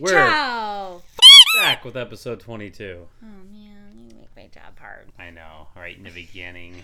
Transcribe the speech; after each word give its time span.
We're 0.00 0.10
Ciao. 0.10 1.02
back 1.60 1.84
with 1.84 1.96
episode 1.96 2.40
22. 2.40 3.06
Oh 3.22 3.26
man, 3.50 3.92
you 4.10 4.16
make 4.16 4.34
my 4.36 4.46
job 4.48 4.78
hard. 4.78 5.06
I 5.18 5.30
know, 5.30 5.68
right 5.76 5.96
in 5.96 6.02
the 6.02 6.10
beginning. 6.10 6.82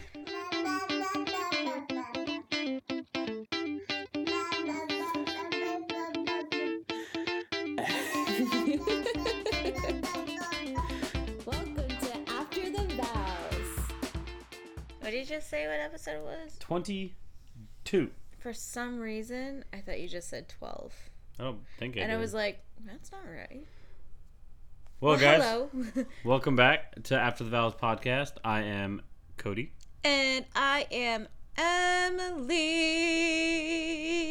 Welcome 10.52 11.76
to 11.76 12.30
After 12.30 12.68
the 12.70 12.84
Vows. 12.96 13.78
What 15.00 15.10
did 15.10 15.20
you 15.20 15.24
just 15.24 15.48
say? 15.48 15.66
What 15.66 15.80
episode 15.80 16.16
it 16.16 16.22
was? 16.24 16.56
22. 16.60 18.10
For 18.38 18.52
some 18.52 18.98
reason, 18.98 19.64
I 19.72 19.78
thought 19.78 20.00
you 20.00 20.08
just 20.08 20.28
said 20.28 20.48
twelve, 20.48 20.92
I 21.38 21.44
don't 21.44 21.60
think 21.78 21.96
I 21.96 22.00
and 22.00 22.12
I 22.12 22.16
did. 22.16 22.20
was 22.20 22.34
like, 22.34 22.60
"That's 22.86 23.10
not 23.12 23.22
right." 23.26 23.66
well, 25.00 25.16
guys, 25.16 25.42
hello. 25.42 25.70
welcome 26.24 26.56
back 26.56 27.02
to 27.04 27.18
After 27.18 27.44
the 27.44 27.50
Vows 27.50 27.74
podcast. 27.74 28.32
I 28.44 28.60
am 28.62 29.02
Cody. 29.36 29.72
and 30.04 30.44
I 30.54 30.86
am 30.90 31.28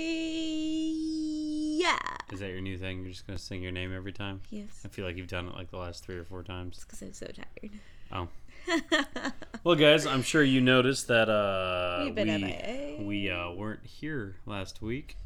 Emily. 0.02 1.78
Yeah. 1.78 1.98
Is 2.32 2.40
that 2.40 2.50
your 2.50 2.62
new 2.62 2.78
thing? 2.78 3.02
You're 3.02 3.12
just 3.12 3.28
going 3.28 3.38
to 3.38 3.44
sing 3.44 3.62
your 3.62 3.72
name 3.72 3.94
every 3.96 4.12
time? 4.14 4.42
Yes. 4.50 4.82
I 4.86 4.88
feel 4.88 5.06
like 5.06 5.18
you've 5.18 5.28
done 5.28 5.48
it 5.48 5.54
like 5.56 5.72
the 5.72 5.78
last 5.78 6.04
three 6.06 6.18
or 6.18 6.24
four 6.24 6.44
times. 6.44 6.80
Because 6.80 7.02
I'm 7.02 7.14
so 7.14 7.28
tired. 7.28 7.72
Oh. 8.12 8.28
Well, 9.64 9.76
guys, 9.76 10.08
I'm 10.08 10.24
sure 10.24 10.42
you 10.42 10.60
noticed 10.60 11.08
that 11.10 11.30
uh, 11.30 12.10
we, 12.16 13.06
we 13.06 13.30
uh, 13.30 13.52
weren't 13.52 13.86
here 13.86 14.38
last 14.48 14.82
week. 14.82 15.18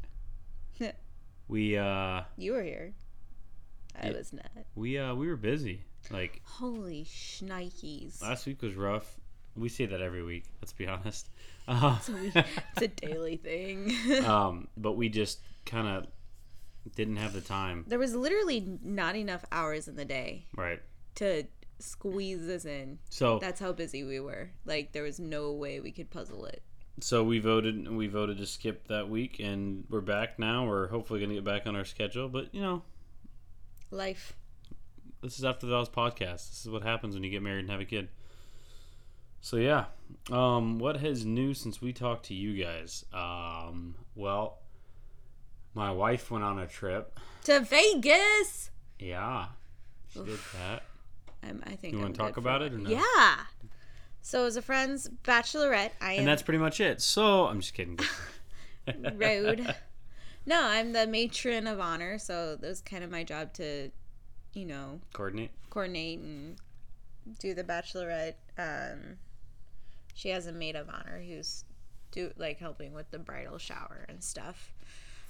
We 1.48 1.78
uh, 1.78 2.22
you 2.36 2.52
were 2.52 2.62
here. 2.62 2.92
I 4.00 4.08
Yeah. 4.08 4.12
was 4.18 4.32
not. 4.32 4.50
we 4.74 4.98
uh, 4.98 5.14
we 5.14 5.26
were 5.28 5.36
busy. 5.36 5.82
Like 6.10 6.40
Holy 6.44 7.04
shnikes. 7.04 8.22
last 8.22 8.46
week 8.46 8.62
was 8.62 8.74
rough. 8.74 9.18
We 9.56 9.68
say 9.68 9.86
that 9.86 10.00
every 10.00 10.22
week. 10.22 10.44
Let's 10.60 10.72
be 10.72 10.86
honest. 10.86 11.28
Uh, 11.68 11.98
So 11.98 12.12
we- 12.12 12.30
it's 12.32 12.82
a 12.82 12.86
daily 12.86 13.36
thing. 13.38 13.92
um, 14.24 14.68
but 14.76 14.92
we 14.92 15.08
just 15.08 15.40
kind 15.64 15.88
of 15.88 16.06
didn't 16.94 17.16
have 17.16 17.32
the 17.32 17.40
time. 17.40 17.84
there 17.88 17.98
was 17.98 18.14
literally 18.14 18.78
not 18.84 19.16
enough 19.16 19.44
hours 19.50 19.88
in 19.88 19.96
the 19.96 20.04
day 20.04 20.46
Right. 20.56 20.80
to 21.16 21.42
squeeze 21.80 22.46
this 22.46 22.64
in. 22.66 23.00
So 23.10 23.40
That's 23.40 23.58
how 23.58 23.72
busy 23.72 24.04
we 24.04 24.20
were. 24.20 24.50
Like 24.64 24.92
there 24.92 25.02
was 25.02 25.18
no 25.18 25.50
way 25.54 25.80
we 25.80 25.90
could 25.90 26.08
puzzle 26.08 26.44
it. 26.46 26.62
so 27.00 27.24
we 27.24 27.40
voted 27.40 27.90
we 27.90 28.06
voted 28.06 28.38
to 28.38 28.46
skip 28.46 28.86
that 28.86 29.08
week 29.08 29.40
and 29.40 29.84
we're 29.90 30.00
back 30.00 30.38
now. 30.38 30.68
We're 30.68 30.86
hopefully 30.86 31.18
going 31.18 31.30
to 31.30 31.34
get 31.34 31.44
back 31.44 31.66
on 31.66 31.74
our 31.74 31.84
schedule, 31.84 32.28
but 32.28 32.54
you 32.54 32.60
know, 32.60 32.82
Life. 33.90 34.34
this 35.22 35.38
is 35.38 35.44
after 35.44 35.66
the 35.66 35.72
Vows 35.72 35.88
podcast. 35.88 36.50
This 36.50 36.62
is 36.64 36.70
what 36.70 36.82
happens 36.82 37.14
when 37.14 37.24
you 37.24 37.30
get 37.30 37.42
married 37.42 37.60
and 37.60 37.70
have 37.70 37.80
a 37.80 37.84
kid. 37.84 38.08
So 39.40 39.56
yeah, 39.56 39.84
um, 40.30 40.78
what 40.78 40.96
has 40.96 41.24
new 41.24 41.54
since 41.54 41.80
we 41.80 41.92
talked 41.92 42.26
to 42.26 42.34
you 42.34 42.62
guys? 42.64 43.04
Um, 43.12 43.94
well, 44.14 44.58
my 45.74 45.92
wife 45.92 46.30
went 46.30 46.42
on 46.42 46.58
a 46.58 46.66
trip. 46.66 47.18
To 47.44 47.60
Vegas. 47.60 48.70
Yeah, 48.98 49.46
she 50.08 50.20
did 50.20 50.38
that. 50.54 50.82
I'm, 51.42 51.62
I 51.66 51.76
think. 51.76 51.94
You 51.94 52.00
wanna 52.00 52.14
talk 52.14 52.36
about 52.38 52.62
it 52.62 52.72
or 52.72 52.78
no? 52.78 52.90
Yeah. 52.90 53.36
So 54.22 54.46
as 54.46 54.56
a 54.56 54.62
friend's 54.62 55.08
bachelorette, 55.22 55.92
I 56.00 56.14
am 56.14 56.18
And 56.20 56.28
that's 56.28 56.42
pretty 56.42 56.58
much 56.58 56.80
it. 56.80 57.00
So 57.00 57.46
I'm 57.46 57.60
just 57.60 57.74
kidding. 57.74 58.00
road. 59.14 59.74
No, 60.46 60.62
I'm 60.62 60.92
the 60.92 61.06
matron 61.06 61.66
of 61.66 61.80
honor, 61.80 62.18
so 62.18 62.56
that 62.56 62.66
was 62.66 62.80
kind 62.80 63.02
of 63.02 63.10
my 63.10 63.24
job 63.24 63.52
to, 63.54 63.90
you 64.54 64.64
know, 64.64 65.00
Coordinate. 65.12 65.50
coordinate 65.70 66.20
and 66.20 66.56
do 67.40 67.52
the 67.52 67.64
bachelorette. 67.64 68.34
Um, 68.56 69.18
she 70.14 70.28
has 70.28 70.46
a 70.46 70.52
maid 70.52 70.76
of 70.76 70.88
honor 70.88 71.20
who's 71.26 71.64
do 72.12 72.30
like 72.38 72.58
helping 72.58 72.92
with 72.94 73.10
the 73.10 73.18
bridal 73.18 73.58
shower 73.58 74.06
and 74.08 74.22
stuff. 74.22 74.72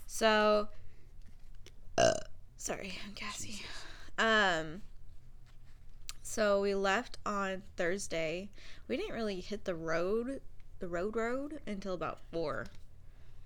So, 0.06 0.68
sorry, 2.56 2.98
I'm 3.04 3.12
gassy. 3.14 3.62
Um, 4.18 4.82
so 6.22 6.60
we 6.60 6.74
left 6.74 7.18
on 7.24 7.62
Thursday. 7.76 8.50
We 8.86 8.96
didn't 8.96 9.14
really 9.14 9.40
hit 9.40 9.64
the 9.64 9.74
road, 9.74 10.40
the 10.78 10.88
road 10.88 11.16
road 11.16 11.60
until 11.66 11.94
about 11.94 12.18
four 12.32 12.66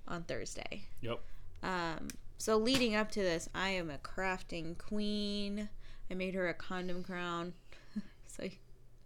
on 0.08 0.24
Thursday. 0.24 0.82
Yep. 1.00 1.20
Um, 1.62 2.08
so 2.38 2.56
leading 2.56 2.94
up 2.94 3.10
to 3.12 3.20
this, 3.20 3.48
I 3.54 3.70
am 3.70 3.90
a 3.90 3.98
crafting 3.98 4.78
queen. 4.78 5.68
I 6.10 6.14
made 6.14 6.34
her 6.34 6.48
a 6.48 6.54
condom 6.54 7.02
crown. 7.02 7.52
so 8.26 8.48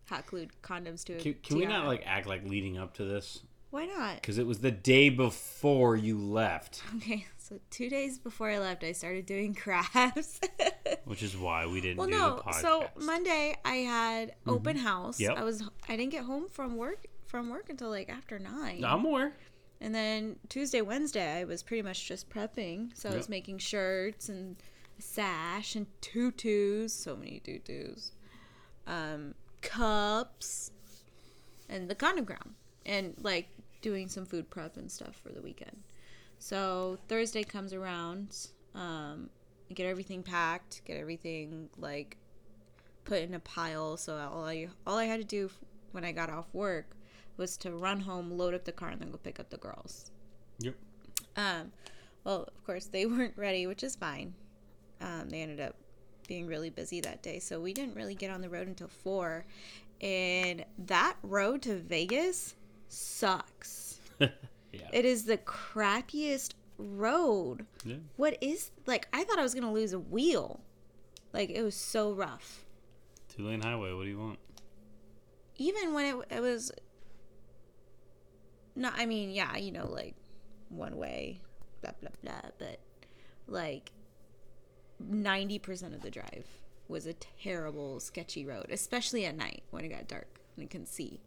hot 0.09 0.27
glued 0.27 0.51
condoms 0.63 1.05
to 1.05 1.15
it. 1.15 1.23
Can, 1.23 1.35
can 1.43 1.59
we 1.59 1.67
not 1.67 1.87
like 1.87 2.03
act 2.07 2.27
like 2.27 2.45
leading 2.45 2.79
up 2.79 2.95
to 2.95 3.05
this? 3.05 3.43
Why 3.71 3.87
not? 3.87 4.21
Because 4.21 4.39
it 4.39 4.47
was 4.47 4.61
the 4.61 4.71
day 4.71 5.09
before 5.09 5.97
you 5.97 6.17
left, 6.17 6.81
Okay, 6.99 7.27
so 7.39 7.59
two 7.71 7.91
days 7.91 8.21
before 8.21 8.49
I 8.49 8.59
left, 8.59 8.85
I 8.85 8.93
started 8.93 9.27
doing 9.27 9.53
crafts. 9.57 10.41
which 11.07 11.25
is 11.25 11.37
why 11.37 11.67
we 11.67 11.81
didn't 11.81 11.97
well, 11.97 12.07
do 12.07 12.13
no. 12.13 12.43
So 12.61 12.87
Monday 12.97 13.57
I 13.65 13.77
had 13.77 14.37
open 14.47 14.77
house. 14.77 15.19
Yep. 15.19 15.37
I 15.37 15.43
was 15.43 15.69
I 15.89 15.97
didn't 15.97 16.13
get 16.13 16.25
home 16.25 16.49
from 16.49 16.77
work 16.77 17.07
from 17.27 17.51
work 17.51 17.69
until 17.69 17.91
like 17.91 18.09
after 18.09 18.39
nine. 18.39 18.85
I'm 18.85 19.05
aware. 19.05 19.35
And 19.85 19.95
then 19.95 20.37
Tuesday, 20.49 20.81
Wednesday, 20.81 21.41
I 21.41 21.45
was 21.45 21.63
pretty 21.63 21.83
much 21.83 22.09
just 22.09 22.31
prepping. 22.31 22.97
So 22.97 23.11
I 23.11 23.17
was 23.17 23.29
making 23.29 23.59
shirts 23.59 24.31
and 24.31 24.57
sash 24.99 25.77
and 25.77 25.87
tutus. 26.01 26.95
So 26.95 27.15
many 27.15 27.41
tutus. 27.41 28.13
Um, 28.87 29.35
cups. 29.61 30.71
And 31.69 31.87
the 31.91 31.95
crown. 31.95 32.55
And 32.87 33.15
like 33.21 33.49
doing 33.83 34.09
some 34.09 34.25
food 34.25 34.49
prep 34.49 34.79
and 34.79 34.91
stuff 34.91 35.21
for 35.23 35.33
the 35.33 35.43
weekend. 35.43 35.77
So 36.39 36.97
Thursday 37.07 37.45
comes 37.45 37.75
around. 37.75 38.35
Um, 38.75 39.29
get 39.75 39.85
everything 39.85 40.23
packed, 40.23 40.81
get 40.87 40.97
everything 40.97 41.69
like 41.77 42.17
put 43.05 43.21
in 43.21 43.35
a 43.35 43.41
pile. 43.41 43.99
So 43.99 44.17
all 44.17 44.47
I 44.47 44.69
all 44.87 44.97
I 44.97 45.05
had 45.05 45.21
to 45.21 45.27
do 45.27 45.51
when 45.93 46.07
I 46.07 46.13
got 46.13 46.31
off 46.31 46.47
work 46.55 46.94
was 47.37 47.57
to 47.59 47.73
run 47.73 48.01
home, 48.01 48.31
load 48.31 48.55
up 48.55 48.65
the 48.65 48.73
car, 48.73 48.91
and 48.91 49.01
then 49.01 49.11
go 49.11 49.19
pick 49.19 49.41
up 49.41 49.51
the 49.51 49.57
girls. 49.57 50.11
Yep. 50.59 50.75
Um, 51.37 51.73
well, 52.25 52.49
of 52.55 52.65
course 52.65 52.87
they 52.87 53.07
weren't 53.07 53.37
ready, 53.37 53.67
which 53.67 53.83
is 53.83 53.97
fine. 53.97 54.35
Um, 55.01 55.29
they 55.29 55.43
ended 55.43 55.61
up 55.61 55.75
being 56.29 56.47
really 56.47 56.71
busy 56.71 57.01
that 57.03 57.23
day, 57.23 57.39
so 57.39 57.61
we 57.61 57.73
didn't 57.73 57.95
really 57.95 58.15
get 58.15 58.31
on 58.31 58.41
the 58.41 58.49
road 58.49 58.69
until 58.69 58.89
four. 58.89 59.45
And 60.01 60.65
that 60.87 61.17
road 61.23 61.63
to 61.63 61.77
Vegas 61.77 62.55
sucks. 62.89 63.99
yeah. 64.19 64.29
It 64.93 65.05
is 65.05 65.25
the 65.25 65.39
crappiest 65.39 66.55
road. 66.79 67.67
Yeah. 67.85 67.97
What 68.17 68.39
is 68.41 68.71
like? 68.87 69.09
I 69.13 69.25
thought 69.25 69.39
I 69.39 69.43
was 69.43 69.55
gonna 69.55 69.73
lose 69.73 69.93
a 69.93 69.99
wheel. 69.99 70.61
Like 71.33 71.51
it 71.51 71.63
was 71.63 71.75
so 71.75 72.13
rough. 72.13 72.65
Two 73.29 73.47
lane 73.47 73.61
highway. 73.61 73.93
What 73.93 74.05
do 74.05 74.09
you 74.09 74.19
want? 74.19 74.39
even 75.57 75.95
when 75.95 76.05
it, 76.05 76.37
it 76.37 76.41
was 76.41 76.73
no 78.77 78.91
i 78.97 79.07
mean 79.07 79.31
yeah 79.31 79.57
you 79.57 79.71
know 79.73 79.87
like 79.91 80.15
one 80.69 80.97
way 80.97 81.41
blah 81.83 81.93
blah 82.01 82.11
blah 82.23 82.51
but 82.59 82.79
like 83.47 83.91
90% 85.03 85.95
of 85.95 86.03
the 86.03 86.11
drive 86.11 86.47
was 86.89 87.07
a 87.07 87.13
terrible 87.15 88.01
sketchy 88.01 88.45
road 88.47 88.67
especially 88.71 89.27
at 89.27 89.37
night 89.37 89.63
when 89.71 89.85
it 89.85 89.89
got 89.89 90.07
dark 90.09 90.41
and 90.57 90.63
you 90.63 90.69
can 90.69 90.87
see 90.87 91.21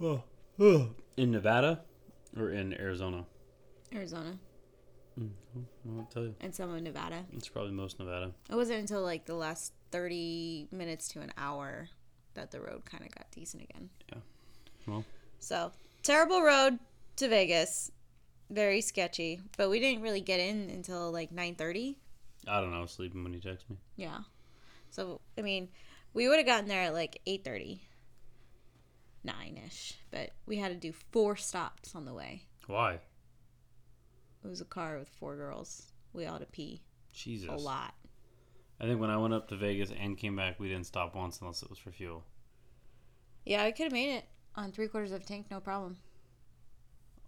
Oh. 0.00 0.22
oh. 0.60 0.90
In 1.16 1.30
Nevada 1.30 1.80
or 2.36 2.50
in 2.50 2.74
Arizona? 2.74 3.24
arizona 3.94 4.36
mm, 5.18 5.28
I 5.56 5.60
won't 5.84 6.10
tell 6.10 6.24
you. 6.24 6.34
and 6.40 6.54
some 6.54 6.70
of 6.74 6.82
nevada 6.82 7.24
It's 7.32 7.48
probably 7.48 7.72
most 7.72 7.98
Nevada. 7.98 8.32
it 8.50 8.54
wasn't 8.54 8.80
until 8.80 9.02
like 9.02 9.24
the 9.26 9.34
last 9.36 9.72
30 9.92 10.68
minutes 10.72 11.08
to 11.08 11.20
an 11.20 11.32
hour 11.38 11.88
that 12.34 12.50
the 12.50 12.60
road 12.60 12.84
kind 12.84 13.04
of 13.04 13.14
got 13.14 13.30
decent 13.30 13.62
again 13.62 13.88
Yeah. 14.12 14.18
Well. 14.86 15.04
So 15.38 15.72
terrible 16.06 16.40
road 16.40 16.78
to 17.16 17.28
Vegas, 17.28 17.90
very 18.48 18.80
sketchy. 18.80 19.40
But 19.56 19.68
we 19.70 19.80
didn't 19.80 20.02
really 20.02 20.20
get 20.20 20.40
in 20.40 20.70
until 20.70 21.10
like 21.10 21.32
nine 21.32 21.56
thirty. 21.56 21.98
I 22.46 22.60
don't 22.60 22.70
know. 22.70 22.78
I 22.78 22.82
was 22.82 22.92
sleeping 22.92 23.24
when 23.24 23.34
you 23.34 23.40
text 23.40 23.68
me. 23.68 23.76
Yeah. 23.96 24.18
So 24.90 25.20
I 25.36 25.42
mean, 25.42 25.68
we 26.14 26.28
would 26.28 26.38
have 26.38 26.46
gotten 26.46 26.68
there 26.68 26.82
at 26.82 26.94
like 26.94 27.20
eight 27.26 27.44
thirty, 27.44 27.82
nine 29.24 29.60
ish. 29.66 29.94
But 30.10 30.30
we 30.46 30.56
had 30.56 30.68
to 30.68 30.76
do 30.76 30.92
four 31.10 31.36
stops 31.36 31.94
on 31.94 32.04
the 32.04 32.14
way. 32.14 32.42
Why? 32.66 33.00
It 34.44 34.48
was 34.48 34.60
a 34.60 34.64
car 34.64 34.98
with 34.98 35.08
four 35.08 35.36
girls. 35.36 35.90
We 36.12 36.24
all 36.26 36.34
had 36.34 36.40
to 36.40 36.46
pee 36.46 36.82
Jesus. 37.12 37.50
a 37.50 37.56
lot. 37.56 37.94
I 38.80 38.84
think 38.84 39.00
when 39.00 39.10
I 39.10 39.16
went 39.16 39.34
up 39.34 39.48
to 39.48 39.56
Vegas 39.56 39.90
and 39.98 40.16
came 40.16 40.36
back, 40.36 40.60
we 40.60 40.68
didn't 40.68 40.86
stop 40.86 41.16
once 41.16 41.40
unless 41.40 41.62
it 41.62 41.70
was 41.70 41.78
for 41.78 41.90
fuel. 41.90 42.24
Yeah, 43.44 43.62
I 43.62 43.72
could 43.72 43.84
have 43.84 43.92
made 43.92 44.14
it 44.14 44.24
on 44.56 44.72
three 44.72 44.88
quarters 44.88 45.12
of 45.12 45.22
a 45.22 45.24
tank, 45.24 45.46
no 45.50 45.60
problem. 45.60 45.98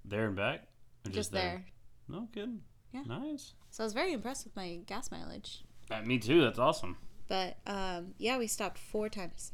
There 0.05 0.27
and 0.27 0.37
back? 0.37 0.65
Or 1.07 1.11
Just, 1.11 1.33
there. 1.33 1.65
No 2.09 2.29
kidding. 2.33 2.61
Nice. 2.93 3.53
So 3.71 3.85
I 3.85 3.87
was 3.87 3.93
very 3.93 4.13
impressed 4.13 4.45
with 4.45 4.57
my 4.57 4.81
gas 4.87 5.11
mileage. 5.11 5.63
Uh, 5.91 6.01
me 6.03 6.19
too. 6.19 6.41
That's 6.41 6.59
awesome. 6.59 6.97
But 7.29 7.59
um, 7.67 8.15
yeah, 8.17 8.39
we 8.39 8.47
stopped 8.47 8.79
four 8.79 9.09
times 9.09 9.53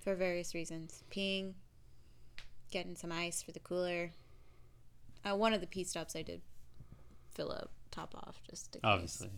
for 0.00 0.14
various 0.14 0.54
reasons: 0.54 1.02
peeing, 1.10 1.54
getting 2.70 2.94
some 2.94 3.10
ice 3.10 3.42
for 3.42 3.52
the 3.52 3.60
cooler. 3.60 4.12
Uh, 5.24 5.34
one 5.36 5.54
of 5.54 5.60
the 5.60 5.66
pee 5.66 5.84
stops 5.84 6.14
I 6.14 6.22
did 6.22 6.42
fill 7.34 7.50
up, 7.50 7.70
top 7.90 8.14
off, 8.14 8.40
just 8.48 8.72
case. 8.72 8.80
Obviously, 8.84 9.30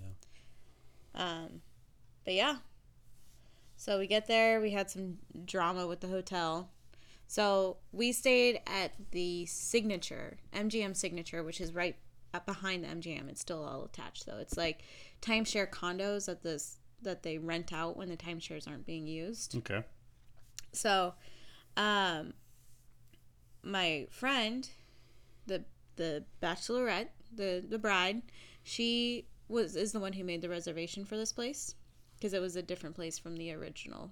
yeah. 1.15 1.23
Um, 1.23 1.63
but 2.25 2.35
yeah. 2.35 2.57
So 3.77 3.99
we 3.99 4.07
get 4.07 4.27
there. 4.27 4.61
We 4.61 4.73
had 4.73 4.91
some 4.91 5.19
drama 5.47 5.87
with 5.87 6.01
the 6.01 6.09
hotel. 6.09 6.69
So 7.31 7.77
we 7.93 8.11
stayed 8.11 8.61
at 8.67 8.91
the 9.13 9.47
Signature, 9.47 10.39
MGM 10.53 10.97
Signature, 10.97 11.45
which 11.45 11.61
is 11.61 11.73
right 11.73 11.95
up 12.35 12.45
behind 12.45 12.83
the 12.83 12.89
MGM. 12.89 13.29
It's 13.29 13.41
still 13.41 13.63
all 13.63 13.85
attached 13.85 14.27
though. 14.27 14.39
It's 14.39 14.57
like 14.57 14.83
timeshare 15.23 15.71
condos 15.71 16.27
that 16.27 16.43
this 16.43 16.79
that 17.03 17.23
they 17.23 17.39
rent 17.39 17.73
out 17.73 17.97
when 17.97 18.09
the 18.09 18.17
timeshares 18.17 18.67
aren't 18.67 18.85
being 18.85 19.07
used. 19.07 19.55
Okay. 19.59 19.85
So, 20.73 21.15
um, 21.77 22.35
my 23.63 24.09
friend, 24.11 24.69
the 25.47 25.63
the 25.95 26.25
bachelorette, 26.43 27.11
the 27.33 27.65
the 27.65 27.79
bride, 27.79 28.23
she 28.65 29.29
was 29.47 29.77
is 29.77 29.93
the 29.93 30.01
one 30.01 30.15
who 30.15 30.25
made 30.25 30.43
the 30.43 30.49
reservation 30.49 31.05
for 31.05 31.17
this 31.17 31.33
place 31.33 31.77
because 32.17 32.33
it 32.33 32.41
was 32.41 32.57
a 32.57 32.63
different 32.63 32.97
place 32.97 33.21
from 33.21 33.37
the 33.37 33.53
original 33.53 34.11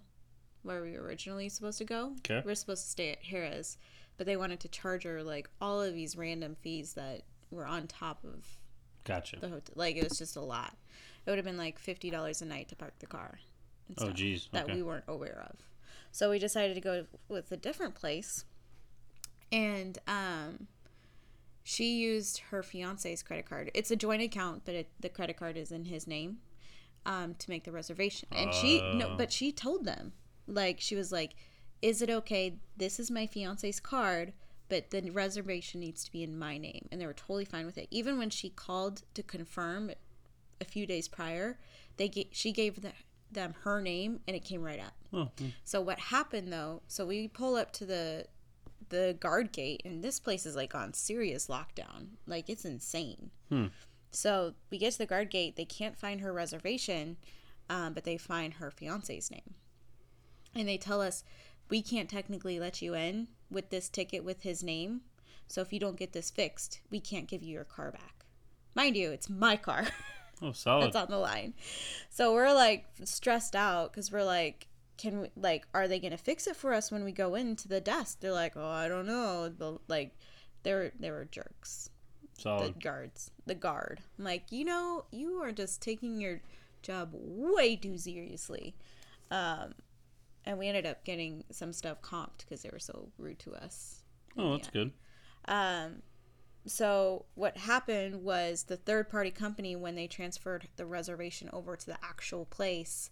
where 0.62 0.82
we 0.82 0.92
were 0.92 1.02
originally 1.04 1.48
supposed 1.48 1.78
to 1.78 1.84
go. 1.84 2.12
Okay. 2.18 2.42
We 2.44 2.52
are 2.52 2.54
supposed 2.54 2.84
to 2.84 2.90
stay 2.90 3.12
at 3.12 3.22
Harrah's, 3.24 3.78
but 4.16 4.26
they 4.26 4.36
wanted 4.36 4.60
to 4.60 4.68
charge 4.68 5.04
her 5.04 5.22
like 5.22 5.48
all 5.60 5.80
of 5.80 5.94
these 5.94 6.16
random 6.16 6.56
fees 6.60 6.94
that 6.94 7.22
were 7.50 7.66
on 7.66 7.86
top 7.86 8.24
of 8.24 8.44
Gotcha. 9.04 9.36
the 9.40 9.48
hotel. 9.48 9.74
Like 9.76 9.96
it 9.96 10.04
was 10.08 10.18
just 10.18 10.36
a 10.36 10.40
lot. 10.40 10.74
It 11.26 11.30
would 11.30 11.38
have 11.38 11.44
been 11.44 11.56
like 11.58 11.78
fifty 11.78 12.10
dollars 12.10 12.42
a 12.42 12.46
night 12.46 12.68
to 12.68 12.76
park 12.76 12.94
the 12.98 13.06
car. 13.06 13.38
Oh, 13.98 14.10
geez. 14.10 14.48
That 14.52 14.70
we 14.70 14.82
weren't 14.82 15.04
aware 15.08 15.46
of. 15.50 15.56
So 16.12 16.30
we 16.30 16.38
decided 16.38 16.74
to 16.74 16.80
go 16.80 17.06
with 17.28 17.50
a 17.52 17.56
different 17.56 17.94
place, 17.94 18.44
and 19.52 19.98
um, 20.06 20.66
she 21.62 21.96
used 21.98 22.38
her 22.50 22.62
fiance's 22.62 23.22
credit 23.22 23.46
card. 23.48 23.70
It's 23.74 23.90
a 23.90 23.96
joint 23.96 24.22
account, 24.22 24.62
but 24.64 24.74
it, 24.74 24.88
the 25.00 25.08
credit 25.08 25.36
card 25.36 25.56
is 25.56 25.70
in 25.72 25.84
his 25.86 26.06
name 26.06 26.38
um, 27.06 27.34
to 27.38 27.50
make 27.50 27.64
the 27.64 27.72
reservation. 27.72 28.28
And 28.32 28.52
she 28.52 28.80
no, 28.94 29.08
Oh. 29.10 29.14
but 29.16 29.32
she 29.32 29.52
told 29.52 29.84
them 29.84 30.12
like 30.48 30.80
she 30.80 30.96
was 30.96 31.12
like, 31.12 31.36
"Is 31.82 32.02
it 32.02 32.10
okay? 32.10 32.58
This 32.76 32.98
is 32.98 33.10
my 33.10 33.26
fiance's 33.26 33.80
card." 33.80 34.32
But 34.68 34.90
the 34.90 35.10
reservation 35.10 35.80
needs 35.80 36.04
to 36.04 36.12
be 36.12 36.22
in 36.22 36.38
my 36.38 36.58
name, 36.58 36.88
and 36.92 37.00
they 37.00 37.06
were 37.06 37.14
totally 37.14 37.46
fine 37.46 37.64
with 37.64 37.78
it. 37.78 37.88
Even 37.90 38.18
when 38.18 38.28
she 38.28 38.50
called 38.50 39.02
to 39.14 39.22
confirm 39.22 39.90
a 40.60 40.64
few 40.64 40.86
days 40.86 41.08
prior, 41.08 41.58
they 41.96 42.08
ga- 42.08 42.28
she 42.32 42.52
gave 42.52 42.82
the, 42.82 42.92
them 43.30 43.54
her 43.62 43.80
name, 43.80 44.20
and 44.26 44.36
it 44.36 44.44
came 44.44 44.62
right 44.62 44.80
up. 44.80 44.92
Oh, 45.12 45.30
hmm. 45.38 45.48
So 45.64 45.80
what 45.80 45.98
happened 45.98 46.52
though? 46.52 46.82
So 46.86 47.06
we 47.06 47.28
pull 47.28 47.56
up 47.56 47.72
to 47.74 47.86
the 47.86 48.26
the 48.90 49.16
guard 49.20 49.52
gate, 49.52 49.82
and 49.84 50.02
this 50.02 50.18
place 50.18 50.46
is 50.46 50.56
like 50.56 50.74
on 50.74 50.94
serious 50.94 51.46
lockdown. 51.46 52.08
Like 52.26 52.48
it's 52.48 52.64
insane. 52.64 53.30
Hmm. 53.48 53.66
So 54.10 54.54
we 54.70 54.78
get 54.78 54.92
to 54.92 54.98
the 54.98 55.06
guard 55.06 55.30
gate. 55.30 55.56
They 55.56 55.64
can't 55.64 55.96
find 55.96 56.20
her 56.20 56.32
reservation, 56.32 57.16
um, 57.68 57.92
but 57.92 58.04
they 58.04 58.16
find 58.16 58.54
her 58.54 58.70
fiance's 58.70 59.30
name, 59.30 59.54
and 60.58 60.68
they 60.68 60.76
tell 60.76 61.00
us 61.00 61.24
we 61.68 61.82
can't 61.82 62.08
technically 62.08 62.58
let 62.58 62.82
you 62.82 62.94
in 62.94 63.28
with 63.50 63.70
this 63.70 63.88
ticket 63.88 64.24
with 64.24 64.42
his 64.42 64.62
name. 64.62 65.02
So 65.46 65.60
if 65.60 65.72
you 65.72 65.80
don't 65.80 65.96
get 65.96 66.12
this 66.12 66.30
fixed, 66.30 66.80
we 66.90 67.00
can't 67.00 67.26
give 67.26 67.42
you 67.42 67.52
your 67.52 67.64
car 67.64 67.90
back. 67.90 68.24
Mind 68.74 68.96
you, 68.96 69.10
it's 69.10 69.30
my 69.30 69.56
car. 69.56 69.86
oh, 70.42 70.52
solid. 70.52 70.84
that's 70.84 70.96
on 70.96 71.10
the 71.10 71.18
line. 71.18 71.54
So 72.10 72.34
we're 72.34 72.52
like 72.52 72.86
stressed 73.04 73.56
out 73.56 73.92
because 73.92 74.12
we're 74.12 74.24
like, 74.24 74.66
can 74.96 75.20
we 75.22 75.28
like, 75.36 75.66
are 75.72 75.88
they 75.88 76.00
gonna 76.00 76.18
fix 76.18 76.46
it 76.46 76.56
for 76.56 76.74
us 76.74 76.90
when 76.90 77.04
we 77.04 77.12
go 77.12 77.34
into 77.34 77.68
the 77.68 77.80
desk? 77.80 78.20
They're 78.20 78.32
like, 78.32 78.56
oh, 78.56 78.68
I 78.68 78.88
don't 78.88 79.06
know. 79.06 79.48
The 79.48 79.78
like, 79.88 80.16
they 80.64 80.74
were 80.74 80.92
they 80.98 81.10
were 81.10 81.24
jerks. 81.24 81.90
The 82.68 82.74
guards, 82.80 83.32
the 83.46 83.54
guard. 83.54 84.00
I'm 84.18 84.24
like, 84.24 84.52
you 84.52 84.64
know, 84.64 85.06
you 85.10 85.42
are 85.42 85.50
just 85.50 85.82
taking 85.82 86.20
your 86.20 86.40
job 86.82 87.10
way 87.12 87.74
too 87.74 87.98
seriously. 87.98 88.76
Um, 89.30 89.74
and 90.48 90.58
we 90.58 90.66
ended 90.66 90.86
up 90.86 91.04
getting 91.04 91.44
some 91.50 91.72
stuff 91.74 92.00
comped 92.00 92.38
because 92.38 92.62
they 92.62 92.70
were 92.72 92.78
so 92.78 93.10
rude 93.18 93.38
to 93.40 93.54
us. 93.54 94.02
Oh, 94.36 94.52
that's 94.56 94.70
good. 94.70 94.92
Um, 95.46 96.02
so 96.66 97.26
what 97.34 97.56
happened 97.58 98.22
was 98.24 98.64
the 98.64 98.76
third 98.78 99.08
party 99.10 99.30
company 99.30 99.76
when 99.76 99.94
they 99.94 100.06
transferred 100.06 100.68
the 100.76 100.86
reservation 100.86 101.50
over 101.52 101.76
to 101.76 101.86
the 101.86 101.98
actual 102.02 102.46
place. 102.46 103.10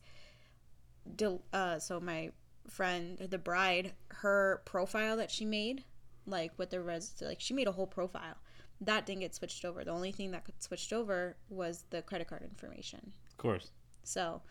del- 1.14 1.42
Uh, 1.52 1.78
so 1.78 2.00
my 2.00 2.32
friend, 2.68 3.18
the 3.18 3.38
bride, 3.38 3.92
her 4.08 4.62
profile 4.64 5.16
that 5.18 5.30
she 5.30 5.44
made, 5.44 5.84
like 6.26 6.52
with 6.58 6.70
the 6.70 6.80
res, 6.80 7.14
like 7.20 7.40
she 7.40 7.54
made 7.54 7.68
a 7.68 7.72
whole 7.72 7.86
profile. 7.86 8.36
That 8.80 9.06
didn't 9.06 9.20
get 9.20 9.34
switched 9.34 9.64
over. 9.64 9.84
The 9.84 9.90
only 9.90 10.12
thing 10.12 10.30
that 10.32 10.44
got 10.44 10.62
switched 10.62 10.92
over 10.92 11.36
was 11.48 11.84
the 11.90 12.02
credit 12.02 12.28
card 12.28 12.42
information. 12.42 13.12
Of 13.30 13.36
course. 13.36 13.70
So, 14.02 14.42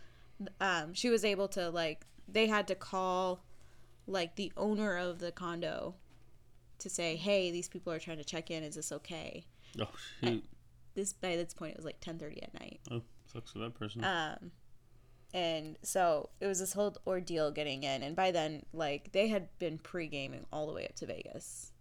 um, 0.59 0.93
she 0.93 1.09
was 1.09 1.23
able 1.25 1.47
to 1.49 1.69
like 1.69 2.05
they 2.27 2.47
had 2.47 2.67
to 2.67 2.75
call 2.75 3.43
like 4.07 4.35
the 4.35 4.51
owner 4.57 4.97
of 4.97 5.19
the 5.19 5.31
condo 5.31 5.95
to 6.79 6.89
say, 6.89 7.15
"Hey, 7.15 7.51
these 7.51 7.67
people 7.69 7.91
are 7.93 7.99
trying 7.99 8.17
to 8.17 8.23
check 8.23 8.51
in. 8.51 8.63
Is 8.63 8.75
this 8.75 8.91
okay?" 8.91 9.45
Oh, 9.79 9.87
shoot. 10.21 10.43
This 10.93 11.11
by 11.13 11.35
this 11.35 11.53
point 11.53 11.71
it 11.71 11.77
was 11.77 11.85
like 11.85 11.99
ten 11.99 12.17
thirty 12.17 12.41
at 12.41 12.53
night, 12.53 12.79
Oh, 12.91 13.01
sucks 13.31 13.51
for 13.51 13.59
that 13.59 13.73
person. 13.77 14.03
um, 14.03 14.51
and 15.33 15.77
so 15.81 16.29
it 16.39 16.47
was 16.47 16.59
this 16.59 16.71
whole 16.73 16.95
ordeal 17.05 17.51
getting 17.51 17.83
in. 17.83 18.01
And 18.03 18.15
by 18.15 18.31
then, 18.31 18.63
like 18.71 19.11
they 19.11 19.27
had 19.27 19.49
been 19.59 19.77
pre 19.77 20.07
gaming 20.07 20.45
all 20.53 20.67
the 20.67 20.73
way 20.73 20.85
up 20.85 20.95
to 20.97 21.05
Vegas. 21.05 21.71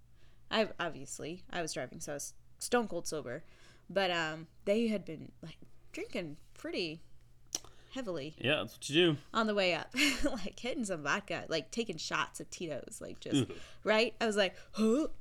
I 0.50 0.68
obviously 0.80 1.44
I 1.50 1.62
was 1.62 1.72
driving, 1.72 2.00
so 2.00 2.12
I 2.12 2.14
was 2.14 2.34
stone 2.58 2.88
cold 2.88 3.06
sober, 3.06 3.44
but 3.88 4.10
um, 4.10 4.48
they 4.64 4.88
had 4.88 5.04
been 5.04 5.30
like 5.42 5.58
drinking 5.92 6.36
pretty 6.58 7.00
heavily 7.94 8.34
yeah, 8.38 8.56
that's 8.56 8.74
what 8.74 8.90
you 8.90 9.12
do. 9.12 9.16
on 9.32 9.46
the 9.46 9.54
way 9.54 9.74
up, 9.74 9.94
like 10.24 10.58
hitting 10.58 10.84
some 10.84 11.02
vodka, 11.02 11.44
like 11.48 11.70
taking 11.70 11.96
shots 11.96 12.40
of 12.40 12.50
Tito's, 12.50 12.98
like 13.00 13.20
just 13.20 13.42
Ugh. 13.42 13.56
right. 13.84 14.14
I 14.20 14.26
was 14.26 14.36
like, 14.36 14.54
huh. 14.72 15.08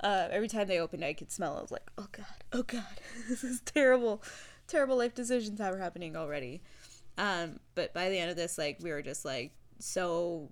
Uh, 0.00 0.28
every 0.32 0.48
time 0.48 0.66
they 0.66 0.80
opened, 0.80 1.04
I 1.04 1.14
could 1.14 1.30
smell. 1.30 1.54
it. 1.54 1.58
I 1.60 1.62
was 1.62 1.70
like, 1.70 1.90
oh 1.96 2.08
god, 2.10 2.44
oh 2.52 2.62
god, 2.64 2.84
this 3.28 3.44
is 3.44 3.60
terrible, 3.60 4.22
terrible 4.66 4.98
life 4.98 5.14
decisions 5.14 5.58
that 5.58 5.72
were 5.72 5.78
happening 5.78 6.16
already. 6.16 6.62
Um, 7.16 7.60
but 7.76 7.94
by 7.94 8.10
the 8.10 8.18
end 8.18 8.28
of 8.28 8.36
this, 8.36 8.58
like 8.58 8.78
we 8.82 8.90
were 8.90 9.02
just 9.02 9.24
like 9.24 9.52
so 9.78 10.50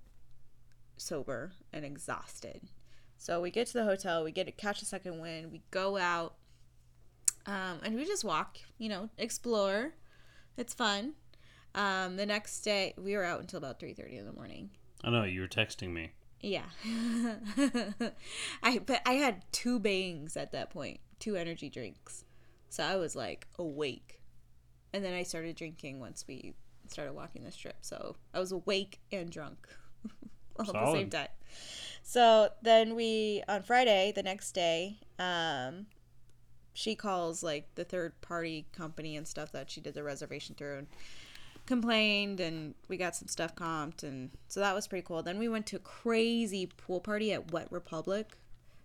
sober 0.96 1.52
and 1.72 1.84
exhausted. 1.84 2.62
So 3.18 3.40
we 3.40 3.50
get 3.50 3.66
to 3.66 3.72
the 3.74 3.84
hotel, 3.84 4.24
we 4.24 4.32
get 4.32 4.46
to 4.46 4.52
catch 4.52 4.80
a 4.80 4.84
second 4.84 5.20
wind, 5.20 5.52
we 5.52 5.62
go 5.70 5.96
out, 5.96 6.34
um, 7.46 7.80
and 7.82 7.94
we 7.94 8.04
just 8.04 8.24
walk, 8.24 8.58
you 8.78 8.88
know, 8.88 9.10
explore. 9.18 9.94
It's 10.56 10.72
fun. 10.74 11.14
Um, 11.74 12.16
the 12.16 12.26
next 12.26 12.60
day, 12.60 12.94
we 12.96 13.16
were 13.16 13.24
out 13.24 13.40
until 13.40 13.58
about 13.58 13.80
three 13.80 13.94
thirty 13.94 14.16
in 14.16 14.26
the 14.26 14.32
morning. 14.32 14.70
I 15.04 15.10
know 15.10 15.24
you 15.24 15.40
were 15.40 15.48
texting 15.48 15.92
me. 15.92 16.12
Yeah, 16.40 16.64
I 18.62 18.78
but 18.78 19.00
I 19.06 19.12
had 19.14 19.44
two 19.52 19.78
bangs 19.78 20.36
at 20.36 20.52
that 20.52 20.70
point, 20.70 21.00
two 21.18 21.36
energy 21.36 21.70
drinks, 21.70 22.24
so 22.68 22.82
I 22.82 22.96
was 22.96 23.14
like 23.14 23.46
awake, 23.58 24.20
and 24.92 25.04
then 25.04 25.14
I 25.14 25.22
started 25.22 25.56
drinking 25.56 26.00
once 26.00 26.24
we 26.26 26.54
started 26.88 27.12
walking 27.14 27.44
the 27.44 27.52
strip. 27.52 27.76
So 27.80 28.16
I 28.34 28.40
was 28.40 28.52
awake 28.52 29.00
and 29.12 29.30
drunk 29.30 29.68
all 30.58 30.66
at 30.66 30.72
the 30.72 30.92
same 30.92 31.10
Solid. 31.10 31.10
time. 31.10 31.28
So 32.02 32.48
then 32.62 32.94
we 32.96 33.42
on 33.48 33.62
Friday, 33.62 34.12
the 34.14 34.22
next 34.22 34.52
day, 34.52 34.98
um, 35.18 35.86
she 36.74 36.94
calls 36.94 37.42
like 37.42 37.74
the 37.74 37.84
third 37.84 38.20
party 38.20 38.66
company 38.72 39.16
and 39.16 39.26
stuff 39.26 39.52
that 39.52 39.70
she 39.70 39.80
did 39.80 39.94
the 39.94 40.02
reservation 40.02 40.54
through 40.54 40.78
and 40.78 40.86
complained 41.66 42.40
and 42.40 42.74
we 42.88 42.96
got 42.96 43.14
some 43.14 43.28
stuff 43.28 43.54
comped 43.54 44.02
and 44.02 44.30
so 44.48 44.60
that 44.60 44.74
was 44.74 44.86
pretty 44.88 45.04
cool. 45.06 45.22
Then 45.22 45.38
we 45.38 45.48
went 45.48 45.66
to 45.66 45.76
a 45.76 45.80
crazy 45.80 46.66
pool 46.66 47.00
party 47.00 47.32
at 47.32 47.52
Wet 47.52 47.68
Republic, 47.70 48.38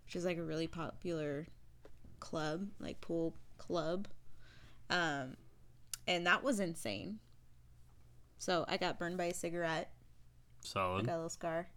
which 0.05 0.15
is 0.15 0.25
like 0.25 0.37
a 0.37 0.43
really 0.43 0.67
popular 0.67 1.47
club, 2.19 2.67
like 2.79 3.01
pool 3.01 3.35
club. 3.57 4.07
Um 4.89 5.35
and 6.07 6.25
that 6.25 6.43
was 6.43 6.59
insane. 6.59 7.19
So 8.37 8.65
I 8.67 8.77
got 8.77 8.99
burned 8.99 9.17
by 9.17 9.25
a 9.25 9.33
cigarette. 9.33 9.91
I 10.63 10.67
Solid. 10.67 11.05
got 11.05 11.13
a 11.13 11.15
little 11.15 11.29
scar 11.29 11.67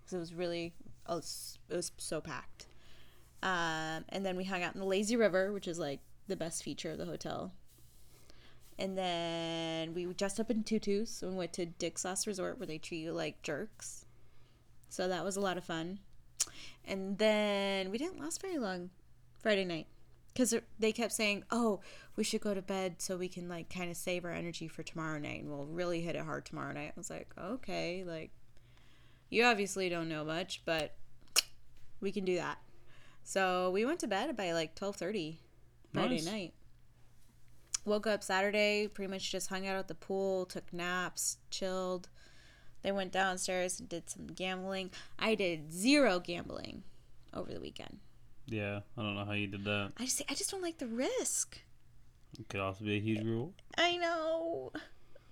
because 0.00 0.14
it 0.14 0.18
was 0.18 0.34
really 0.34 0.74
it 1.08 1.12
was, 1.12 1.58
it 1.68 1.76
was 1.76 1.92
so 1.98 2.20
packed. 2.20 2.66
Um, 3.42 4.04
and 4.08 4.24
then 4.24 4.36
we 4.36 4.44
hung 4.44 4.62
out 4.62 4.74
in 4.74 4.80
the 4.80 4.86
lazy 4.86 5.16
river, 5.16 5.52
which 5.52 5.66
is 5.66 5.78
like 5.78 6.00
the 6.28 6.36
best 6.36 6.62
feature 6.62 6.92
of 6.92 6.98
the 6.98 7.04
hotel. 7.06 7.52
And 8.78 8.96
then 8.96 9.94
we 9.94 10.06
dressed 10.06 10.40
up 10.40 10.50
in 10.50 10.64
tutus 10.64 11.22
and 11.22 11.36
went 11.36 11.52
to 11.54 11.66
Dick's 11.66 12.04
Last 12.04 12.26
Resort, 12.26 12.58
where 12.58 12.66
they 12.66 12.78
treat 12.78 13.00
you 13.00 13.12
like 13.12 13.42
jerks. 13.42 14.06
So 14.88 15.08
that 15.08 15.24
was 15.24 15.36
a 15.36 15.40
lot 15.40 15.56
of 15.56 15.64
fun. 15.64 16.00
And 16.84 17.18
then 17.18 17.90
we 17.90 17.98
didn't 17.98 18.20
last 18.20 18.42
very 18.42 18.58
long. 18.58 18.90
Friday 19.40 19.64
night, 19.64 19.88
because 20.32 20.54
they 20.78 20.92
kept 20.92 21.12
saying, 21.12 21.42
"Oh, 21.50 21.80
we 22.14 22.22
should 22.22 22.40
go 22.40 22.54
to 22.54 22.62
bed 22.62 23.02
so 23.02 23.16
we 23.16 23.28
can 23.28 23.48
like 23.48 23.68
kind 23.68 23.90
of 23.90 23.96
save 23.96 24.24
our 24.24 24.30
energy 24.30 24.68
for 24.68 24.84
tomorrow 24.84 25.18
night, 25.18 25.40
and 25.42 25.50
we'll 25.50 25.66
really 25.66 26.00
hit 26.00 26.14
it 26.14 26.22
hard 26.22 26.46
tomorrow 26.46 26.72
night." 26.72 26.92
I 26.96 27.00
was 27.00 27.10
like, 27.10 27.34
"Okay, 27.36 28.04
like 28.04 28.30
you 29.30 29.44
obviously 29.44 29.88
don't 29.88 30.08
know 30.08 30.24
much, 30.24 30.62
but 30.64 30.94
we 32.00 32.12
can 32.12 32.24
do 32.24 32.36
that." 32.36 32.58
So 33.24 33.70
we 33.70 33.84
went 33.84 33.98
to 34.00 34.06
bed 34.06 34.36
by 34.36 34.52
like 34.52 34.76
twelve 34.76 34.94
thirty 34.94 35.40
Friday 35.92 36.16
Nice. 36.16 36.26
night. 36.26 36.54
Woke 37.84 38.06
up 38.06 38.22
Saturday, 38.22 38.86
pretty 38.86 39.10
much 39.10 39.30
just 39.30 39.48
hung 39.48 39.66
out 39.66 39.76
at 39.76 39.88
the 39.88 39.94
pool, 39.94 40.46
took 40.46 40.72
naps, 40.72 41.38
chilled. 41.50 42.08
They 42.82 42.92
went 42.92 43.12
downstairs 43.12 43.80
and 43.80 43.88
did 43.88 44.08
some 44.08 44.26
gambling. 44.28 44.90
I 45.18 45.34
did 45.34 45.72
zero 45.72 46.20
gambling 46.20 46.82
over 47.34 47.52
the 47.52 47.60
weekend. 47.60 47.98
Yeah, 48.46 48.80
I 48.96 49.02
don't 49.02 49.14
know 49.14 49.24
how 49.24 49.32
you 49.32 49.46
did 49.46 49.64
that. 49.64 49.92
I 49.98 50.04
just 50.04 50.22
I 50.28 50.34
just 50.34 50.50
don't 50.50 50.62
like 50.62 50.78
the 50.78 50.86
risk. 50.86 51.58
It 52.38 52.48
could 52.48 52.60
also 52.60 52.84
be 52.84 52.96
a 52.96 53.00
huge 53.00 53.24
rule. 53.24 53.52
I 53.76 53.96
know, 53.96 54.72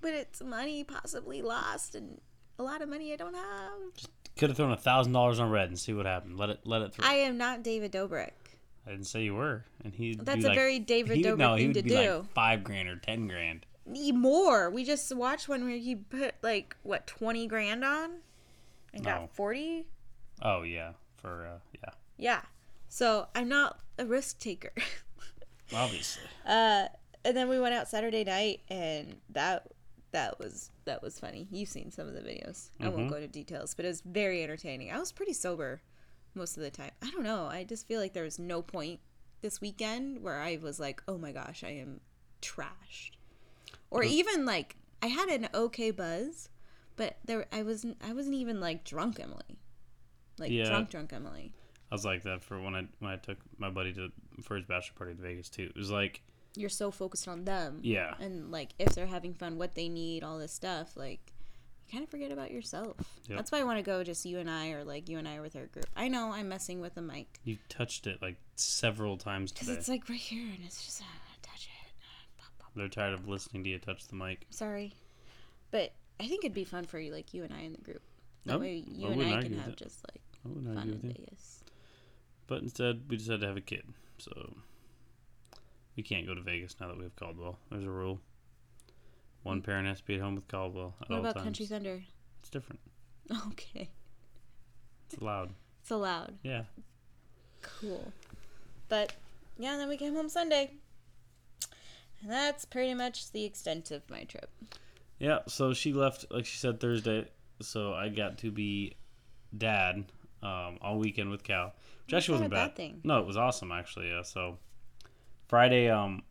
but 0.01 0.15
it's 0.15 0.43
money 0.43 0.85
possibly 0.85 1.43
lost 1.43 1.95
and 1.95 2.21
a 2.59 2.63
lot 2.63 2.83
of 2.83 2.89
money 2.89 3.13
I 3.13 3.17
don't 3.17 3.35
have. 3.35 3.95
Just 3.95 4.11
Could 4.37 4.51
have 4.51 4.57
thrown 4.57 4.73
a 4.73 4.77
thousand 4.77 5.13
dollars 5.13 5.41
on 5.41 5.51
red 5.51 5.69
and 5.69 5.79
see 5.79 5.93
what 5.93 6.07
happened. 6.07 6.39
Let 6.39 6.51
it 6.51 6.61
let 6.65 6.83
it 6.83 6.93
through. 6.95 7.07
I 7.07 7.15
am 7.15 7.37
not 7.37 7.63
David 7.63 7.93
Dobrik. 7.93 8.33
I 8.87 8.91
didn't 8.91 9.07
say 9.07 9.23
you 9.23 9.35
were, 9.35 9.65
and 9.85 9.95
he. 9.95 10.15
That's 10.15 10.45
a 10.45 10.55
very 10.55 10.79
David 10.79 11.19
he, 11.19 11.25
Dobrik 11.25 11.39
no, 11.39 11.57
thing 11.57 11.73
to 11.75 11.83
do. 11.83 11.95
Like 12.19 12.33
Five 12.35 12.65
grand 12.65 12.89
or 12.89 12.97
ten 12.97 13.27
grand. 13.29 13.67
Need 13.87 14.15
more. 14.15 14.71
We 14.71 14.85
just 14.85 15.15
watched 15.15 15.49
one 15.49 15.65
where 15.65 15.77
he 15.77 15.95
put 15.97 16.35
like 16.43 16.77
what 16.83 17.07
twenty 17.07 17.47
grand 17.47 17.85
on, 17.85 18.11
and 18.95 19.05
got 19.05 19.35
forty. 19.35 19.87
Oh 20.43 20.63
yeah, 20.63 20.93
for 21.17 21.47
uh, 21.47 21.59
yeah, 21.75 21.91
Yeah. 22.17 22.41
So 22.89 23.29
I'm 23.35 23.49
not 23.49 23.79
a 23.99 24.05
risk 24.07 24.39
taker. 24.41 24.73
obviously. 25.75 26.25
uh, 26.47 26.87
and 27.25 27.37
then 27.37 27.49
we 27.49 27.61
went 27.61 27.75
out 27.75 27.89
Saturday 27.89 28.25
night, 28.25 28.61
and 28.69 29.17
that 29.31 29.69
that 30.13 30.39
was 30.39 30.71
that 30.87 31.03
was 31.03 31.19
funny. 31.21 31.47
You've 31.51 31.69
seen 31.69 31.91
some 31.91 32.09
of 32.09 32.15
the 32.15 32.21
videos. 32.21 32.71
I 32.81 32.89
won't 32.89 33.07
Mhm. 33.07 33.11
go 33.11 33.17
into 33.17 33.29
details, 33.29 33.75
but 33.75 33.85
it 33.85 33.89
was 33.89 34.01
very 34.01 34.43
entertaining. 34.43 34.91
I 34.91 34.99
was 34.99 35.13
pretty 35.13 35.35
sober 35.35 35.83
most 36.35 36.57
of 36.57 36.63
the 36.63 36.71
time. 36.71 36.91
I 37.03 37.11
don't 37.11 37.25
know. 37.25 37.47
I 37.47 37.65
just 37.65 37.87
feel 37.87 38.01
like 38.01 38.13
there 38.13 38.25
was 38.25 38.39
no 38.39 38.63
point 38.63 39.01
this 39.43 39.61
weekend 39.61 40.23
where 40.23 40.41
I 40.41 40.59
was 40.63 40.79
like, 40.81 41.03
"Oh 41.09 41.19
my 41.19 41.33
gosh, 41.33 41.65
I 41.65 41.71
am 41.71 42.01
trashed," 42.43 43.13
or 43.91 44.03
even 44.03 44.45
like 44.45 44.77
I 45.03 45.07
had 45.07 45.29
an 45.29 45.49
okay 45.55 45.91
buzz, 45.91 46.49
but 46.97 47.17
there 47.25 47.47
I 47.53 47.63
wasn't. 47.63 47.97
I 48.03 48.13
wasn't 48.13 48.35
even 48.37 48.61
like 48.61 48.85
drunk 48.85 49.19
Emily, 49.21 49.59
like 50.39 50.51
Yeah. 50.51 50.65
drunk 50.69 50.91
drunk 50.91 51.13
Emily. 51.13 51.53
I 51.91 51.95
was 51.95 52.05
like 52.05 52.23
that 52.23 52.43
for 52.45 52.61
when 52.61 52.75
I 52.75 52.87
when 53.01 53.11
I 53.11 53.17
took 53.17 53.39
my 53.59 53.71
buddy 53.71 53.93
to 53.95 54.11
for 54.43 54.57
his 54.57 54.65
bachelor 54.67 54.95
party 54.97 55.15
to 55.15 55.23
Vegas 55.23 55.49
too. 55.49 55.65
It 55.75 55.77
was 55.77 55.91
like 55.91 56.23
You're 56.55 56.69
so 56.69 56.91
focused 56.91 57.27
on 57.27 57.45
them. 57.45 57.81
yeah, 57.83 58.15
and 58.21 58.51
like 58.53 58.71
if 58.79 58.95
they're 58.95 59.07
having 59.07 59.35
fun 59.35 59.59
what 59.59 59.75
they 59.75 59.89
need 59.89 60.23
all 60.23 60.39
this 60.39 60.53
stuff 60.53 60.97
like 60.97 61.30
kind 61.91 62.03
of 62.05 62.09
forget 62.11 62.31
about 62.33 62.51
yourself 62.51 62.97
Yep. 63.29 63.37
that's 63.39 63.53
why 63.53 63.59
i 63.61 63.65
want 63.65 63.79
to 63.79 63.83
go 63.83 64.03
just 64.05 64.25
you 64.25 64.39
and 64.39 64.51
i 64.51 64.71
or 64.71 64.85
like 64.85 65.09
you 65.09 65.19
and 65.19 65.27
i 65.29 65.37
are 65.37 65.43
with 65.43 65.57
our 65.57 65.67
group 65.67 65.87
i 65.97 66.09
know 66.09 66.33
i'm 66.33 66.49
messing 66.49 66.81
with 66.81 66.95
the 66.95 67.03
mic 67.03 67.39
you 67.45 67.59
touched 67.69 68.07
it 68.07 68.21
like 68.23 68.37
several 68.57 69.17
times 69.17 69.53
because 69.53 69.67
today. 69.69 69.79
it's 69.79 69.89
like 69.89 70.09
right 70.09 70.19
here 70.19 70.47
and 70.55 70.65
it's 70.65 70.85
just 70.85 71.01
uh, 71.03 71.05
touch 71.43 71.65
it 71.67 71.93
pop, 72.39 72.51
pop. 72.59 72.71
They're 72.77 72.89
tired 72.89 73.15
of 73.15 73.27
listening 73.29 73.65
to 73.65 73.71
you 73.71 73.79
touch 73.79 74.07
the 74.09 74.15
mic. 74.15 74.47
sorry 74.51 74.95
but 75.71 75.93
i 76.21 76.27
think 76.29 76.45
it'd 76.45 76.55
be 76.55 76.65
fun 76.65 76.85
for 76.85 76.99
you 76.99 77.13
like 77.13 77.33
you 77.35 77.43
and 77.45 77.53
i 77.53 77.61
in 77.61 77.73
the 77.73 77.81
group 77.81 78.03
that 78.47 78.57
Oh, 78.57 78.59
way 78.59 78.85
you 78.87 79.09
I 79.09 79.13
and 79.13 79.23
i 79.35 79.43
can 79.43 79.59
have 79.59 79.71
it. 79.71 79.77
just 79.77 80.05
like 80.13 80.23
fun 80.75 80.89
in 80.91 80.99
vegas 81.09 81.63
But 82.47 82.63
instead, 82.63 83.03
we 83.09 83.17
decided 83.17 83.43
to 83.43 83.47
have 83.47 83.57
a 83.57 83.61
kid. 83.61 83.85
So 84.19 84.55
we 85.97 86.03
can't 86.03 86.27
go 86.27 86.35
to 86.35 86.41
Vegas 86.41 86.75
now 86.81 86.89
that 86.89 86.97
we 86.99 87.05
have 87.05 87.15
Caldwell. 87.15 87.59
There's 87.71 87.85
a 87.85 87.91
rule. 87.91 88.21
One 89.43 89.63
parent 89.63 89.89
has 89.89 89.99
to 90.01 90.05
be 90.07 90.15
at 90.17 90.21
home 90.21 90.35
with 90.37 90.49
Caldwell 90.49 90.95
at 91.01 91.09
what 91.09 91.15
all 91.17 91.21
about 91.21 91.35
times. 91.35 91.45
country 91.45 91.67
thunder 91.67 92.03
It's 92.41 92.51
different. 92.51 92.81
okay 93.49 93.89
It's 95.07 95.21
allowed. 95.21 95.51
it's 95.81 95.91
allowed 95.91 96.39
Yeah. 96.43 96.65
Cool. 97.63 98.13
But 98.89 99.15
yeah, 99.59 99.77
then 99.77 99.89
we 99.89 99.97
came 99.97 100.15
home 100.15 100.29
Sunday. 100.29 100.71
And 102.23 102.31
that's 102.31 102.65
pretty 102.65 102.95
much 102.95 103.33
the 103.33 103.45
extent 103.45 103.91
of 103.91 104.09
my 104.11 104.25
trip. 104.25 104.51
Yeah. 105.19 105.39
So 105.49 105.73
she 105.73 105.93
left, 105.93 106.27
like 106.31 106.45
she 106.47 106.57
said, 106.59 106.81
Thursday. 106.81 107.29
So 107.63 107.93
I 107.95 108.09
got 108.09 108.39
to 108.39 108.51
be 108.51 108.95
dad 109.57 110.05
um, 110.43 110.79
all 110.81 110.99
weekend 110.99 111.31
with 111.31 111.43
Cal, 111.43 111.67
which 111.67 111.75
That's 112.13 112.25
actually 112.25 112.33
wasn't 112.35 112.53
a 112.53 112.57
bad. 112.57 112.67
bad 112.69 112.77
thing. 112.77 113.01
No, 113.05 113.21
it 113.21 113.27
was 113.27 113.37
awesome 113.37 113.73
actually. 113.73 114.09
Yeah. 114.09 114.23
So 114.23 114.59
Friday, 115.49 115.89
um, 115.91 116.23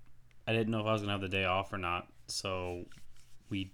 I 0.50 0.52
didn't 0.52 0.70
know 0.70 0.80
if 0.80 0.88
I 0.88 0.94
was 0.94 1.02
gonna 1.02 1.12
have 1.12 1.22
the 1.22 1.30
day 1.30 1.46
off 1.46 1.72
or 1.72 1.78
not. 1.78 2.08
So 2.26 2.86
we, 3.52 3.72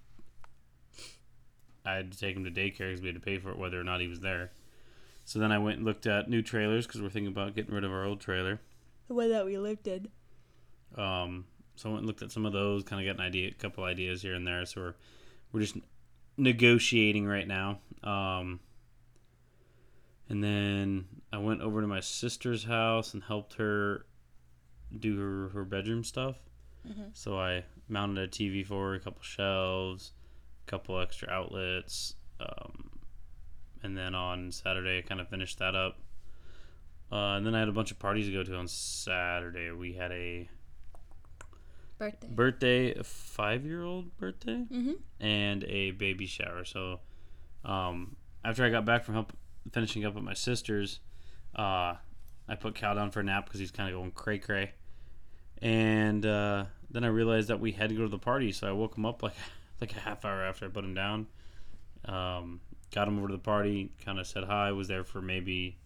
I 1.86 1.94
had 1.94 2.12
to 2.12 2.20
take 2.20 2.36
him 2.36 2.44
to 2.44 2.52
daycare 2.52 2.90
because 2.90 3.00
we 3.00 3.08
had 3.08 3.16
to 3.16 3.22
pay 3.22 3.38
for 3.38 3.50
it 3.52 3.58
whether 3.58 3.80
or 3.80 3.86
not 3.86 4.02
he 4.02 4.10
was 4.10 4.20
there. 4.20 4.52
So 5.24 5.40
then 5.40 5.54
I 5.54 5.58
went 5.58 5.78
and 5.78 5.86
looked 5.86 6.06
at 6.06 6.30
new 6.30 6.42
trailers 6.42 6.86
because 6.86 7.02
we're 7.02 7.10
thinking 7.10 7.32
about 7.32 7.56
getting 7.56 7.74
rid 7.74 7.86
of 7.86 7.94
our 7.94 8.04
old 8.04 8.20
trailer. 8.20 8.60
The 9.08 9.14
one 9.14 9.30
that 9.30 9.46
we 9.46 9.58
lived 9.58 9.88
in. 9.88 10.10
Um, 10.98 11.46
so 11.78 11.88
I 11.88 11.94
went 11.94 12.00
and 12.00 12.08
looked 12.08 12.24
at 12.24 12.34
some 12.34 12.46
of 12.46 12.52
those, 12.52 12.84
kind 12.84 13.02
of 13.02 13.16
got 13.16 13.22
an 13.22 13.26
idea, 13.26 13.52
a 13.52 13.54
couple 13.54 13.86
ideas 13.86 14.22
here 14.22 14.34
and 14.34 14.46
there. 14.46 14.66
So 14.66 14.82
we're 14.82 14.96
we're 15.54 15.62
just 15.62 15.78
negotiating 16.36 17.26
right 17.26 17.48
now. 17.48 17.80
Um, 18.04 18.60
and 20.28 20.44
then 20.44 21.06
I 21.32 21.38
went 21.38 21.62
over 21.62 21.80
to 21.80 21.88
my 21.88 22.02
sister's 22.02 22.66
house 22.66 23.14
and 23.14 23.24
helped 23.24 23.54
her 23.54 24.06
do 25.00 25.18
her, 25.18 25.50
her 25.54 25.64
bedroom 25.64 26.04
stuff. 26.04 26.36
Mhm. 26.86 27.10
So 27.14 27.40
I 27.40 27.64
mounted 27.88 28.18
a 28.24 28.28
TV 28.28 28.64
for 28.66 28.90
her, 28.90 28.96
a 28.96 29.00
couple 29.00 29.22
shelves, 29.22 30.14
a 30.66 30.70
couple 30.70 31.00
extra 31.00 31.30
outlets. 31.30 32.16
Um, 32.40 32.90
and 33.84 33.98
then 33.98 34.16
on 34.16 34.52
Saturday, 34.52 35.00
I 35.00 35.02
kind 35.02 35.22
of 35.22 35.30
finished 35.30 35.60
that 35.60 35.76
up. 35.76 36.00
Uh, 37.12 37.38
and 37.38 37.46
then 37.46 37.54
I 37.56 37.60
had 37.60 37.70
a 37.70 37.72
bunch 37.74 37.92
of 37.92 38.00
parties 38.00 38.26
to 38.26 38.34
go 38.34 38.44
to 38.44 38.56
on 38.56 38.68
Saturday. 38.68 39.72
We 39.72 39.94
had 39.94 40.12
a 40.12 40.50
Birthday. 41.98 42.28
birthday, 42.28 42.94
a 42.96 43.04
five 43.04 43.66
year 43.66 43.84
old 43.84 44.18
birthday, 44.18 44.66
mm-hmm. 44.70 44.94
and 45.20 45.64
a 45.64 45.92
baby 45.92 46.26
shower. 46.26 46.66
So, 46.66 47.00
um, 47.64 48.18
after 48.44 48.66
I 48.66 48.70
got 48.70 48.86
back 48.86 49.06
from 49.06 49.14
help 49.14 49.32
finishing 49.72 50.04
up 50.04 50.18
at 50.18 50.24
my 50.24 50.34
sister's, 50.34 51.00
uh, 51.56 51.96
I 52.50 52.56
put 52.60 52.76
Cal 52.76 52.96
down 52.96 53.12
for 53.12 53.22
a 53.22 53.24
nap 53.24 53.46
because 53.46 53.60
he's 53.60 53.72
kind 53.72 53.88
of 53.90 53.96
going 53.96 54.12
cray 54.12 54.40
cray. 54.40 54.72
And 55.62 56.26
uh, 56.26 56.66
then 56.90 57.04
I 57.04 57.08
realized 57.08 57.50
that 57.50 57.60
we 57.60 57.72
had 57.72 57.90
to 57.90 57.96
go 57.96 58.04
to 58.04 58.10
the 58.10 58.18
party, 58.18 58.52
so 58.52 58.68
I 58.68 58.72
woke 58.72 58.98
him 58.98 59.06
up 59.06 59.24
like 59.24 59.36
like 59.82 59.96
a 59.96 60.00
half 60.00 60.26
hour 60.26 60.44
after 60.44 60.66
I 60.66 60.70
put 60.70 60.84
him 60.84 60.94
down. 60.94 61.28
Um, 62.06 62.62
got 62.94 63.08
him 63.08 63.18
over 63.18 63.28
to 63.28 63.34
the 63.34 63.40
party, 63.40 63.92
kind 64.04 64.20
of 64.20 64.28
said 64.28 64.44
hi. 64.46 64.72
Was 64.72 64.88
there 64.88 65.04
for 65.04 65.22
maybe 65.22 65.78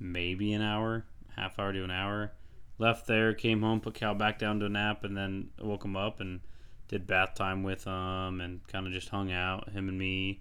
maybe 0.00 0.52
an 0.52 0.62
hour, 0.62 1.04
half 1.36 1.58
hour 1.58 1.72
to 1.72 1.84
an 1.84 1.90
hour. 1.90 2.32
Left 2.78 3.06
there, 3.06 3.34
came 3.34 3.60
home, 3.60 3.80
put 3.80 3.94
Cal 3.94 4.14
back 4.14 4.38
down 4.38 4.58
to 4.60 4.66
a 4.66 4.70
nap, 4.70 5.04
and 5.04 5.16
then 5.16 5.50
woke 5.60 5.84
him 5.84 5.96
up 5.96 6.18
and 6.20 6.40
did 6.88 7.06
bath 7.06 7.34
time 7.34 7.62
with 7.62 7.84
him 7.84 8.40
and 8.40 8.66
kind 8.66 8.86
of 8.86 8.92
just 8.92 9.10
hung 9.10 9.30
out, 9.30 9.68
him 9.68 9.88
and 9.88 9.98
me. 9.98 10.40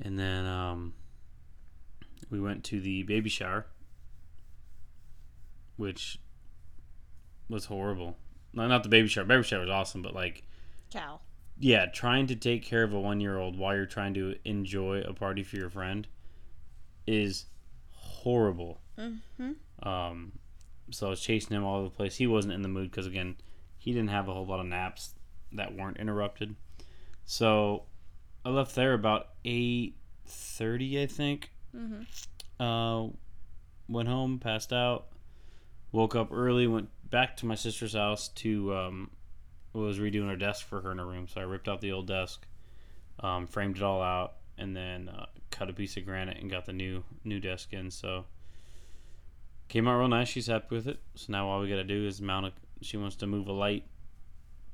And 0.00 0.18
then 0.18 0.46
um, 0.46 0.94
we 2.30 2.40
went 2.40 2.64
to 2.64 2.80
the 2.80 3.02
baby 3.02 3.28
shower, 3.28 3.66
which 5.76 6.20
was 7.48 7.66
horrible. 7.66 8.16
No, 8.54 8.66
not 8.68 8.82
the 8.82 8.88
baby 8.88 9.08
shower. 9.08 9.24
Baby 9.24 9.42
shower 9.42 9.60
was 9.60 9.70
awesome, 9.70 10.02
but 10.02 10.14
like, 10.14 10.44
Cow. 10.92 11.20
yeah, 11.58 11.86
trying 11.86 12.26
to 12.28 12.36
take 12.36 12.62
care 12.64 12.82
of 12.84 12.92
a 12.92 13.00
one 13.00 13.20
year 13.20 13.38
old 13.38 13.58
while 13.58 13.74
you're 13.74 13.86
trying 13.86 14.14
to 14.14 14.36
enjoy 14.44 15.00
a 15.00 15.12
party 15.12 15.42
for 15.42 15.56
your 15.56 15.70
friend 15.70 16.06
is 17.06 17.46
horrible. 17.90 18.80
Mm-hmm. 18.98 19.88
Um, 19.88 20.32
so 20.90 21.08
I 21.08 21.10
was 21.10 21.20
chasing 21.20 21.56
him 21.56 21.64
all 21.64 21.78
over 21.78 21.88
the 21.88 21.94
place. 21.94 22.16
He 22.16 22.26
wasn't 22.26 22.54
in 22.54 22.62
the 22.62 22.68
mood 22.68 22.90
because 22.90 23.06
again, 23.06 23.36
he 23.76 23.92
didn't 23.92 24.10
have 24.10 24.28
a 24.28 24.34
whole 24.34 24.46
lot 24.46 24.60
of 24.60 24.66
naps 24.66 25.14
that 25.52 25.74
weren't 25.74 25.98
interrupted. 25.98 26.54
So 27.24 27.84
I 28.44 28.50
left 28.50 28.74
there 28.74 28.94
about 28.94 29.28
eight 29.44 29.96
thirty, 30.26 31.02
I 31.02 31.06
think. 31.06 31.50
Mm-hmm. 31.76 32.62
Uh, 32.62 33.08
went 33.88 34.08
home, 34.08 34.38
passed 34.38 34.72
out, 34.72 35.06
woke 35.92 36.14
up 36.14 36.28
early, 36.32 36.66
went 36.66 36.88
back 37.14 37.36
to 37.36 37.46
my 37.46 37.54
sister's 37.54 37.92
house 37.92 38.26
to 38.26 38.74
um, 38.74 39.08
was 39.72 40.00
redoing 40.00 40.28
her 40.28 40.34
desk 40.34 40.66
for 40.66 40.80
her 40.80 40.90
in 40.90 40.98
her 40.98 41.06
room. 41.06 41.28
So 41.28 41.40
I 41.40 41.44
ripped 41.44 41.68
out 41.68 41.80
the 41.80 41.92
old 41.92 42.08
desk, 42.08 42.44
um, 43.20 43.46
framed 43.46 43.76
it 43.76 43.84
all 43.84 44.02
out, 44.02 44.34
and 44.58 44.76
then 44.76 45.08
uh, 45.08 45.26
cut 45.52 45.70
a 45.70 45.72
piece 45.72 45.96
of 45.96 46.04
granite 46.04 46.38
and 46.38 46.50
got 46.50 46.66
the 46.66 46.72
new 46.72 47.04
new 47.22 47.38
desk 47.38 47.72
in. 47.72 47.92
So 47.92 48.24
came 49.68 49.86
out 49.86 49.96
real 49.96 50.08
nice. 50.08 50.26
She's 50.26 50.48
happy 50.48 50.74
with 50.74 50.88
it. 50.88 50.98
So 51.14 51.26
now 51.28 51.46
all 51.46 51.60
we 51.60 51.68
got 51.68 51.76
to 51.76 51.84
do 51.84 52.04
is 52.04 52.20
mount 52.20 52.46
a. 52.46 52.52
She 52.82 52.96
wants 52.96 53.14
to 53.16 53.28
move 53.28 53.46
a 53.46 53.52
light, 53.52 53.84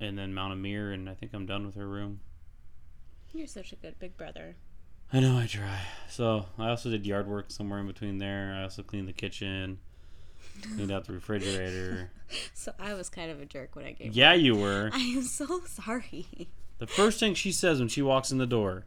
and 0.00 0.16
then 0.16 0.32
mount 0.32 0.54
a 0.54 0.56
mirror, 0.56 0.92
and 0.92 1.10
I 1.10 1.14
think 1.14 1.34
I'm 1.34 1.44
done 1.44 1.66
with 1.66 1.74
her 1.74 1.86
room. 1.86 2.20
You're 3.34 3.48
such 3.48 3.74
a 3.74 3.76
good 3.76 3.98
big 3.98 4.16
brother. 4.16 4.56
I 5.12 5.20
know 5.20 5.36
I 5.36 5.46
try. 5.46 5.82
So 6.08 6.46
I 6.58 6.70
also 6.70 6.88
did 6.88 7.04
yard 7.04 7.28
work 7.28 7.50
somewhere 7.50 7.80
in 7.80 7.86
between 7.86 8.16
there. 8.16 8.56
I 8.58 8.62
also 8.62 8.82
cleaned 8.82 9.08
the 9.08 9.12
kitchen. 9.12 9.78
Cleaned 10.74 10.90
out 10.92 11.06
the 11.06 11.12
refrigerator. 11.12 12.10
So 12.54 12.72
I 12.78 12.94
was 12.94 13.08
kind 13.08 13.28
of 13.32 13.40
a 13.40 13.44
jerk 13.44 13.74
when 13.74 13.84
I 13.86 13.90
gave. 13.90 14.12
Yeah, 14.14 14.34
you 14.34 14.54
were. 14.54 14.90
I 14.94 14.98
am 15.00 15.22
so 15.22 15.62
sorry. 15.66 16.26
The 16.78 16.86
first 16.86 17.18
thing 17.18 17.34
she 17.34 17.50
says 17.50 17.80
when 17.80 17.88
she 17.88 18.02
walks 18.02 18.30
in 18.30 18.38
the 18.38 18.46
door, 18.46 18.84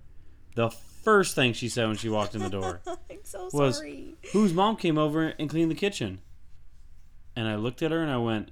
the 0.56 0.70
first 0.70 1.36
thing 1.36 1.52
she 1.52 1.68
said 1.68 1.88
when 1.88 1.98
she 1.98 2.08
walked 2.08 2.36
in 2.36 2.42
the 2.42 2.50
door, 2.50 2.80
I'm 2.88 3.18
so 3.24 3.50
Was- 3.52 3.80
sorry. 3.80 4.16
whose 4.32 4.54
mom 4.54 4.78
came 4.78 4.98
over 4.98 5.34
and 5.38 5.50
cleaned 5.50 5.70
the 5.70 5.76
kitchen. 5.76 6.22
And 7.36 7.50
I 7.50 7.56
looked 7.56 7.82
at 7.82 7.92
her 7.92 8.02
and 8.02 8.10
I 8.10 8.18
went, 8.18 8.52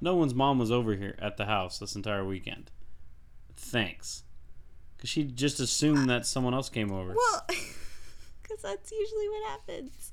no 0.00 0.16
one's 0.16 0.34
mom 0.34 0.58
was 0.58 0.72
over 0.72 0.94
here 0.96 1.14
at 1.20 1.36
the 1.36 1.44
house 1.46 1.78
this 1.78 1.94
entire 1.94 2.24
weekend. 2.24 2.72
Thanks. 3.56 4.24
Because 4.96 5.08
she 5.10 5.22
just 5.22 5.60
assumed 5.60 6.10
that 6.10 6.26
someone 6.26 6.52
else 6.52 6.68
came 6.68 6.90
over. 6.90 7.14
Well, 7.14 7.46
because 8.42 8.60
that's 8.62 8.90
usually 8.90 9.28
what 9.28 9.50
happens. 9.50 10.12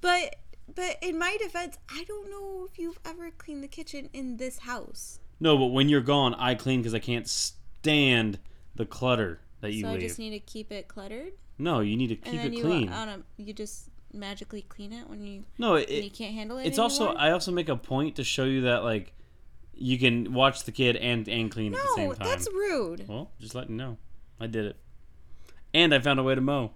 But 0.00 0.34
but 0.74 0.96
in 1.02 1.18
my 1.18 1.36
defense, 1.40 1.78
I 1.90 2.04
don't 2.04 2.30
know 2.30 2.66
if 2.70 2.78
you've 2.78 2.98
ever 3.04 3.30
cleaned 3.30 3.62
the 3.62 3.68
kitchen 3.68 4.08
in 4.12 4.36
this 4.36 4.60
house. 4.60 5.20
No, 5.40 5.56
but 5.56 5.66
when 5.66 5.88
you're 5.88 6.00
gone, 6.00 6.34
I 6.34 6.54
clean 6.54 6.80
because 6.80 6.94
I 6.94 6.98
can't 6.98 7.28
stand 7.28 8.38
the 8.74 8.84
clutter 8.84 9.40
that 9.60 9.72
you 9.72 9.82
so 9.82 9.90
I 9.90 9.98
just 9.98 10.18
need 10.18 10.30
to 10.30 10.38
keep 10.38 10.70
it 10.72 10.88
cluttered, 10.88 11.32
no, 11.58 11.80
you 11.80 11.96
need 11.96 12.08
to 12.08 12.16
keep 12.16 12.40
it 12.40 12.52
you 12.52 12.62
clean. 12.62 12.88
on 12.88 13.08
a, 13.08 13.22
you 13.36 13.52
just 13.52 13.90
magically 14.12 14.62
clean 14.62 14.92
it 14.92 15.08
when 15.08 15.22
you 15.22 15.44
no, 15.58 15.74
it, 15.74 15.90
you 15.90 16.10
can't 16.10 16.34
handle 16.34 16.58
it. 16.58 16.66
it's 16.66 16.78
also? 16.78 17.08
I 17.12 17.32
also 17.32 17.52
make 17.52 17.68
a 17.68 17.76
point 17.76 18.16
to 18.16 18.24
show 18.24 18.44
you 18.44 18.62
that 18.62 18.82
like 18.82 19.12
you 19.74 19.98
can 19.98 20.32
watch 20.32 20.64
the 20.64 20.72
kid 20.72 20.96
and 20.96 21.28
and 21.28 21.50
clean 21.50 21.74
at 21.74 21.80
the 21.80 21.92
same 21.96 22.08
no, 22.08 22.14
time. 22.14 22.26
that's 22.26 22.48
rude. 22.52 23.06
Well, 23.08 23.30
just 23.38 23.54
letting 23.54 23.72
you 23.72 23.76
know, 23.76 23.98
I 24.40 24.46
did 24.46 24.64
it, 24.64 24.76
and 25.74 25.94
I 25.94 25.98
found 26.00 26.18
a 26.18 26.22
way 26.22 26.34
to 26.34 26.40
mow. 26.40 26.72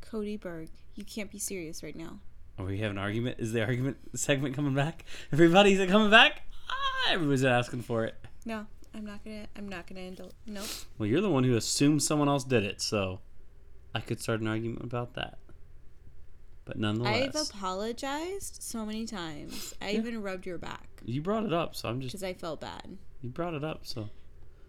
Cody 0.00 0.36
Berg, 0.36 0.68
you 0.94 1.04
can't 1.04 1.30
be 1.30 1.38
serious 1.38 1.82
right 1.82 1.96
now. 1.96 2.18
Are 2.58 2.64
we 2.64 2.78
having 2.78 2.96
an 2.96 3.02
argument? 3.02 3.36
Is 3.40 3.52
the 3.52 3.62
argument 3.64 3.96
segment 4.14 4.54
coming 4.54 4.74
back? 4.74 5.04
Everybody's 5.32 5.78
coming 5.90 6.10
back? 6.10 6.42
Ah, 6.70 7.12
everybody's 7.12 7.44
asking 7.44 7.82
for 7.82 8.04
it. 8.04 8.14
No, 8.44 8.66
I'm 8.94 9.04
not 9.04 9.24
gonna. 9.24 9.46
I'm 9.56 9.68
not 9.68 9.86
gonna 9.86 10.00
indulge. 10.02 10.32
Nope. 10.46 10.66
Well, 10.98 11.08
you're 11.08 11.20
the 11.20 11.30
one 11.30 11.44
who 11.44 11.56
assumed 11.56 12.02
someone 12.02 12.28
else 12.28 12.44
did 12.44 12.62
it, 12.64 12.80
so 12.80 13.20
I 13.94 14.00
could 14.00 14.20
start 14.20 14.40
an 14.40 14.46
argument 14.46 14.84
about 14.84 15.14
that. 15.14 15.38
But 16.64 16.78
nonetheless, 16.78 17.36
I've 17.36 17.48
apologized 17.50 18.62
so 18.62 18.86
many 18.86 19.04
times. 19.04 19.74
I 19.82 19.90
even 19.92 20.22
rubbed 20.22 20.46
your 20.46 20.56
back 20.58 20.94
you 21.04 21.20
brought 21.20 21.44
it 21.44 21.52
up, 21.52 21.76
so 21.76 21.88
I'm 21.88 22.00
just 22.00 22.12
because 22.12 22.24
I 22.24 22.32
felt 22.32 22.60
bad. 22.60 22.96
you 23.20 23.28
brought 23.30 23.54
it 23.54 23.64
up, 23.64 23.80
so 23.86 24.08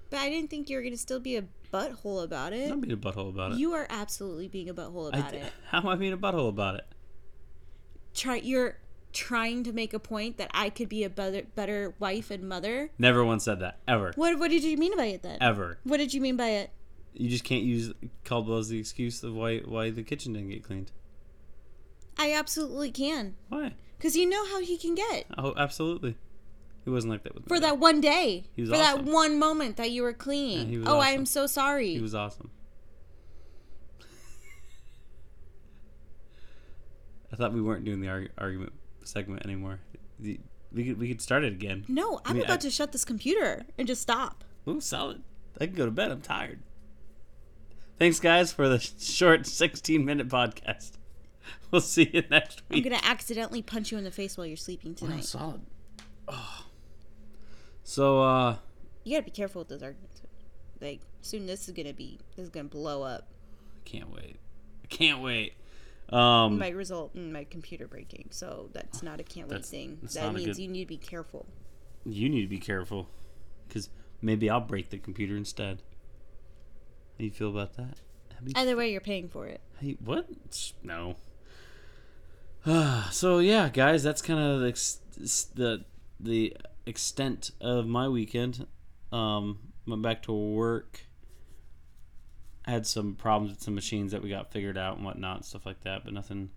But 0.09 0.19
I 0.19 0.29
didn't 0.29 0.49
think 0.49 0.69
you 0.69 0.77
were 0.77 0.83
gonna 0.83 0.97
still 0.97 1.19
be 1.19 1.37
a 1.37 1.43
butthole 1.73 2.23
about 2.23 2.53
it. 2.53 2.67
don't 2.67 2.81
be 2.81 2.91
a 2.93 2.97
butthole 2.97 3.29
about 3.29 3.53
it. 3.53 3.57
You 3.57 3.73
are 3.73 3.87
absolutely 3.89 4.47
being 4.47 4.69
a 4.69 4.73
butthole 4.73 5.09
about 5.09 5.31
d- 5.31 5.37
it. 5.37 5.53
How 5.69 5.79
am 5.79 5.87
I 5.87 5.95
being 5.95 6.13
a 6.13 6.17
butthole 6.17 6.49
about 6.49 6.75
it? 6.75 6.85
Try 8.15 8.37
you're 8.37 8.77
trying 9.13 9.63
to 9.63 9.71
make 9.71 9.93
a 9.93 9.99
point 9.99 10.37
that 10.37 10.49
I 10.53 10.69
could 10.69 10.89
be 10.89 11.03
a 11.03 11.09
better 11.09 11.43
better 11.55 11.93
wife 11.99 12.31
and 12.31 12.47
mother. 12.49 12.89
Never 12.97 13.23
once 13.23 13.43
said 13.43 13.59
that 13.59 13.79
ever, 13.87 14.11
What 14.15 14.39
what 14.39 14.49
did 14.49 14.63
you 14.63 14.77
mean 14.77 14.95
by 14.97 15.05
it 15.05 15.21
then? 15.23 15.37
ever. 15.41 15.77
What 15.83 15.97
did 15.97 16.13
you 16.13 16.21
mean 16.21 16.35
by 16.37 16.49
it? 16.49 16.71
You 17.13 17.29
just 17.29 17.43
can't 17.45 17.63
use 17.63 17.93
Caldwell 18.25 18.57
as 18.57 18.67
the 18.69 18.79
excuse 18.79 19.23
of 19.23 19.33
why 19.33 19.59
why 19.59 19.89
the 19.89 20.03
kitchen 20.03 20.33
didn't 20.33 20.49
get 20.49 20.63
cleaned. 20.63 20.91
I 22.17 22.31
absolutely 22.33 22.91
can. 22.91 23.35
Why? 23.49 23.73
Cuz 23.99 24.15
you 24.15 24.27
know 24.29 24.45
how 24.45 24.59
he 24.61 24.77
can 24.77 24.95
get. 24.95 25.25
Oh, 25.37 25.53
absolutely. 25.57 26.15
He 26.83 26.89
wasn't 26.91 27.11
like 27.13 27.23
that 27.23 27.33
with 27.33 27.47
For 27.47 27.55
me. 27.55 27.59
that 27.61 27.79
one 27.79 27.99
day. 27.99 28.43
He 28.53 28.61
was 28.61 28.69
for 28.69 28.75
awesome. 28.77 29.05
that 29.05 29.11
one 29.11 29.39
moment 29.39 29.75
that 29.77 29.91
you 29.91 30.03
were 30.03 30.13
cleaning. 30.13 30.71
Yeah, 30.71 30.79
oh, 30.87 30.97
awesome. 30.99 31.13
I'm 31.19 31.25
so 31.25 31.47
sorry. 31.47 31.93
He 31.93 32.01
was 32.01 32.13
awesome. 32.13 32.51
I 37.35 37.37
thought 37.37 37.51
we 37.51 37.61
weren't 37.61 37.83
doing 37.83 37.99
the 37.99 38.07
arg- 38.07 38.31
argument 38.37 38.71
segment 39.03 39.43
anymore. 39.43 39.81
The, 40.19 40.39
we 40.71 40.85
could 40.85 40.97
we 40.99 41.09
could 41.09 41.21
start 41.21 41.43
it 41.43 41.51
again. 41.51 41.83
no, 41.89 42.21
I'm 42.23 42.37
mean, 42.37 42.45
about 42.45 42.59
I- 42.59 42.61
to 42.61 42.71
shut 42.71 42.93
this 42.93 43.03
computer 43.03 43.65
and 43.77 43.85
just 43.87 44.01
stop. 44.01 44.45
Ooh, 44.67 44.79
solid. 44.79 45.21
I 45.59 45.65
can 45.65 45.75
go 45.75 45.83
to 45.85 45.91
bed. 45.91 46.11
I'm 46.11 46.21
tired. 46.21 46.59
Thanks, 47.99 48.19
guys, 48.21 48.53
for 48.53 48.69
the 48.69 48.79
short 48.79 49.45
16 49.45 50.03
minute 50.05 50.29
podcast. 50.29 50.93
We'll 51.71 51.81
see 51.81 52.09
you 52.11 52.23
next 52.31 52.63
week. 52.69 52.83
I'm 52.85 52.89
going 52.89 52.99
to 53.01 53.07
accidentally 53.07 53.61
punch 53.61 53.91
you 53.91 53.97
in 53.99 54.03
the 54.03 54.09
face 54.11 54.37
while 54.37 54.47
you're 54.47 54.55
sleeping 54.57 54.91
Wow, 54.99 55.07
tonight. 55.09 55.25
solid. 55.25 55.61
Oh. 56.27 56.65
So, 57.83 58.21
uh, 58.23 58.57
You 59.03 59.13
got 59.15 59.19
to 59.19 59.25
be 59.25 59.31
careful 59.31 59.59
with 59.59 59.67
those 59.69 59.83
arguments. 59.83 60.21
Like 60.81 61.01
soon 61.21 61.45
this 61.45 61.67
is 61.67 61.73
to 61.75 61.93
be 61.93 62.19
this 62.35 62.43
is 62.45 62.49
going 62.49 62.67
to 62.67 62.69
blow 62.75 63.03
up. 63.03 63.27
I 63.75 63.87
can't 63.89 64.11
wait. 64.13 64.37
I 64.83 64.87
can't 64.87 65.21
wait. 65.21 65.53
Um, 66.09 66.59
might 66.59 66.75
result 66.75 67.15
in 67.15 67.33
my 67.33 67.43
computer 67.45 67.87
breaking. 67.87 68.27
So 68.29 68.69
that's 68.73 69.01
not 69.01 69.19
a 69.19 69.23
can't 69.23 69.49
wait 69.49 69.65
thing. 69.65 69.99
That 70.13 70.33
means 70.33 70.45
good- 70.47 70.57
you 70.59 70.67
need 70.67 70.83
to 70.83 70.87
be 70.87 70.97
careful. 70.97 71.45
you 72.05 72.29
need 72.29 72.41
to 72.41 72.47
be 72.47 72.59
careful 72.59 73.09
because 73.67 73.89
maybe 74.21 74.49
I'll 74.49 74.59
break 74.61 74.89
the 74.91 74.97
computer 74.99 75.35
instead. 75.35 75.81
How 77.17 77.23
you 77.23 77.31
feel 77.31 77.49
about 77.49 77.73
that? 77.77 77.97
Either 78.55 78.75
way, 78.75 78.91
you're 78.91 79.01
paying 79.01 79.29
for 79.29 79.47
it. 79.47 79.61
Hey, 79.79 79.97
what? 80.03 80.27
No. 80.83 81.15
so 83.11 83.39
yeah, 83.39 83.69
guys, 83.69 84.03
that's 84.03 84.21
kind 84.21 84.39
of 84.39 84.59
the, 84.61 84.67
ex- 84.67 84.99
the 85.55 85.85
the 86.19 86.55
extent 86.85 87.51
of 87.61 87.87
my 87.87 88.07
weekend. 88.07 88.67
Um, 89.11 89.59
went 89.87 90.01
back 90.01 90.23
to 90.23 90.33
work. 90.33 91.04
Had 92.65 92.87
some 92.87 93.13
problems 93.15 93.51
with 93.51 93.61
some 93.61 93.75
machines 93.75 94.11
that 94.11 94.23
we 94.23 94.29
got 94.29 94.51
figured 94.51 94.77
out 94.77 94.95
and 94.97 95.05
whatnot, 95.05 95.37
and 95.37 95.45
stuff 95.45 95.65
like 95.65 95.81
that, 95.81 96.03
but 96.03 96.13
nothing, 96.13 96.49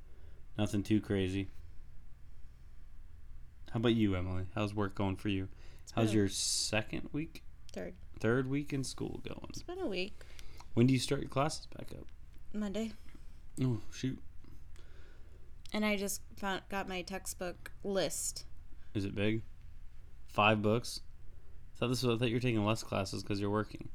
nothing 0.56 0.82
too 0.82 1.00
crazy. 1.02 1.48
How 3.72 3.78
about 3.78 3.94
you, 3.94 4.14
Emily? 4.16 4.44
How's 4.54 4.74
work 4.74 4.94
going 4.94 5.16
for 5.16 5.28
you? 5.28 5.48
How's 5.94 6.14
your 6.14 6.28
second 6.28 7.08
week, 7.12 7.42
Third. 7.72 7.94
third 8.20 8.48
week 8.48 8.72
in 8.72 8.84
school 8.84 9.20
going? 9.26 9.46
It's 9.50 9.62
been 9.62 9.80
a 9.80 9.86
week. 9.86 10.14
When 10.74 10.86
do 10.86 10.92
you 10.94 10.98
start 10.98 11.20
your 11.20 11.30
classes 11.30 11.66
back 11.76 11.88
up? 11.92 12.06
Monday. 12.54 12.92
Oh 13.62 13.80
shoot, 13.92 14.18
And 15.72 15.84
I 15.84 15.96
just 15.96 16.22
found 16.36 16.62
got 16.70 16.88
my 16.88 17.02
textbook 17.02 17.72
list. 17.82 18.44
Is 18.94 19.04
it 19.04 19.14
big? 19.14 19.42
Five 20.28 20.62
books. 20.62 21.00
I 21.74 21.78
thought 21.78 21.88
this 21.88 22.02
was. 22.02 22.16
I 22.16 22.18
thought 22.18 22.28
you 22.28 22.36
were 22.36 22.40
taking 22.40 22.64
less 22.64 22.82
classes 22.82 23.22
because 23.22 23.40
you're 23.40 23.50
working. 23.50 23.88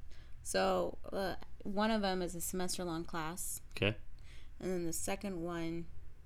So 0.44 0.98
uh, 1.14 1.36
one 1.64 1.92
of 1.92 2.02
them 2.02 2.22
is 2.22 2.36
a 2.36 2.42
semester 2.42 2.84
long 2.84 3.04
class, 3.04 3.62
Okay. 3.76 3.96
and 4.60 4.72
then 4.72 4.86
the 4.86 4.94
second 4.94 5.42
one 5.42 5.86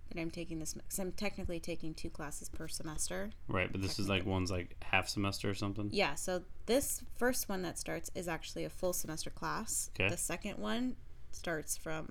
that 0.10 0.20
I'm 0.22 0.32
taking 0.32 0.60
this 0.60 0.74
because 0.74 1.00
I'm 1.00 1.12
technically 1.12 1.60
taking 1.60 1.94
two 1.94 2.10
classes 2.10 2.50
per 2.50 2.68
semester. 2.68 3.32
Right, 3.48 3.72
but 3.72 3.82
this 3.82 4.00
is 4.00 4.08
like 4.10 4.26
one's 4.26 4.50
like 4.52 4.76
half 4.84 5.10
semester 5.10 5.50
or 5.50 5.54
something. 5.54 5.90
Yeah, 5.92 6.16
so 6.16 6.44
this 6.66 7.04
first 7.18 7.50
one 7.50 7.62
that 7.64 7.78
starts 7.78 8.10
is 8.16 8.28
actually 8.28 8.64
a 8.66 8.70
full 8.70 8.94
semester 8.94 9.30
class. 9.30 9.90
Okay. 9.96 10.10
The 10.10 10.18
second 10.18 10.58
one 10.60 10.96
starts 11.32 11.76
from 11.78 12.10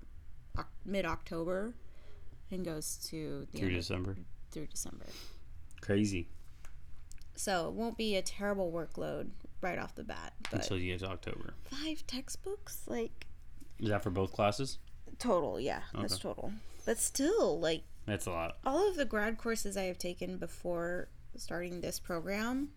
mid 0.85 1.05
October 1.07 1.75
and 2.51 2.65
goes 2.65 2.97
to 3.11 3.47
the 3.53 3.59
Through 3.59 3.69
end 3.69 3.77
of- 3.77 3.83
December. 3.83 4.17
through 4.53 4.67
December. 4.67 5.07
Crazy. 5.81 6.29
So 7.35 7.69
it 7.69 7.75
won't 7.75 7.97
be 7.99 8.17
a 8.17 8.23
terrible 8.23 8.71
workload 8.73 9.31
right 9.67 9.79
off 9.79 9.95
the 9.95 10.05
bat. 10.05 10.33
But 10.51 10.61
Until 10.63 10.79
you 10.79 10.93
get 10.93 11.01
to 11.01 11.07
October. 11.09 11.55
five 11.65 12.07
textbooks, 12.07 12.83
like 12.87 13.27
Is 13.81 13.89
that 13.89 14.03
for 14.03 14.11
both 14.11 14.33
classes? 14.33 14.79
total, 15.19 15.59
yeah, 15.59 15.81
that's 15.95 16.19
total. 16.19 16.53
But 16.85 16.99
still, 16.99 17.59
like 17.59 17.83
That's 18.07 18.27
a 18.27 18.31
lot. 18.31 18.59
all 18.65 18.89
of 18.89 18.97
the 18.97 19.05
grad 19.05 19.39
courses 19.39 19.77
I 19.77 19.85
have 19.85 19.99
taken 19.99 20.37
before 20.39 21.09
starting 21.37 21.81
this 21.81 21.99
program 21.99 22.71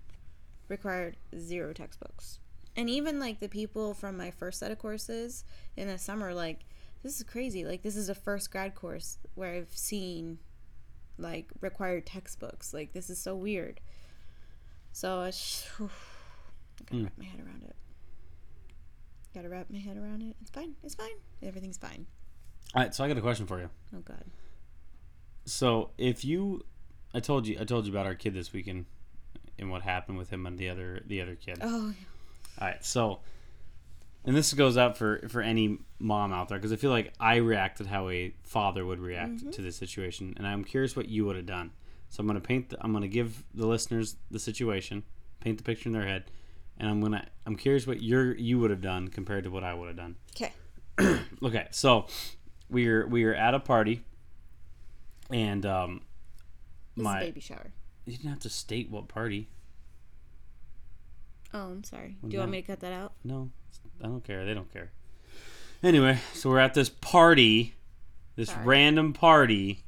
required 0.67 1.17
zero 1.37 1.73
textbooks. 1.73 2.39
And 2.75 2.89
even 2.89 3.19
like 3.19 3.39
the 3.39 3.49
people 3.49 3.93
from 3.93 4.15
my 4.17 4.31
first 4.31 4.59
set 4.59 4.71
of 4.71 4.79
courses 4.79 5.43
in 5.75 5.87
the 5.87 5.97
summer, 5.97 6.33
like, 6.33 6.61
this 7.03 7.17
is 7.17 7.23
crazy. 7.23 7.65
Like, 7.65 7.81
this 7.81 7.95
is 7.95 8.07
the 8.07 8.15
first 8.15 8.51
grad 8.51 8.73
course 8.75 9.17
where 9.35 9.53
I've 9.53 9.75
seen 9.75 10.39
like 11.17 11.47
required 11.61 12.05
textbooks. 12.05 12.73
Like, 12.73 12.93
this 12.93 13.09
is 13.09 13.19
so 13.19 13.35
weird. 13.35 13.79
So 14.91 15.23
it's, 15.23 15.67
I 16.81 16.83
gotta 16.85 16.95
Mm. 16.97 17.03
wrap 17.05 17.17
my 17.17 17.25
head 17.25 17.39
around 17.45 17.63
it. 17.63 17.75
Gotta 19.33 19.49
wrap 19.49 19.69
my 19.69 19.77
head 19.79 19.97
around 19.97 20.23
it. 20.23 20.35
It's 20.41 20.49
fine. 20.51 20.75
It's 20.83 20.95
fine. 20.95 21.11
Everything's 21.43 21.77
fine. 21.77 22.05
All 22.75 22.81
right, 22.81 22.93
so 22.93 23.03
I 23.03 23.07
got 23.07 23.17
a 23.17 23.21
question 23.21 23.45
for 23.45 23.59
you. 23.59 23.69
Oh, 23.95 23.99
God. 23.99 24.23
So 25.45 25.91
if 25.97 26.23
you, 26.23 26.65
I 27.13 27.19
told 27.19 27.47
you, 27.47 27.57
I 27.59 27.63
told 27.63 27.85
you 27.85 27.91
about 27.91 28.05
our 28.05 28.15
kid 28.15 28.33
this 28.33 28.53
weekend 28.53 28.85
and 29.57 29.69
what 29.71 29.81
happened 29.81 30.17
with 30.17 30.29
him 30.29 30.45
and 30.45 30.57
the 30.57 30.69
other 30.69 31.01
the 31.05 31.21
other 31.21 31.35
kid. 31.35 31.57
Oh, 31.61 31.93
All 32.61 32.67
right, 32.67 32.83
so, 32.85 33.21
and 34.25 34.35
this 34.35 34.53
goes 34.53 34.77
out 34.77 34.97
for 34.97 35.27
for 35.29 35.41
any 35.41 35.79
mom 35.97 36.31
out 36.33 36.49
there 36.49 36.57
because 36.59 36.71
I 36.73 36.75
feel 36.75 36.91
like 36.91 37.13
I 37.19 37.37
reacted 37.37 37.87
how 37.87 38.09
a 38.09 38.33
father 38.43 38.85
would 38.85 38.99
react 38.99 39.51
to 39.53 39.61
this 39.61 39.75
situation, 39.75 40.33
and 40.37 40.45
I'm 40.45 40.63
curious 40.63 40.95
what 40.95 41.07
you 41.09 41.25
would 41.25 41.35
have 41.35 41.45
done. 41.47 41.71
So 42.09 42.21
I'm 42.21 42.27
gonna 42.27 42.41
paint. 42.41 42.69
The, 42.69 42.77
I'm 42.81 42.93
gonna 42.93 43.07
give 43.07 43.43
the 43.53 43.65
listeners 43.65 44.17
the 44.29 44.39
situation, 44.39 45.03
paint 45.39 45.57
the 45.57 45.63
picture 45.63 45.89
in 45.89 45.93
their 45.93 46.05
head, 46.05 46.25
and 46.79 46.89
I'm 46.89 47.01
gonna. 47.01 47.25
I'm 47.45 47.55
curious 47.55 47.85
what 47.87 48.01
you're 48.01 48.35
you 48.35 48.59
would 48.59 48.69
have 48.71 48.81
done 48.81 49.07
compared 49.09 49.43
to 49.45 49.51
what 49.51 49.63
I 49.63 49.73
would 49.73 49.87
have 49.87 49.97
done. 49.97 50.15
okay. 50.35 50.53
Okay, 51.41 51.67
so 51.71 52.07
we 52.69 52.87
are 52.87 53.07
we 53.07 53.23
are 53.23 53.33
at 53.33 53.53
a 53.53 53.59
party, 53.59 54.01
and 55.31 55.65
um, 55.65 56.01
This 56.97 57.03
my 57.03 57.19
baby 57.21 57.39
shower. 57.39 57.71
you 58.05 58.13
didn't 58.17 58.29
have 58.29 58.39
to 58.39 58.49
state 58.49 58.89
what 58.89 59.07
party. 59.07 59.47
Oh, 61.53 61.71
I'm 61.71 61.83
sorry. 61.83 62.17
Well, 62.21 62.29
Do 62.29 62.33
you 62.35 62.39
want 62.39 62.51
me 62.51 62.61
to 62.61 62.67
cut 62.67 62.79
that 62.81 62.93
out? 62.93 63.13
No, 63.23 63.49
I 64.03 64.07
don't 64.07 64.23
care. 64.23 64.45
They 64.45 64.53
don't 64.53 64.71
care. 64.71 64.91
Anyway, 65.81 66.19
so 66.33 66.49
we're 66.49 66.59
at 66.59 66.73
this 66.73 66.89
party, 66.89 67.73
this 68.35 68.49
Sorry. 68.49 68.65
random 68.65 69.13
party 69.13 69.83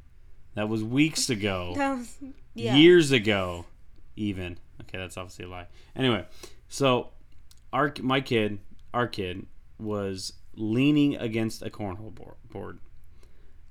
that 0.56 0.69
was 0.69 0.84
weeks 0.84 1.30
ago, 1.30 1.73
That 1.77 1.97
was, 1.97 2.15
yeah. 2.56 2.75
years 2.75 3.12
ago, 3.12 3.65
even. 4.15 4.58
Okay, 4.84 4.97
that's 4.97 5.17
obviously 5.17 5.45
a 5.45 5.49
lie. 5.49 5.67
Anyway, 5.95 6.25
so 6.71 7.10
our 7.73 7.93
my 8.01 8.21
kid, 8.21 8.60
our 8.93 9.05
kid, 9.05 9.45
was 9.77 10.31
leaning 10.55 11.17
against 11.17 11.62
a 11.62 11.69
cornhole 11.69 12.17
board, 12.49 12.79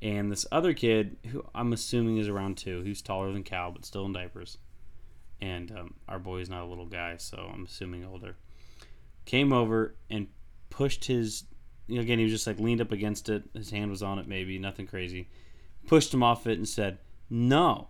and 0.02 0.30
this 0.30 0.46
other 0.52 0.74
kid, 0.74 1.16
who 1.28 1.42
I'm 1.54 1.72
assuming 1.72 2.18
is 2.18 2.28
around 2.28 2.58
two, 2.58 2.82
who's 2.82 3.00
taller 3.00 3.32
than 3.32 3.42
Cal 3.42 3.72
but 3.72 3.86
still 3.86 4.04
in 4.04 4.12
diapers, 4.12 4.58
and 5.40 5.72
um, 5.72 5.94
our 6.10 6.18
boy 6.18 6.40
is 6.40 6.50
not 6.50 6.62
a 6.62 6.66
little 6.66 6.84
guy, 6.84 7.16
so 7.16 7.50
I'm 7.50 7.64
assuming 7.64 8.04
older, 8.04 8.36
came 9.24 9.50
over 9.50 9.94
and 10.10 10.28
pushed 10.68 11.06
his. 11.06 11.44
Again, 11.88 12.18
he 12.18 12.24
was 12.24 12.32
just 12.32 12.46
like 12.46 12.60
leaned 12.60 12.82
up 12.82 12.92
against 12.92 13.30
it. 13.30 13.44
His 13.54 13.70
hand 13.70 13.90
was 13.90 14.02
on 14.02 14.18
it, 14.18 14.28
maybe 14.28 14.58
nothing 14.58 14.86
crazy. 14.86 15.30
Pushed 15.86 16.12
him 16.12 16.22
off 16.22 16.46
it 16.46 16.58
and 16.58 16.68
said, 16.68 16.98
"No." 17.30 17.88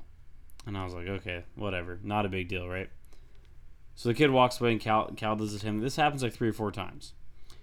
And 0.67 0.77
I 0.77 0.85
was 0.85 0.95
like, 0.95 1.09
okay, 1.09 1.45
whatever. 1.57 1.99
Not 2.03 2.27
a 2.27 2.29
big 2.29 2.49
deal, 2.49 2.69
right? 2.69 2.91
So 4.01 4.09
the 4.09 4.15
kid 4.15 4.31
walks 4.31 4.59
away 4.59 4.73
and 4.73 4.81
Cal, 4.81 5.11
Cal 5.15 5.37
does 5.37 5.55
it 5.55 5.59
to 5.59 5.67
him. 5.67 5.81
This 5.81 5.97
happens 5.97 6.23
like 6.23 6.33
three 6.33 6.49
or 6.49 6.55
four 6.55 6.73
times. 6.73 7.13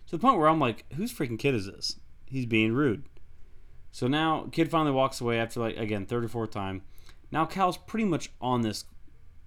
To 0.05 0.11
the 0.11 0.21
point 0.21 0.37
where 0.37 0.47
I'm 0.47 0.59
like, 0.59 0.85
whose 0.93 1.11
freaking 1.11 1.39
kid 1.39 1.55
is 1.55 1.65
this? 1.65 1.99
He's 2.27 2.45
being 2.45 2.73
rude. 2.73 3.05
So 3.91 4.07
now, 4.07 4.47
kid 4.51 4.69
finally 4.69 4.91
walks 4.91 5.19
away 5.19 5.39
after 5.39 5.59
like, 5.59 5.77
again, 5.77 6.05
third 6.05 6.23
or 6.23 6.27
fourth 6.27 6.51
time. 6.51 6.83
Now 7.31 7.47
Cal's 7.47 7.77
pretty 7.77 8.05
much 8.05 8.29
on 8.39 8.61
this 8.61 8.85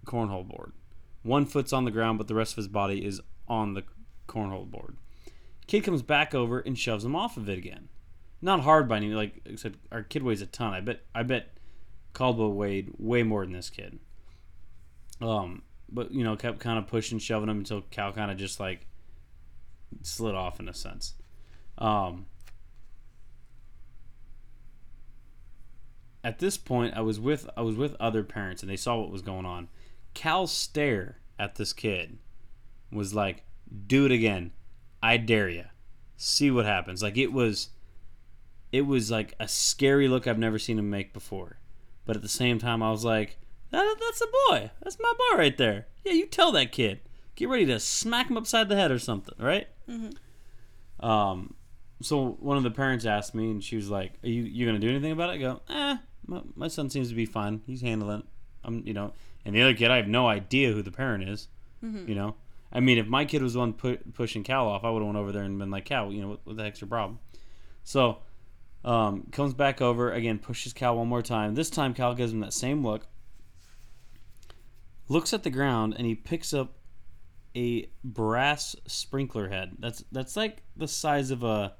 cornhole 0.05 0.48
board. 0.48 0.72
One 1.22 1.46
foot's 1.46 1.72
on 1.72 1.85
the 1.85 1.92
ground, 1.92 2.18
but 2.18 2.26
the 2.26 2.35
rest 2.35 2.55
of 2.55 2.57
his 2.57 2.66
body 2.66 3.05
is 3.05 3.20
on 3.46 3.74
the 3.74 3.85
cornhole 4.26 4.68
board. 4.68 4.96
Kid 5.68 5.85
comes 5.85 6.03
back 6.03 6.35
over 6.35 6.59
and 6.59 6.76
shoves 6.76 7.05
him 7.05 7.14
off 7.14 7.37
of 7.37 7.48
it 7.48 7.57
again. 7.57 7.88
Not 8.42 8.62
hard 8.62 8.88
by 8.88 8.96
any 8.96 9.11
like 9.11 9.40
said, 9.55 9.76
our 9.92 10.03
kid 10.03 10.24
weighs 10.24 10.42
a 10.42 10.46
ton. 10.46 10.74
I 10.74 10.81
bet 10.81 11.03
I 11.14 11.22
bet 11.22 11.57
Caldwell 12.14 12.53
weighed 12.53 12.90
way 12.98 13.22
more 13.22 13.44
than 13.44 13.53
this 13.53 13.70
kid. 13.70 14.00
Um, 15.20 15.62
but 15.92 16.12
you 16.12 16.24
know, 16.24 16.37
kept 16.37 16.61
kind 16.61 16.79
of 16.79 16.87
pushing, 16.87 17.18
shoving 17.18 17.48
him 17.48 17.59
until 17.59 17.83
Cal 17.90 18.12
kind 18.12 18.31
of 18.31 18.37
just 18.37 18.61
like 18.61 18.87
slid 20.03 20.35
off 20.35 20.61
in 20.61 20.68
a 20.68 20.74
sense. 20.74 21.14
Um, 21.79 22.26
at 26.22 26.38
this 26.38 26.57
point, 26.57 26.94
I 26.96 27.00
was 27.00 27.18
with 27.18 27.48
I 27.57 27.62
was 27.62 27.76
with 27.76 27.96
other 27.98 28.22
parents, 28.22 28.62
and 28.62 28.70
they 28.70 28.76
saw 28.76 28.98
what 28.98 29.11
was 29.11 29.22
going 29.22 29.46
on. 29.46 29.68
Cal's 30.14 30.53
stare 30.53 31.18
at 31.38 31.55
this 31.57 31.72
kid 31.72 32.18
was 32.92 33.14
like, 33.14 33.44
"Do 33.87 34.07
it 34.07 34.12
again, 34.12 34.53
I 35.03 35.16
dare 35.16 35.48
you. 35.48 35.64
See 36.16 36.50
what 36.50 36.66
happens." 36.66 37.03
Like 37.03 37.16
it 37.16 37.33
was, 37.33 37.70
it 38.72 38.83
was 38.83 39.11
like 39.11 39.35
a 39.40 39.48
scary 39.48 40.09
look 40.09 40.26
I've 40.26 40.38
never 40.38 40.59
seen 40.59 40.79
him 40.79 40.90
make 40.90 41.12
before. 41.12 41.59
But 42.05 42.16
at 42.16 42.22
the 42.22 42.29
same 42.29 42.59
time, 42.59 42.83
I 42.83 42.90
was 42.90 43.05
like, 43.05 43.38
that, 43.70 43.96
"That's 44.00 44.20
a 44.20 44.26
boy. 44.48 44.70
That's 44.83 44.98
my 45.00 45.12
boy 45.16 45.38
right 45.38 45.56
there. 45.56 45.87
Yeah, 46.04 46.12
you 46.12 46.26
tell 46.26 46.52
that 46.52 46.72
kid. 46.72 47.00
Get 47.37 47.48
ready 47.48 47.66
to 47.66 47.80
smack 47.80 48.28
him 48.30 48.37
upside 48.37 48.68
the 48.68 48.76
head 48.76 48.90
or 48.90 48.98
something, 48.98 49.35
right?" 49.38 49.68
Mhm. 49.88 50.14
Um, 51.00 51.54
so 52.02 52.33
one 52.40 52.56
of 52.56 52.62
the 52.62 52.70
parents 52.70 53.04
asked 53.04 53.35
me, 53.35 53.50
and 53.50 53.62
she 53.62 53.76
was 53.76 53.90
like, 53.90 54.12
"Are 54.22 54.28
you 54.28 54.42
you 54.42 54.66
gonna 54.66 54.78
do 54.78 54.88
anything 54.88 55.12
about 55.12 55.30
it?" 55.30 55.35
I 55.35 55.38
go, 55.38 55.61
"Eh, 55.68 55.96
my, 56.26 56.42
my 56.54 56.68
son 56.68 56.90
seems 56.90 57.09
to 57.09 57.14
be 57.14 57.26
fine. 57.26 57.62
He's 57.66 57.80
handling 57.80 58.20
it. 58.20 58.26
I'm, 58.64 58.87
you 58.87 58.92
know." 58.94 59.12
And 59.44 59.54
the 59.54 59.62
other 59.62 59.74
kid, 59.74 59.90
I 59.90 59.96
have 59.96 60.09
no 60.09 60.26
idea 60.28 60.72
who 60.72 60.83
the 60.83 60.90
parent 60.92 61.28
is. 61.28 61.48
Mhm. 61.83 62.09
You 62.09 62.14
know, 62.14 62.35
I 62.72 62.80
mean, 62.80 62.98
if 62.98 63.06
my 63.06 63.24
kid 63.24 63.42
was 63.42 63.54
the 63.54 63.61
one 63.61 63.72
pu- 63.72 63.96
pushing 64.12 64.42
Cal 64.42 64.68
off, 64.68 64.85
I 64.85 64.90
would 64.90 65.00
have 65.00 65.06
went 65.06 65.18
over 65.18 65.33
there 65.33 65.44
and 65.44 65.59
been 65.59 65.70
like, 65.70 65.87
"Cal, 65.87 66.12
you 66.12 66.20
know, 66.20 66.28
what, 66.28 66.40
what 66.44 66.56
the 66.56 66.62
heck's 66.62 66.80
your 66.80 66.88
problem?" 66.88 67.18
So, 67.85 68.18
um, 68.85 69.26
comes 69.33 69.54
back 69.54 69.80
over 69.80 70.12
again, 70.12 70.38
pushes 70.38 70.72
Cal 70.74 70.96
one 70.98 71.09
more 71.09 71.22
time. 71.22 71.54
This 71.54 71.70
time, 71.70 71.94
Cal 71.94 72.14
gives 72.14 72.33
him 72.33 72.40
that 72.40 72.52
same 72.52 72.85
look. 72.85 73.06
Looks 75.11 75.35
at 75.35 75.42
the 75.42 75.51
ground 75.51 75.94
and 75.99 76.07
he 76.07 76.14
picks 76.14 76.55
up 76.55 76.77
a 77.57 77.90
brass 78.05 78.77
sprinkler 78.87 79.49
head. 79.49 79.73
That's 79.81 80.05
that's 80.12 80.37
like 80.37 80.62
the 80.77 80.87
size 80.87 81.33
of 81.33 81.42
a 81.42 81.75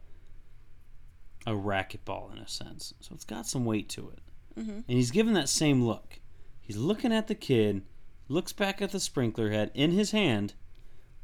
a 1.47 1.53
racquetball 1.53 2.33
in 2.33 2.38
a 2.38 2.49
sense. 2.49 2.93
So 3.01 3.14
it's 3.14 3.25
got 3.25 3.47
some 3.47 3.64
weight 3.64 3.88
to 3.90 4.11
it. 4.11 4.19
Mm-hmm. 4.59 4.71
And 4.71 4.85
he's 4.88 5.12
given 5.12 5.35
that 5.35 5.49
same 5.49 5.85
look. 5.85 6.19
He's 6.61 6.77
looking 6.77 7.12
at 7.12 7.29
the 7.29 7.37
kid, 7.37 7.83
looks 8.29 8.53
back 8.53 8.83
at 8.83 8.90
the 8.90 9.01
sprinkler 9.01 9.51
head 9.51 9.71
in 9.75 9.93
his 9.93 10.11
hand, 10.11 10.55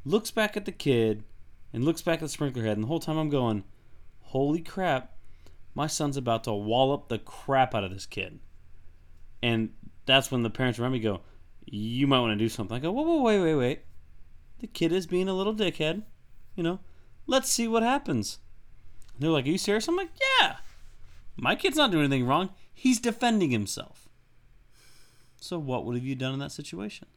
looks 0.05 0.31
back 0.31 0.57
at 0.57 0.65
the 0.65 0.73
kid, 0.73 1.25
and 1.73 1.85
looks 1.85 2.03
back 2.03 2.19
at 2.19 2.23
the 2.23 2.29
sprinkler 2.29 2.63
head. 2.63 2.77
And 2.77 2.85
the 2.85 2.89
whole 2.89 3.01
time 3.01 3.19
I'm 3.19 3.31
going, 3.31 3.65
holy 4.21 4.61
crap, 4.61 5.17
my 5.75 5.89
son's 5.89 6.17
about 6.17 6.45
to 6.45 6.53
wallop 6.53 7.09
the 7.09 7.19
crap 7.19 7.75
out 7.75 7.85
of 7.85 7.93
this 7.93 8.07
kid. 8.07 8.39
And 9.43 9.71
that's 10.07 10.31
when 10.31 10.45
the 10.45 10.51
parents 10.51 10.79
around 10.79 10.93
me 10.93 11.01
go, 11.01 11.21
you 11.67 12.07
might 12.07 12.21
want 12.21 12.33
to 12.33 12.45
do 12.45 12.49
something. 12.49 12.77
I 12.77 12.81
go, 12.81 12.93
whoa, 12.93 13.03
whoa, 13.03 13.23
wait, 13.23 13.41
wait, 13.41 13.55
wait. 13.55 13.81
The 14.61 14.67
kid 14.67 14.93
is 14.93 15.07
being 15.07 15.29
a 15.29 15.35
little 15.35 15.55
dickhead. 15.55 16.03
You 16.55 16.63
know, 16.63 16.81
let's 17.27 17.51
see 17.51 17.69
what 17.69 17.83
happens. 17.83 18.39
And 19.15 19.23
they're 19.23 19.31
like, 19.31 19.45
are 19.45 19.51
you 19.51 19.59
serious? 19.59 19.89
I'm 19.89 19.97
like, 19.97 20.11
yeah. 20.41 20.57
My 21.37 21.55
kid's 21.55 21.77
not 21.77 21.91
doing 21.91 22.05
anything 22.05 22.27
wrong. 22.27 22.51
He's 22.73 22.99
defending 22.99 23.51
himself. 23.51 24.09
So 25.41 25.59
what 25.59 25.85
would 25.85 25.97
have 25.97 26.05
you 26.05 26.15
done 26.15 26.33
in 26.33 26.39
that 26.39 26.53
situation? 26.53 27.09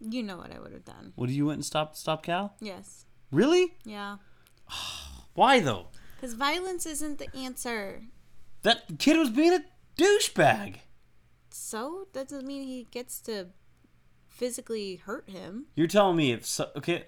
You 0.00 0.22
know 0.22 0.36
what 0.36 0.52
I 0.52 0.58
would 0.58 0.72
have 0.72 0.84
done. 0.84 1.12
Would 1.16 1.28
have 1.28 1.36
you 1.36 1.46
went 1.46 1.58
and 1.58 1.64
stopped 1.64 1.96
stop 1.96 2.22
Cal? 2.22 2.54
Yes. 2.60 3.04
Really? 3.30 3.74
Yeah. 3.84 4.16
Why 5.34 5.60
though? 5.60 5.88
Because 6.16 6.34
violence 6.34 6.86
isn't 6.86 7.18
the 7.18 7.34
answer. 7.36 8.02
That 8.62 8.98
kid 8.98 9.16
was 9.16 9.30
being 9.30 9.52
a 9.52 9.64
douchebag. 9.96 10.76
So 11.68 12.08
doesn't 12.14 12.46
mean 12.46 12.62
he 12.62 12.86
gets 12.90 13.20
to 13.20 13.48
physically 14.26 14.96
hurt 14.96 15.28
him. 15.28 15.66
You're 15.74 15.86
telling 15.86 16.16
me 16.16 16.32
if 16.32 16.46
so, 16.46 16.70
okay, 16.74 17.04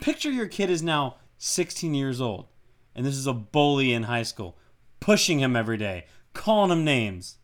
picture 0.00 0.32
your 0.32 0.48
kid 0.48 0.68
is 0.68 0.82
now 0.82 1.18
16 1.38 1.94
years 1.94 2.20
old, 2.20 2.48
and 2.96 3.06
this 3.06 3.14
is 3.14 3.28
a 3.28 3.32
bully 3.32 3.92
in 3.92 4.02
high 4.02 4.24
school, 4.24 4.58
pushing 4.98 5.38
him 5.38 5.54
every 5.54 5.76
day, 5.76 6.06
calling 6.32 6.72
him 6.72 6.84
names. 6.84 7.38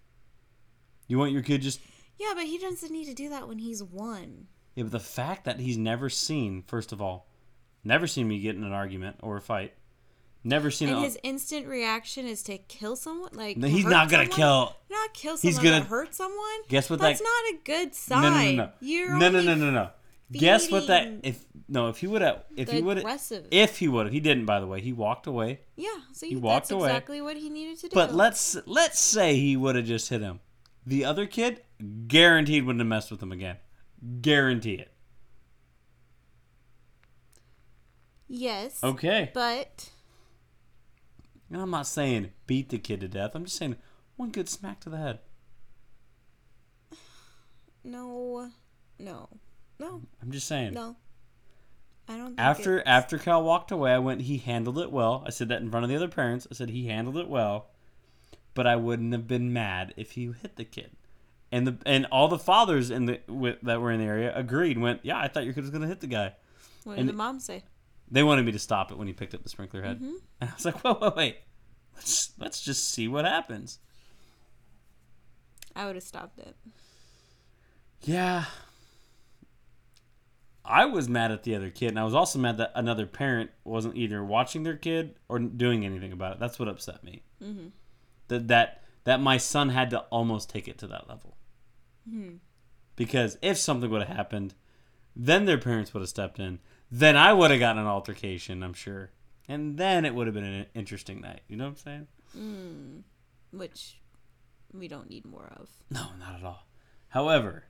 You 1.06 1.18
want 1.18 1.30
your 1.30 1.42
kid 1.42 1.62
just 1.62 1.78
Yeah, 2.18 2.32
but 2.34 2.46
he 2.46 2.58
doesn't 2.58 2.90
need 2.90 3.06
to 3.06 3.14
do 3.14 3.28
that 3.28 3.46
when 3.46 3.58
he's 3.58 3.80
one. 3.80 4.48
yeah, 4.74 4.82
but 4.82 4.90
the 4.90 4.98
fact 4.98 5.44
that 5.44 5.60
he's 5.60 5.78
never 5.78 6.10
seen, 6.10 6.64
first 6.66 6.90
of 6.90 7.00
all, 7.00 7.28
never 7.84 8.08
seen 8.08 8.26
me 8.26 8.40
get 8.40 8.56
in 8.56 8.64
an 8.64 8.72
argument 8.72 9.18
or 9.22 9.36
a 9.36 9.40
fight, 9.40 9.74
never 10.44 10.70
seen 10.70 10.88
And 10.88 10.98
a, 10.98 11.00
his 11.02 11.18
instant 11.22 11.66
reaction 11.66 12.26
is 12.26 12.42
to 12.44 12.58
kill 12.58 12.96
someone. 12.96 13.30
Like 13.32 13.56
No, 13.56 13.68
he's 13.68 13.84
not 13.84 14.08
gonna 14.10 14.24
someone? 14.24 14.36
kill- 14.36 14.76
Not 14.90 15.14
kill 15.14 15.36
someone. 15.36 15.52
He's 15.54 15.58
gonna- 15.62 15.84
hurt 15.84 16.14
someone. 16.14 16.60
Guess 16.68 16.88
what 16.90 16.98
That's 17.00 17.20
that- 17.20 17.24
not 17.24 17.54
a 17.60 17.62
good 17.64 17.94
sign. 17.94 18.56
no, 18.56 18.62
no, 18.64 18.64
no, 18.66 18.72
You're 18.80 19.16
no, 19.18 19.28
no, 19.30 19.40
no, 19.42 19.54
no, 19.54 19.70
no. 19.70 19.90
Guess 20.32 20.70
what 20.70 20.86
that 20.86 21.08
if 21.24 21.44
no 21.68 21.88
if 21.88 21.96
he 21.98 22.06
would 22.06 22.22
have 22.22 22.44
if 22.56 22.70
he 22.70 22.80
would 22.80 22.98
have 22.98 23.20
if 23.50 23.78
he 23.78 23.88
would 23.88 24.06
have 24.06 24.12
he 24.12 24.20
didn't 24.20 24.46
by 24.46 24.60
the 24.60 24.66
way 24.66 24.80
he 24.80 24.92
walked 24.92 25.26
away 25.26 25.58
Yeah, 25.74 25.88
so 26.12 26.24
He 26.24 26.34
you, 26.34 26.38
walked 26.38 26.68
that's 26.68 26.70
away. 26.70 26.88
exactly 26.88 27.20
what 27.20 27.36
he 27.36 27.50
needed 27.50 27.78
to 27.80 27.88
do. 27.88 27.94
But 27.94 28.14
let's 28.14 28.56
let's 28.64 29.00
say 29.00 29.34
he 29.34 29.56
would 29.56 29.74
have 29.74 29.86
just 29.86 30.08
hit 30.08 30.20
him. 30.20 30.38
The 30.86 31.04
other 31.04 31.26
kid, 31.26 31.62
guaranteed 32.06 32.64
wouldn't 32.64 32.80
have 32.80 32.86
messed 32.86 33.10
with 33.10 33.20
him 33.20 33.32
again. 33.32 33.56
Guarantee 34.22 34.74
it. 34.74 34.92
yes. 38.28 38.82
Okay. 38.82 39.30
But 39.34 39.90
And 41.50 41.60
I'm 41.60 41.70
not 41.70 41.86
saying 41.86 42.30
beat 42.46 42.68
the 42.68 42.78
kid 42.78 43.00
to 43.00 43.08
death. 43.08 43.32
I'm 43.34 43.44
just 43.44 43.56
saying 43.56 43.76
one 44.16 44.30
good 44.30 44.48
smack 44.48 44.80
to 44.80 44.90
the 44.90 44.98
head. 44.98 45.18
no, 47.84 48.50
no, 48.98 49.28
no, 49.78 50.02
I'm 50.22 50.30
just 50.30 50.46
saying. 50.46 50.74
no. 50.74 50.96
I 52.08 52.16
don't. 52.16 52.26
Think 52.28 52.40
After 52.40 52.78
it's- 52.80 52.92
after 52.92 53.18
Cal 53.18 53.42
walked 53.44 53.70
away, 53.70 53.92
I 53.92 53.98
went. 53.98 54.22
He 54.22 54.38
handled 54.38 54.78
it 54.78 54.90
well. 54.90 55.22
I 55.26 55.30
said 55.30 55.48
that 55.50 55.62
in 55.62 55.70
front 55.70 55.84
of 55.84 55.90
the 55.90 55.96
other 55.96 56.08
parents. 56.08 56.46
I 56.50 56.54
said 56.54 56.70
he 56.70 56.88
handled 56.88 57.16
it 57.16 57.28
well, 57.28 57.68
but 58.54 58.66
I 58.66 58.74
wouldn't 58.76 59.12
have 59.12 59.28
been 59.28 59.52
mad 59.52 59.94
if 59.96 60.12
he 60.12 60.32
hit 60.42 60.56
the 60.56 60.64
kid. 60.64 60.90
And 61.52 61.66
the 61.66 61.78
and 61.86 62.06
all 62.06 62.26
the 62.26 62.38
fathers 62.38 62.90
in 62.90 63.06
the 63.06 63.20
that 63.62 63.80
were 63.80 63.92
in 63.92 64.00
the 64.00 64.06
area 64.06 64.32
agreed. 64.34 64.76
Went, 64.78 65.00
yeah, 65.04 65.18
I 65.20 65.28
thought 65.28 65.44
your 65.44 65.54
kid 65.54 65.60
was 65.62 65.70
gonna 65.70 65.86
hit 65.86 66.00
the 66.00 66.06
guy. 66.08 66.34
what 66.84 66.96
did 66.96 67.06
the 67.06 67.12
mom 67.12 67.38
say? 67.38 67.62
They 68.10 68.22
wanted 68.22 68.44
me 68.44 68.52
to 68.52 68.58
stop 68.58 68.90
it 68.90 68.98
when 68.98 69.06
he 69.06 69.12
picked 69.12 69.34
up 69.34 69.42
the 69.42 69.48
sprinkler 69.48 69.82
head, 69.82 69.96
Mm-hmm. 69.98 70.14
and 70.40 70.50
I 70.50 70.54
was 70.54 70.64
like, 70.64 70.80
"Whoa, 70.84 70.98
wait, 71.00 71.16
wait. 71.16 71.36
Let's 71.94 72.32
let's 72.38 72.60
just 72.62 72.90
see 72.92 73.06
what 73.08 73.24
happens. 73.24 73.78
I 75.76 75.86
would 75.86 75.94
have 75.94 76.02
stopped 76.04 76.38
it. 76.38 76.56
Yeah. 78.02 78.44
I 80.64 80.84
was 80.84 81.08
mad 81.08 81.32
at 81.32 81.42
the 81.42 81.54
other 81.54 81.70
kid, 81.70 81.88
and 81.88 81.98
I 81.98 82.04
was 82.04 82.14
also 82.14 82.38
mad 82.38 82.58
that 82.58 82.72
another 82.74 83.06
parent 83.06 83.50
wasn't 83.64 83.96
either 83.96 84.22
watching 84.22 84.62
their 84.62 84.76
kid 84.76 85.16
or 85.28 85.38
doing 85.38 85.84
anything 85.84 86.12
about 86.12 86.34
it. 86.34 86.38
That's 86.38 86.58
what 86.58 86.68
upset 86.68 87.02
me. 87.02 87.22
Mm-hmm. 87.42 87.68
That 88.28 88.48
that 88.48 88.82
that 89.04 89.20
my 89.20 89.36
son 89.38 89.70
had 89.70 89.90
to 89.90 90.00
almost 90.10 90.50
take 90.50 90.68
it 90.68 90.78
to 90.78 90.86
that 90.88 91.08
level. 91.08 91.36
Because 92.96 93.38
if 93.40 93.56
something 93.56 93.88
would 93.90 94.02
have 94.02 94.16
happened, 94.16 94.54
then 95.14 95.44
their 95.44 95.58
parents 95.58 95.94
would 95.94 96.00
have 96.00 96.08
stepped 96.08 96.38
in. 96.38 96.58
Then 96.90 97.16
I 97.16 97.32
would 97.32 97.50
have 97.50 97.60
gotten 97.60 97.82
an 97.82 97.88
altercation, 97.88 98.62
I'm 98.62 98.74
sure. 98.74 99.10
And 99.48 99.76
then 99.76 100.04
it 100.04 100.14
would 100.14 100.26
have 100.26 100.34
been 100.34 100.44
an 100.44 100.66
interesting 100.74 101.20
night. 101.20 101.40
You 101.48 101.56
know 101.56 101.64
what 101.64 101.70
I'm 101.70 101.76
saying? 101.76 102.06
Hmm. 102.36 103.56
Which 103.56 104.00
we 104.72 104.88
don't 104.88 105.10
need 105.10 105.24
more 105.24 105.50
of. 105.56 105.68
No, 105.90 106.06
not 106.18 106.36
at 106.36 106.44
all. 106.44 106.66
However, 107.08 107.64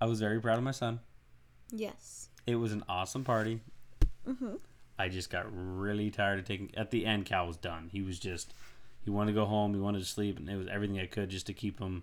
I 0.00 0.06
was 0.06 0.20
very 0.20 0.40
proud 0.40 0.58
of 0.58 0.64
my 0.64 0.70
son. 0.70 1.00
Yes. 1.70 2.28
It 2.46 2.56
was 2.56 2.72
an 2.72 2.84
awesome 2.88 3.24
party. 3.24 3.60
Mm-hmm. 4.26 4.54
I 4.98 5.08
just 5.08 5.30
got 5.30 5.46
really 5.50 6.10
tired 6.10 6.38
of 6.38 6.44
taking. 6.46 6.74
At 6.76 6.90
the 6.90 7.04
end, 7.04 7.26
Cal 7.26 7.46
was 7.46 7.56
done. 7.56 7.90
He 7.92 8.02
was 8.02 8.18
just. 8.18 8.54
He 9.04 9.10
wanted 9.10 9.32
to 9.32 9.40
go 9.40 9.44
home. 9.44 9.74
He 9.74 9.80
wanted 9.80 10.00
to 10.00 10.04
sleep, 10.04 10.38
and 10.38 10.48
it 10.48 10.56
was 10.56 10.68
everything 10.68 10.98
I 10.98 11.06
could 11.06 11.28
just 11.28 11.46
to 11.46 11.52
keep 11.52 11.78
him 11.78 12.02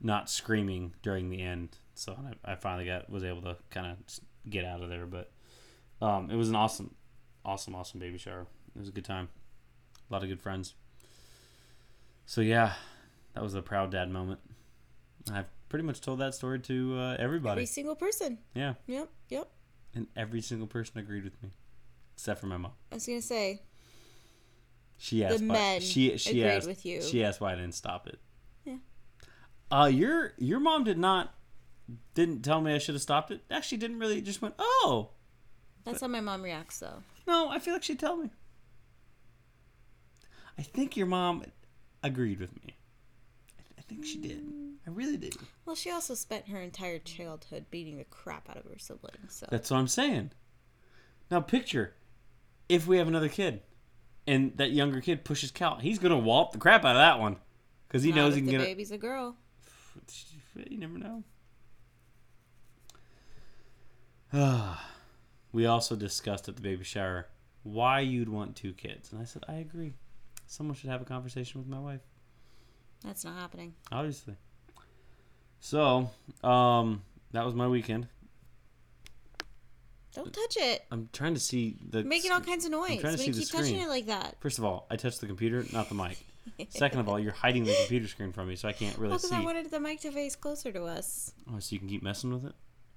not 0.00 0.30
screaming 0.30 0.94
during 1.02 1.28
the 1.28 1.42
end. 1.42 1.78
So 1.94 2.16
I, 2.44 2.52
I 2.52 2.54
finally 2.54 2.86
got 2.86 3.10
was 3.10 3.24
able 3.24 3.42
to 3.42 3.56
kind 3.70 3.86
of 3.86 4.20
get 4.48 4.64
out 4.64 4.82
of 4.82 4.88
there. 4.88 5.06
But 5.06 5.30
um, 6.00 6.30
it 6.30 6.36
was 6.36 6.48
an 6.48 6.56
awesome, 6.56 6.94
awesome, 7.44 7.74
awesome 7.74 8.00
baby 8.00 8.18
shower. 8.18 8.46
It 8.74 8.78
was 8.78 8.88
a 8.88 8.92
good 8.92 9.04
time. 9.04 9.28
A 10.08 10.12
lot 10.12 10.22
of 10.22 10.28
good 10.28 10.40
friends. 10.40 10.74
So 12.26 12.40
yeah, 12.40 12.74
that 13.34 13.42
was 13.42 13.54
a 13.54 13.62
proud 13.62 13.90
dad 13.90 14.10
moment. 14.10 14.40
I've 15.32 15.46
pretty 15.68 15.84
much 15.84 16.00
told 16.00 16.20
that 16.20 16.34
story 16.34 16.60
to 16.60 16.96
uh, 16.98 17.16
everybody. 17.18 17.52
Every 17.60 17.66
single 17.66 17.94
person. 17.94 18.38
Yeah, 18.54 18.74
Yep. 18.86 19.08
Yep. 19.28 19.48
and 19.94 20.06
every 20.16 20.40
single 20.40 20.66
person 20.66 20.98
agreed 20.98 21.24
with 21.24 21.40
me, 21.42 21.50
except 22.14 22.40
for 22.40 22.46
my 22.46 22.56
mom. 22.56 22.72
I 22.90 22.96
was 22.96 23.06
gonna 23.06 23.20
say 23.22 23.62
She 24.98 25.24
asked 25.24 25.40
why 25.42 25.46
men 25.54 25.80
she 25.80 26.16
she 26.18 26.40
agreed 26.42 26.44
asked 26.56 26.66
with 26.68 26.86
you. 26.86 27.02
she 27.02 27.22
asked 27.24 27.40
why 27.40 27.52
I 27.52 27.56
didn't 27.56 27.74
stop 27.74 28.06
it. 28.06 28.18
Yeah. 28.64 28.76
Uh 29.70 29.86
your 29.86 30.32
your 30.38 30.60
mom 30.60 30.84
did 30.84 30.98
not 30.98 31.34
didn't 32.14 32.42
tell 32.42 32.60
me 32.60 32.74
I 32.74 32.78
should 32.78 32.94
have 32.94 33.02
stopped 33.02 33.30
it. 33.30 33.42
Actually 33.50 33.78
didn't 33.78 33.98
really 33.98 34.20
just 34.20 34.42
went, 34.42 34.54
"Oh." 34.58 35.10
that's 35.84 36.00
how 36.02 36.08
my 36.08 36.20
mom 36.20 36.42
reacts 36.42 36.78
though. 36.78 37.02
No, 37.26 37.48
I 37.48 37.58
feel 37.58 37.72
like 37.74 37.82
she'd 37.82 37.98
tell 37.98 38.16
me. 38.16 38.30
I 40.58 40.62
think 40.62 40.96
your 40.96 41.06
mom 41.06 41.44
agreed 42.02 42.38
with 42.40 42.54
me. 42.64 42.76
I, 43.58 43.62
I 43.78 43.82
think 43.82 44.04
she 44.04 44.18
did. 44.18 44.42
I 44.86 44.90
really 44.90 45.16
did. 45.16 45.36
Well, 45.64 45.76
she 45.76 45.90
also 45.90 46.14
spent 46.14 46.48
her 46.48 46.60
entire 46.60 46.98
childhood 46.98 47.66
beating 47.70 47.98
the 47.98 48.04
crap 48.04 48.48
out 48.50 48.56
of 48.56 48.64
her 48.64 48.78
siblings. 48.78 49.34
So 49.34 49.46
That's 49.50 49.70
what 49.70 49.78
I'm 49.78 49.88
saying. 49.88 50.32
Now 51.30 51.40
picture 51.40 51.94
if 52.68 52.86
we 52.86 52.98
have 52.98 53.08
another 53.08 53.28
kid 53.28 53.60
and 54.26 54.56
that 54.56 54.70
younger 54.72 55.00
kid 55.00 55.24
pushes 55.24 55.50
Cal, 55.50 55.76
he's 55.78 55.98
going 55.98 56.12
to 56.12 56.18
wallop 56.18 56.52
the 56.52 56.58
crap 56.58 56.84
out 56.84 56.96
of 56.96 57.00
that 57.00 57.18
one 57.20 57.36
cuz 57.88 58.02
he 58.02 58.10
Not 58.10 58.16
knows 58.16 58.34
he 58.34 58.40
can 58.40 58.46
the 58.46 58.52
get 58.52 58.60
it. 58.60 58.64
baby's 58.64 58.90
a 58.90 58.98
girl. 58.98 59.36
You 60.68 60.78
never 60.78 60.98
know. 60.98 61.22
we 65.52 65.66
also 65.66 65.96
discussed 65.96 66.48
at 66.48 66.56
the 66.56 66.62
baby 66.62 66.84
shower 66.84 67.26
why 67.62 68.00
you'd 68.00 68.28
want 68.28 68.56
two 68.56 68.72
kids, 68.72 69.12
and 69.12 69.20
I 69.20 69.24
said 69.24 69.44
I 69.48 69.54
agree. 69.54 69.94
Someone 70.46 70.74
should 70.74 70.90
have 70.90 71.02
a 71.02 71.04
conversation 71.04 71.60
with 71.60 71.68
my 71.68 71.78
wife, 71.78 72.00
That's 73.04 73.24
not 73.24 73.36
happening. 73.36 73.74
obviously. 73.92 74.34
So, 75.60 76.10
um, 76.42 77.02
that 77.32 77.44
was 77.44 77.54
my 77.54 77.68
weekend. 77.68 78.08
Don't 80.14 80.32
touch 80.32 80.56
it. 80.56 80.84
I'm 80.90 81.08
trying 81.12 81.34
to 81.34 81.40
see 81.40 81.76
the 81.88 81.98
You're 81.98 82.08
making 82.08 82.32
all 82.32 82.40
kinds 82.40 82.64
of 82.64 82.72
noise 82.72 83.00
trying 83.00 83.12
to 83.12 83.18
see 83.18 83.26
you 83.26 83.32
the 83.32 83.40
keep 83.40 83.50
touching 83.50 83.66
screen. 83.66 83.80
it 83.82 83.88
like 83.88 84.06
that. 84.06 84.36
First 84.40 84.58
of 84.58 84.64
all, 84.64 84.86
I 84.90 84.96
touched 84.96 85.20
the 85.20 85.26
computer, 85.28 85.64
not 85.72 85.88
the 85.88 85.94
mic. 85.94 86.18
Second 86.70 86.98
of 87.00 87.08
all, 87.08 87.18
you're 87.20 87.32
hiding 87.32 87.62
the 87.64 87.74
computer 87.80 88.08
screen 88.08 88.32
from 88.32 88.48
me, 88.48 88.56
so 88.56 88.66
I 88.68 88.72
can't 88.72 88.96
really 88.98 89.10
Well, 89.10 89.18
because. 89.18 89.32
I 89.32 89.40
wanted 89.40 89.70
the 89.70 89.78
mic 89.78 90.00
to 90.00 90.10
face 90.10 90.34
closer 90.34 90.72
to 90.72 90.84
us. 90.84 91.32
Oh, 91.48 91.60
so 91.60 91.74
you 91.74 91.78
can 91.78 91.88
keep 91.88 92.02
messing 92.02 92.32
with 92.32 92.44
it. 92.44 92.54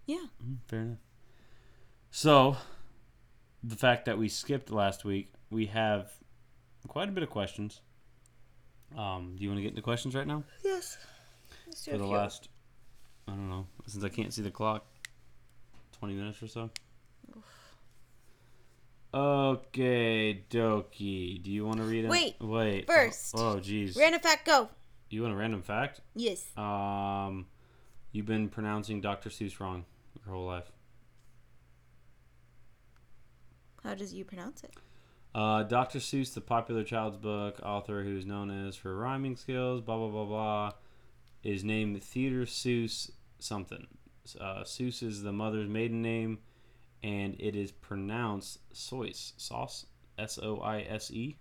Yeah. 0.08 0.26
Mm, 0.44 0.58
fair 0.68 0.80
enough. 0.80 0.98
So, 2.16 2.56
the 3.64 3.76
fact 3.76 4.06
that 4.06 4.20
we 4.20 4.30
skipped 4.30 4.70
last 4.72 5.04
week, 5.04 5.34
we 5.50 5.66
have 5.66 6.12
quite 6.88 7.10
a 7.10 7.12
bit 7.12 7.24
of 7.24 7.32
questions. 7.32 7.82
Um, 8.96 9.34
do 9.36 9.42
you 9.44 9.50
want 9.50 9.58
to 9.58 9.64
get 9.64 9.70
into 9.70 9.82
questions 9.82 10.14
right 10.14 10.28
now? 10.28 10.44
Yes. 10.64 11.00
Let's 11.66 11.84
do 11.84 11.90
For 11.90 11.98
the 11.98 12.04
few. 12.04 12.14
last, 12.14 12.50
I 13.28 13.32
don't 13.32 13.50
know, 13.50 13.66
since 13.88 14.04
I 14.04 14.10
can't 14.10 14.32
see 14.32 14.44
the 14.44 14.52
clock, 14.52 14.86
20 15.98 16.14
minutes 16.14 16.44
or 16.44 16.48
so. 16.48 16.70
Okay, 19.12 20.44
dokie. 20.52 21.42
Do 21.42 21.50
you 21.50 21.66
want 21.66 21.78
to 21.78 21.84
read 21.84 22.06
it? 22.06 22.12
Wait, 22.12 22.36
Wait. 22.40 22.86
first. 22.86 23.34
Oh, 23.36 23.56
jeez. 23.60 23.98
Random 23.98 24.22
fact, 24.22 24.46
go. 24.46 24.70
you 25.10 25.24
want 25.24 25.34
a 25.34 25.38
random 25.38 25.64
fact? 25.64 26.02
Yes. 26.16 26.46
Um, 26.56 27.48
you've 28.12 28.28
been 28.28 28.50
pronouncing 28.50 29.02
Dr. 29.02 29.32
Seuss 29.32 29.60
wrong 29.60 29.86
your 30.24 30.36
whole 30.36 30.46
life. 30.46 30.72
How 33.84 33.96
does 33.96 34.14
you 34.14 34.24
pronounce 34.24 34.64
it? 34.64 34.74
Uh, 35.36 35.64
Dr. 35.64 36.00
Seuss, 36.00 36.34
the 36.34 36.42
popular 36.42 36.84
child's 36.84 37.18
book 37.18 37.60
author 37.64 38.04
who's 38.04 38.26
known 38.26 38.50
as 38.68 38.76
for 38.76 38.96
rhyming 38.96 39.36
skills, 39.36 39.82
blah 39.82 39.98
blah 39.98 40.10
blah 40.10 40.26
blah, 40.26 40.72
is 41.44 41.64
named 41.64 42.02
Theodore 42.02 42.46
Seuss 42.46 43.12
something. 43.40 43.88
Uh, 44.40 44.64
Seuss 44.64 45.04
is 45.04 45.24
the 45.24 45.34
mother's 45.34 45.68
maiden 45.68 46.02
name, 46.02 46.40
and 47.02 47.36
it 47.40 47.56
is 47.56 47.72
pronounced 47.72 48.60
Sois. 48.74 49.34
Sauce? 49.38 49.86
S 50.18 50.40
O 50.42 50.58
I 50.58 50.82
S 50.82 51.12
E? 51.12 51.38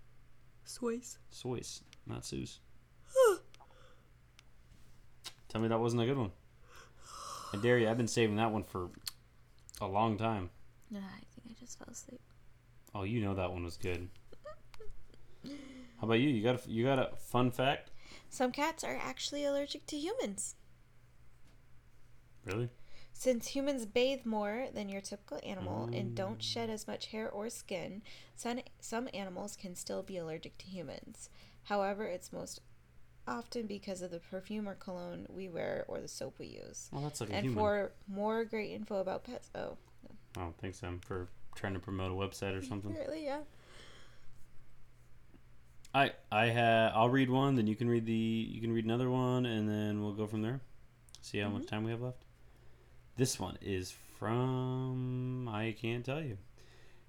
Swiss. 0.64 1.18
Sois, 1.30 1.82
not 2.06 2.22
Seuss. 2.22 2.58
Tell 5.48 5.60
me 5.60 5.68
that 5.68 5.78
wasn't 5.78 6.02
a 6.02 6.06
good 6.06 6.16
one. 6.16 6.32
I 7.52 7.58
dare 7.58 7.78
you, 7.78 7.88
I've 7.88 7.98
been 7.98 8.08
saving 8.08 8.36
that 8.36 8.50
one 8.50 8.64
for 8.64 8.88
a 9.82 9.86
long 9.86 10.16
time. 10.16 10.48
No, 10.90 11.00
I 11.00 11.20
think 11.34 11.46
I 11.50 11.60
just 11.60 11.78
fell 11.78 11.88
asleep. 11.90 12.20
Oh, 12.94 13.04
you 13.04 13.20
know 13.20 13.34
that 13.34 13.50
one 13.50 13.64
was 13.64 13.76
good. 13.76 14.08
How 15.44 16.06
about 16.06 16.14
you? 16.14 16.28
You 16.28 16.42
got 16.42 16.66
a, 16.66 16.70
you 16.70 16.84
got 16.84 16.98
a 16.98 17.16
fun 17.16 17.50
fact? 17.50 17.90
Some 18.28 18.52
cats 18.52 18.82
are 18.82 18.98
actually 19.00 19.44
allergic 19.44 19.86
to 19.86 19.96
humans. 19.96 20.56
Really? 22.44 22.68
Since 23.12 23.48
humans 23.48 23.86
bathe 23.86 24.26
more 24.26 24.66
than 24.74 24.88
your 24.88 25.00
typical 25.00 25.38
animal 25.44 25.88
and 25.92 26.14
don't 26.14 26.38
mm. 26.38 26.42
shed 26.42 26.70
as 26.70 26.88
much 26.88 27.06
hair 27.06 27.30
or 27.30 27.48
skin, 27.50 28.02
some, 28.34 28.60
some 28.80 29.08
animals 29.14 29.54
can 29.54 29.76
still 29.76 30.02
be 30.02 30.16
allergic 30.16 30.58
to 30.58 30.66
humans. 30.66 31.30
However, 31.64 32.04
it's 32.04 32.32
most 32.32 32.60
often 33.28 33.66
because 33.66 34.02
of 34.02 34.10
the 34.10 34.18
perfume 34.18 34.68
or 34.68 34.74
cologne 34.74 35.26
we 35.28 35.48
wear 35.48 35.84
or 35.86 36.00
the 36.00 36.08
soap 36.08 36.38
we 36.38 36.46
use. 36.46 36.88
Well, 36.90 37.02
that's 37.02 37.20
like 37.20 37.30
a 37.30 37.34
And 37.34 37.54
for 37.54 37.92
more 38.08 38.44
great 38.44 38.72
info 38.72 38.96
about 38.96 39.24
pets, 39.24 39.50
oh, 39.54 39.76
oh, 40.36 40.52
thanks, 40.60 40.80
Sam, 40.80 41.00
for 41.06 41.28
trying 41.54 41.74
to 41.74 41.80
promote 41.80 42.10
a 42.10 42.14
website 42.14 42.58
or 42.58 42.62
something. 42.62 42.94
really, 42.94 43.24
yeah. 43.24 43.40
I 45.94 46.12
I 46.30 46.50
ha 46.50 46.92
I'll 46.94 47.10
read 47.10 47.28
one, 47.30 47.54
then 47.54 47.66
you 47.66 47.76
can 47.76 47.88
read 47.88 48.06
the 48.06 48.12
you 48.12 48.60
can 48.60 48.72
read 48.72 48.84
another 48.84 49.10
one, 49.10 49.44
and 49.44 49.68
then 49.68 50.02
we'll 50.02 50.14
go 50.14 50.26
from 50.26 50.42
there. 50.42 50.60
See 51.20 51.38
how 51.38 51.48
much 51.48 51.62
mm-hmm. 51.62 51.74
time 51.74 51.84
we 51.84 51.90
have 51.90 52.00
left. 52.00 52.24
This 53.16 53.38
one 53.38 53.58
is 53.60 53.94
from 54.18 55.48
I 55.48 55.76
can't 55.78 56.04
tell 56.04 56.22
you. 56.22 56.38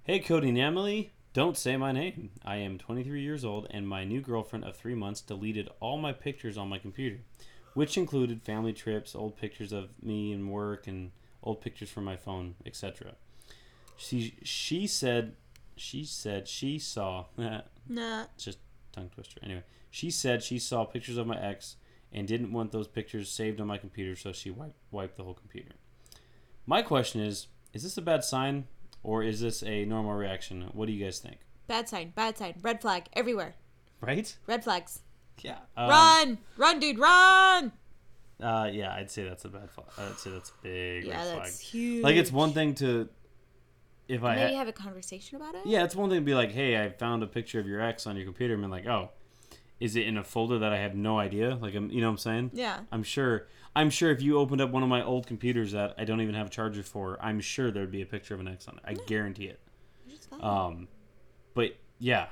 Hey 0.04 0.20
Cody 0.20 0.50
and 0.50 0.58
Emily, 0.58 1.14
don't 1.34 1.58
say 1.58 1.78
my 1.78 1.94
name. 1.94 2.32
I 2.44 2.58
am 2.58 2.78
23 2.78 3.22
years 3.22 3.46
old, 3.46 3.68
and 3.72 3.88
my 3.88 4.04
new 4.04 4.20
girlfriend 4.20 4.66
of 4.66 4.76
three 4.76 4.96
months 4.96 5.22
deleted 5.22 5.70
all 5.80 5.98
my 5.98 6.12
pictures 6.12 6.58
on 6.58 6.68
my 6.68 6.78
computer, 6.78 7.20
which 7.74 7.98
included 7.98 8.42
family 8.42 8.74
trips, 8.74 9.16
old 9.16 9.38
pictures 9.38 9.72
of 9.72 9.92
me 10.04 10.34
and 10.34 10.52
work, 10.52 10.88
and 10.88 11.12
old 11.42 11.62
pictures 11.62 11.90
from 11.90 12.04
my 12.04 12.18
phone, 12.18 12.56
etc. 12.66 13.14
She 13.98 14.36
she 14.44 14.88
said 14.88 15.36
she 15.76 16.04
said 16.06 16.48
she 16.48 16.80
saw 16.80 17.26
Nah. 17.88 18.26
just 18.38 18.60
tongue 18.92 19.10
twister. 19.14 19.40
Anyway, 19.44 19.64
she 19.90 20.10
said 20.12 20.44
she 20.44 20.60
saw 20.60 20.86
pictures 20.86 21.18
of 21.18 21.28
my 21.28 21.40
ex 21.40 21.76
and 22.12 22.28
didn't 22.28 22.52
want 22.52 22.72
those 22.72 22.88
pictures 22.88 23.30
saved 23.30 23.60
on 23.60 23.68
my 23.68 23.78
computer, 23.78 24.16
so 24.16 24.32
she 24.32 24.50
wiped 24.52 24.78
wiped 24.92 25.18
the 25.18 25.24
whole 25.24 25.34
computer. 25.34 25.72
My 26.66 26.82
question 26.82 27.22
is: 27.22 27.48
Is 27.74 27.84
this 27.84 27.98
a 27.98 28.02
bad 28.02 28.24
sign, 28.24 28.68
or 29.04 29.24
is 29.24 29.42
this 29.42 29.64
a 29.64 29.86
normal 29.86 30.14
reaction? 30.14 30.70
What 30.74 30.86
do 30.88 30.92
you 30.94 31.04
guys 31.04 31.20
think? 31.20 31.38
Bad 31.68 31.90
sign, 31.90 32.14
bad 32.16 32.38
sign, 32.38 32.56
red 32.62 32.82
flag 32.82 33.06
everywhere. 33.14 33.56
Right? 34.02 34.36
Red 34.48 34.64
flags. 34.64 35.00
Yeah. 35.42 35.58
Um, 35.78 35.90
run! 35.90 36.38
Run, 36.58 36.80
dude, 36.80 37.00
run! 37.00 37.72
Uh, 38.42 38.70
yeah, 38.72 38.94
I'd 38.94 39.10
say 39.10 39.24
that's 39.24 39.46
a 39.46 39.50
bad 39.50 39.70
flag. 39.72 39.88
I'd 39.98 40.18
say 40.20 40.30
that's 40.32 40.50
a 40.50 40.54
big 40.62 41.06
Yeah, 41.06 41.18
red 41.18 41.38
that's 41.40 41.56
flag. 41.58 41.66
huge. 41.66 42.04
Like 42.04 42.16
it's 42.18 42.32
one 42.32 42.52
thing 42.52 42.76
to 42.76 43.08
if 44.08 44.24
I 44.24 44.36
Maybe 44.36 44.54
had, 44.54 44.60
have 44.60 44.68
a 44.68 44.74
conversation 44.74 45.38
about 45.38 45.56
it? 45.56 45.62
Yeah, 45.66 45.84
it's 45.84 45.96
one 45.96 46.10
thing 46.10 46.20
to 46.20 46.26
be 46.26 46.36
like, 46.36 46.52
hey, 46.52 46.82
I 46.84 46.90
found 46.90 47.24
a 47.24 47.28
picture 47.28 47.60
of 47.60 47.68
your 47.68 47.82
ex 47.82 48.06
on 48.06 48.16
your 48.16 48.26
computer, 48.26 48.54
and 48.54 48.64
be 48.64 48.70
like, 48.70 48.86
oh, 48.86 49.12
is 49.80 49.96
it 49.96 50.08
in 50.08 50.18
a 50.18 50.24
folder 50.24 50.60
that 50.60 50.72
I 50.74 50.78
have 50.78 50.96
no 50.96 51.20
idea? 51.20 51.56
Like, 51.56 51.76
I'm, 51.76 51.90
you 51.90 52.02
know 52.02 52.08
what 52.08 52.14
I'm 52.14 52.18
saying? 52.18 52.52
Yeah. 52.54 52.82
I'm 52.92 53.04
sure. 53.04 53.48
I'm 53.76 53.90
sure 53.90 54.12
if 54.12 54.22
you 54.22 54.38
opened 54.38 54.62
up 54.62 54.70
one 54.70 54.84
of 54.84 54.90
my 54.90 55.04
old 55.04 55.26
computers 55.26 55.72
that 55.72 55.96
I 55.98 56.06
don't 56.06 56.22
even 56.22 56.36
have 56.36 56.48
a 56.48 56.50
charger 56.50 56.84
for, 56.84 57.18
I'm 57.20 57.40
sure 57.40 57.72
there'd 57.72 57.90
be 57.90 58.04
a 58.04 58.06
picture 58.06 58.36
of 58.36 58.40
an 58.40 58.48
ex 58.48 58.68
on 58.68 58.76
it. 58.76 58.84
I 58.86 58.94
guarantee 58.94 59.46
it. 59.46 59.60
Um, 60.40 60.88
but 61.56 61.76
yeah, 61.98 62.28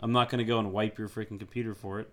I'm 0.00 0.12
not 0.12 0.28
gonna 0.28 0.44
go 0.44 0.58
and 0.58 0.72
wipe 0.72 0.98
your 0.98 1.08
freaking 1.08 1.38
computer 1.38 1.74
for 1.74 2.00
it. 2.00 2.10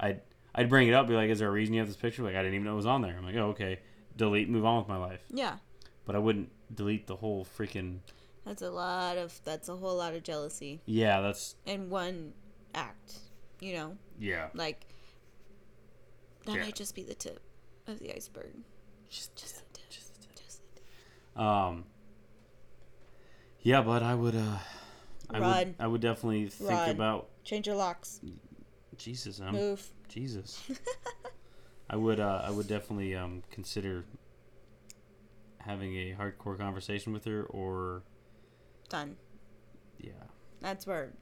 I'd 0.00 0.22
I'd 0.54 0.68
bring 0.68 0.88
it 0.88 0.94
up, 0.94 1.08
be 1.08 1.14
like, 1.14 1.30
"Is 1.30 1.38
there 1.40 1.48
a 1.48 1.52
reason 1.52 1.74
you 1.74 1.80
have 1.80 1.88
this 1.88 1.96
picture?" 1.96 2.22
Like, 2.22 2.34
I 2.34 2.38
didn't 2.38 2.54
even 2.54 2.64
know 2.64 2.72
it 2.72 2.76
was 2.76 2.86
on 2.86 3.02
there. 3.02 3.16
I'm 3.16 3.24
like, 3.24 3.36
"Oh, 3.36 3.48
okay." 3.50 3.80
Delete, 4.16 4.48
move 4.48 4.64
on 4.64 4.78
with 4.78 4.88
my 4.88 4.96
life. 4.96 5.24
Yeah. 5.30 5.56
But 6.06 6.14
I 6.16 6.18
wouldn't 6.18 6.50
delete 6.74 7.06
the 7.06 7.16
whole 7.16 7.46
freaking. 7.58 7.98
That's 8.44 8.62
a 8.62 8.70
lot 8.70 9.16
of 9.16 9.40
that's 9.44 9.68
a 9.68 9.76
whole 9.76 9.96
lot 9.96 10.14
of 10.14 10.22
jealousy 10.22 10.80
Yeah, 10.84 11.20
that's 11.22 11.54
in 11.64 11.88
one 11.90 12.34
act. 12.74 13.18
You 13.60 13.74
know, 13.74 13.96
yeah. 14.18 14.48
like 14.54 14.86
that 16.44 16.56
Yeah. 16.56 16.62
might 16.64 16.74
just 16.74 16.94
be 16.94 17.02
the 17.02 17.14
tip 17.14 17.40
of 17.86 17.98
the 18.00 18.14
iceberg. 18.14 18.52
Just, 19.08 19.34
just 19.36 19.54
the 19.56 19.78
tip. 19.78 19.88
Just 19.90 20.14
the 20.20 20.28
tip. 20.34 21.40
Um. 21.42 21.84
Yeah, 23.62 23.80
but 23.80 24.02
I 24.02 24.14
would. 24.14 24.34
uh 24.36 24.58
I 25.30 25.38
Run. 25.38 25.56
would. 25.68 25.74
I 25.78 25.86
would 25.86 26.00
definitely 26.02 26.48
think 26.48 26.70
Run. 26.70 26.90
about 26.90 27.28
Change 27.44 27.66
your 27.66 27.76
locks. 27.76 28.20
Jesus. 28.98 29.40
I'm, 29.40 29.52
Move. 29.54 29.86
Jesus. 30.08 30.62
I 31.90 31.96
would 31.96 32.20
uh, 32.20 32.42
I 32.44 32.50
would 32.50 32.68
definitely 32.68 33.14
um, 33.16 33.42
consider 33.50 34.04
having 35.64 35.94
a 35.96 36.14
hardcore 36.18 36.58
conversation 36.58 37.12
with 37.12 37.24
her 37.24 37.44
or 37.44 38.02
Done. 38.88 39.16
yeah. 39.98 40.12
That's 40.60 40.86
where 40.86 41.12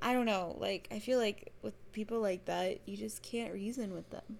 I 0.00 0.12
don't 0.12 0.26
know. 0.26 0.56
Like 0.58 0.88
I 0.90 0.98
feel 0.98 1.18
like 1.18 1.52
with 1.62 1.74
people 1.92 2.20
like 2.20 2.44
that, 2.46 2.80
you 2.86 2.96
just 2.96 3.22
can't 3.22 3.52
reason 3.52 3.94
with 3.94 4.10
them. 4.10 4.38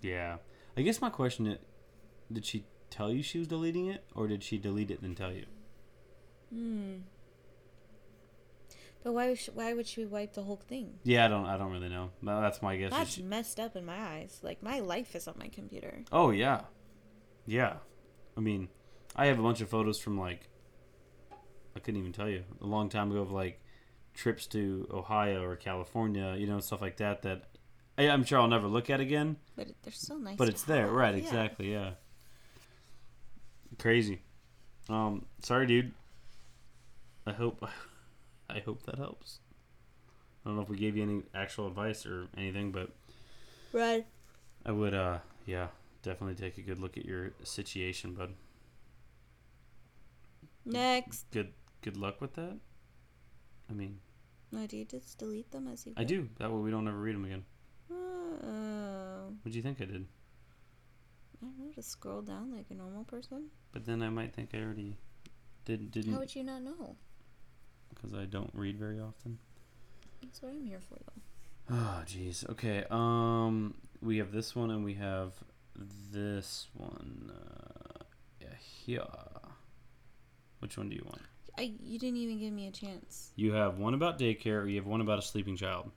Yeah. 0.00 0.36
I 0.76 0.82
guess 0.82 1.00
my 1.00 1.10
question 1.10 1.46
is 1.46 1.58
did 2.32 2.44
she 2.46 2.64
tell 2.90 3.10
you 3.12 3.22
she 3.22 3.38
was 3.38 3.48
deleting 3.48 3.86
it 3.86 4.04
or 4.14 4.26
did 4.26 4.42
she 4.42 4.58
delete 4.58 4.90
it 4.90 5.00
and 5.00 5.10
then 5.10 5.14
tell 5.14 5.32
you? 5.32 5.46
Hmm. 6.52 6.92
But 9.04 9.12
why? 9.14 9.34
sh- 9.34 9.48
Why 9.52 9.74
would 9.74 9.86
she 9.88 10.04
wipe 10.04 10.34
the 10.34 10.42
whole 10.42 10.60
thing? 10.68 10.94
Yeah, 11.02 11.24
I 11.24 11.28
don't 11.28 11.46
I 11.46 11.56
don't 11.58 11.72
really 11.72 11.88
know. 11.88 12.10
That's 12.22 12.62
my 12.62 12.76
guess. 12.76 12.90
That's 12.92 13.10
she- 13.14 13.22
messed 13.22 13.58
up 13.58 13.74
in 13.76 13.84
my 13.84 13.98
eyes. 13.98 14.38
Like 14.42 14.62
my 14.62 14.78
life 14.80 15.14
is 15.16 15.26
on 15.26 15.34
my 15.38 15.48
computer. 15.48 16.04
Oh 16.12 16.30
yeah. 16.30 16.62
Yeah. 17.46 17.74
I 18.36 18.40
mean, 18.40 18.68
I 19.16 19.26
have 19.26 19.38
a 19.38 19.42
bunch 19.42 19.60
of 19.60 19.68
photos 19.68 19.98
from 19.98 20.18
like 20.18 20.48
I 21.76 21.80
couldn't 21.80 22.00
even 22.00 22.12
tell 22.12 22.28
you 22.28 22.44
a 22.60 22.66
long 22.66 22.88
time 22.88 23.10
ago 23.10 23.20
of 23.20 23.30
like 23.32 23.60
trips 24.14 24.46
to 24.48 24.86
Ohio 24.92 25.42
or 25.42 25.56
California, 25.56 26.34
you 26.38 26.46
know, 26.46 26.60
stuff 26.60 26.80
like 26.82 26.98
that 26.98 27.22
that 27.22 27.44
I, 27.98 28.08
I'm 28.08 28.24
sure 28.24 28.38
I'll 28.40 28.48
never 28.48 28.68
look 28.68 28.90
at 28.90 29.00
again. 29.00 29.36
But 29.56 29.68
they're 29.82 29.92
so 29.92 30.16
nice. 30.16 30.36
but 30.36 30.48
it's 30.48 30.62
there, 30.62 30.88
right? 30.88 31.14
Yeah. 31.14 31.20
Exactly, 31.20 31.72
yeah. 31.72 31.90
Crazy. 33.78 34.20
Um, 34.88 35.26
sorry, 35.42 35.66
dude. 35.66 35.92
I 37.26 37.32
hope, 37.32 37.64
I 38.50 38.58
hope 38.60 38.82
that 38.84 38.96
helps. 38.96 39.38
I 40.44 40.48
don't 40.48 40.56
know 40.56 40.62
if 40.62 40.68
we 40.68 40.76
gave 40.76 40.96
you 40.96 41.02
any 41.02 41.22
actual 41.34 41.68
advice 41.68 42.04
or 42.04 42.26
anything, 42.36 42.72
but 42.72 42.90
Right. 43.72 44.04
I 44.66 44.72
would, 44.72 44.92
uh, 44.94 45.18
yeah, 45.46 45.68
definitely 46.02 46.34
take 46.34 46.58
a 46.58 46.62
good 46.62 46.78
look 46.78 46.96
at 46.96 47.04
your 47.04 47.32
situation, 47.44 48.14
bud. 48.14 48.34
Next. 50.64 51.26
Good, 51.30 51.52
good 51.80 51.96
luck 51.96 52.20
with 52.20 52.34
that. 52.34 52.56
I 53.70 53.72
mean, 53.72 54.00
No, 54.52 54.66
do 54.66 54.76
you 54.76 54.84
just 54.84 55.18
delete 55.18 55.50
them 55.50 55.66
as 55.68 55.86
you? 55.86 55.94
I 55.96 56.04
do. 56.04 56.28
That 56.38 56.50
way 56.52 56.60
we 56.60 56.70
don't 56.70 56.86
ever 56.86 56.98
read 56.98 57.14
them 57.14 57.24
again. 57.24 57.44
Oh. 57.90 59.32
What 59.42 59.50
do 59.50 59.56
you 59.56 59.62
think 59.62 59.80
I 59.80 59.84
did? 59.86 60.06
I 61.40 61.44
don't 61.46 61.58
know. 61.58 61.72
Just 61.74 61.90
scroll 61.90 62.22
down 62.22 62.54
like 62.54 62.66
a 62.70 62.74
normal 62.74 63.04
person. 63.04 63.46
But 63.72 63.84
then 63.86 64.02
I 64.02 64.10
might 64.10 64.34
think 64.34 64.50
I 64.54 64.58
already 64.58 64.96
did 65.64 65.90
didn't 65.90 66.12
How 66.12 66.20
would 66.20 66.34
you 66.34 66.44
not 66.44 66.62
know? 66.62 66.96
because 67.94 68.14
I 68.14 68.24
don't 68.24 68.50
read 68.54 68.78
very 68.78 68.98
often. 69.00 69.38
That's 70.22 70.40
what 70.42 70.52
I'm 70.52 70.64
here 70.64 70.80
for, 70.80 70.96
though. 70.96 71.74
Oh, 71.76 72.02
jeez. 72.06 72.48
Okay. 72.50 72.84
Um, 72.90 73.74
we 74.00 74.18
have 74.18 74.32
this 74.32 74.54
one 74.56 74.70
and 74.70 74.84
we 74.84 74.94
have 74.94 75.32
this 75.74 76.68
one. 76.74 77.32
Uh, 77.34 78.04
yeah, 78.40 78.54
here. 78.58 79.04
Which 80.60 80.76
one 80.76 80.88
do 80.88 80.96
you 80.96 81.02
want? 81.04 81.22
I 81.58 81.74
you 81.82 81.98
didn't 81.98 82.16
even 82.18 82.38
give 82.38 82.52
me 82.52 82.68
a 82.68 82.70
chance. 82.70 83.30
You 83.36 83.52
have 83.52 83.78
one 83.78 83.94
about 83.94 84.18
daycare, 84.18 84.62
or 84.62 84.66
you 84.66 84.76
have 84.76 84.86
one 84.86 85.00
about 85.00 85.18
a 85.18 85.22
sleeping 85.22 85.56
child. 85.56 85.90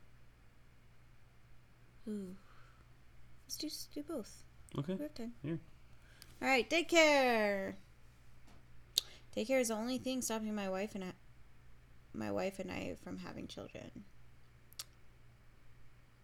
Ooh. 2.08 2.36
Let's 3.46 3.58
do, 3.58 3.70
do 3.94 4.04
both. 4.04 4.44
Okay. 4.78 4.96
We 4.96 5.04
have 5.04 5.14
time. 5.14 5.34
Here. 5.44 5.60
All 6.42 6.48
right, 6.48 6.70
daycare. 6.70 7.76
Daycare 9.36 9.62
is 9.62 9.68
the 9.70 9.76
only 9.76 9.98
thing 9.98 10.22
stopping 10.22 10.54
my 10.56 10.70
wife 10.70 10.96
and 10.96 11.04
I, 11.04 11.12
my 12.14 12.32
wife 12.32 12.60
and 12.60 12.72
I 12.72 12.96
from 13.04 13.18
having 13.18 13.48
children. 13.48 13.92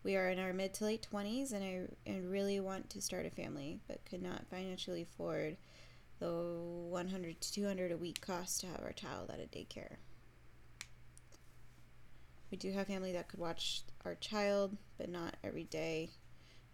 We 0.03 0.15
are 0.15 0.29
in 0.29 0.39
our 0.39 0.51
mid 0.51 0.73
to 0.75 0.85
late 0.85 1.03
twenties, 1.03 1.51
and 1.51 1.63
I 1.63 2.09
and 2.09 2.31
really 2.31 2.59
want 2.59 2.89
to 2.91 3.01
start 3.01 3.25
a 3.25 3.29
family, 3.29 3.79
but 3.87 4.03
could 4.05 4.23
not 4.23 4.47
financially 4.49 5.03
afford 5.03 5.57
the 6.19 6.31
one 6.31 7.07
hundred 7.07 7.39
to 7.41 7.53
two 7.53 7.65
hundred 7.65 7.91
a 7.91 7.97
week 7.97 8.19
cost 8.19 8.61
to 8.61 8.67
have 8.67 8.81
our 8.81 8.93
child 8.93 9.29
at 9.29 9.39
a 9.39 9.43
daycare. 9.43 9.97
We 12.49 12.57
do 12.57 12.71
have 12.71 12.87
family 12.87 13.11
that 13.13 13.29
could 13.29 13.39
watch 13.39 13.83
our 14.03 14.15
child, 14.15 14.75
but 14.97 15.07
not 15.07 15.37
every 15.43 15.65
day, 15.65 16.09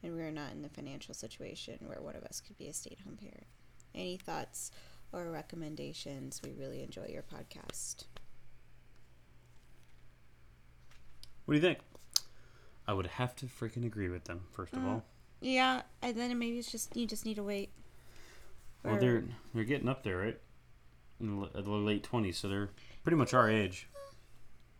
and 0.02 0.16
we 0.16 0.22
are 0.22 0.32
not 0.32 0.54
in 0.54 0.62
the 0.62 0.70
financial 0.70 1.14
situation 1.14 1.80
where 1.86 2.02
one 2.02 2.16
of 2.16 2.24
us 2.24 2.42
could 2.42 2.58
be 2.58 2.68
a 2.68 2.74
stay-at-home 2.74 3.18
parent. 3.18 3.46
Any 3.94 4.18
thoughts 4.18 4.72
or 5.12 5.30
recommendations? 5.30 6.42
We 6.44 6.54
really 6.54 6.82
enjoy 6.82 7.10
your 7.10 7.24
podcast. 7.24 8.06
What 11.46 11.54
do 11.54 11.56
you 11.56 11.62
think? 11.62 11.80
I 12.88 12.94
would 12.94 13.08
have 13.08 13.36
to 13.38 13.46
freaking 13.46 13.86
agree 13.86 14.10
with 14.10 14.26
them 14.26 14.42
first 14.52 14.74
of 14.74 14.80
Mm. 14.80 14.88
all. 14.88 15.06
Yeah, 15.42 15.84
and 16.02 16.16
then 16.18 16.38
maybe 16.40 16.58
it's 16.58 16.72
just 16.72 16.96
you 16.96 17.06
just 17.06 17.26
need 17.26 17.36
to 17.36 17.44
wait. 17.44 17.70
Well, 18.84 18.96
Or- 18.96 19.00
they're 19.00 19.24
they're 19.54 19.64
getting 19.66 19.90
up 19.90 20.04
there, 20.04 20.18
right? 20.18 20.40
In 21.20 21.40
the, 21.42 21.62
late 21.70 22.04
twenties, 22.04 22.38
so 22.38 22.48
they're 22.48 22.70
pretty 23.04 23.18
much 23.18 23.34
our 23.34 23.50
age. 23.50 23.88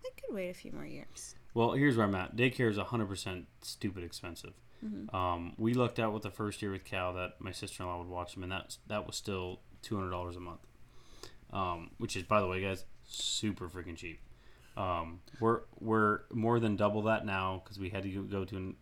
I 0.06 0.10
could 0.22 0.34
wait 0.34 0.50
a 0.50 0.54
few 0.54 0.72
more 0.72 0.86
years. 0.86 1.36
Well, 1.54 1.72
here's 1.72 1.98
where 1.98 2.06
I'm 2.06 2.14
at. 2.16 2.36
Daycare 2.36 2.70
is 2.70 2.78
100% 2.78 3.48
stupid 3.64 4.04
expensive. 4.04 4.54
Mm-hmm. 4.86 5.16
Um, 5.16 5.54
we 5.58 5.74
looked 5.74 5.98
out 6.00 6.14
with 6.14 6.22
the 6.22 6.30
first 6.30 6.62
year 6.62 6.72
with 6.72 6.86
Cal 6.86 7.14
that 7.16 7.42
my 7.42 7.52
sister 7.52 7.82
in 7.82 7.90
law 7.90 7.98
would 7.98 8.08
watch 8.08 8.36
them, 8.36 8.44
and 8.44 8.52
that 8.52 8.78
that 8.88 9.08
was 9.08 9.16
still 9.16 9.62
$200 9.82 10.38
a 10.38 10.40
month. 10.40 10.60
Um, 11.52 11.92
which 11.98 12.16
is, 12.16 12.24
by 12.24 12.40
the 12.42 12.48
way, 12.48 12.62
guys, 12.62 12.86
super 13.04 13.68
freaking 13.68 13.96
cheap. 13.98 14.20
Um, 14.78 15.22
we're 15.40 15.62
we're 15.80 16.20
more 16.32 16.60
than 16.60 16.76
double 16.76 17.02
that 17.04 17.26
now 17.26 17.62
because 17.64 17.80
we 17.80 17.90
had 17.90 18.04
to 18.04 18.24
go- 18.24 18.46
to 18.46 18.56
an, 18.56 18.76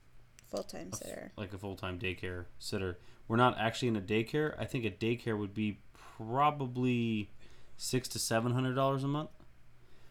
Full 0.51 0.63
time 0.63 0.91
sitter. 0.93 1.31
like 1.37 1.53
a 1.53 1.57
full 1.57 1.75
time 1.75 1.97
daycare 1.99 2.45
sitter. 2.59 2.99
We're 3.27 3.37
not 3.37 3.57
actually 3.57 3.87
in 3.87 3.95
a 3.95 4.01
daycare. 4.01 4.55
I 4.59 4.65
think 4.65 4.85
a 4.85 4.91
daycare 4.91 5.37
would 5.37 5.53
be 5.53 5.79
probably 6.17 7.29
six 7.77 8.07
to 8.09 8.19
seven 8.19 8.51
hundred 8.53 8.75
dollars 8.75 9.03
a 9.03 9.07
month. 9.07 9.29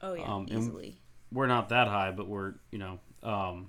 Oh 0.03 0.15
yeah, 0.15 0.25
um, 0.25 0.47
easily. 0.51 1.01
we're 1.31 1.47
not 1.47 1.69
that 1.69 1.87
high, 1.89 2.11
but 2.11 2.27
we're 2.29 2.55
you 2.73 2.79
know, 2.79 2.99
um, 3.23 3.69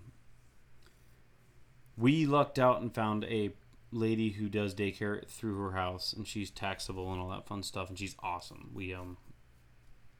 we 1.97 2.25
lucked 2.25 2.59
out 2.59 2.81
and 2.81 2.93
found 2.93 3.23
a 3.25 3.51
lady 3.91 4.31
who 4.31 4.49
does 4.49 4.73
daycare 4.75 5.25
through 5.27 5.57
her 5.61 5.71
house, 5.71 6.11
and 6.13 6.27
she's 6.27 6.49
taxable 6.49 7.11
and 7.11 7.21
all 7.21 7.29
that 7.29 7.47
fun 7.47 7.63
stuff, 7.63 7.89
and 7.89 7.97
she's 7.97 8.15
awesome. 8.21 8.71
We 8.73 8.93
um, 8.93 9.17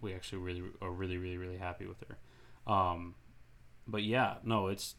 we 0.06 0.13
actually 0.13 0.39
really 0.39 0.63
are 0.82 0.91
really 0.91 1.18
really 1.18 1.38
really 1.38 1.58
happy 1.58 1.86
with 1.86 2.04
her. 2.08 2.72
Um, 2.72 3.15
but 3.88 4.04
yeah, 4.04 4.36
no, 4.44 4.68
it's 4.68 4.96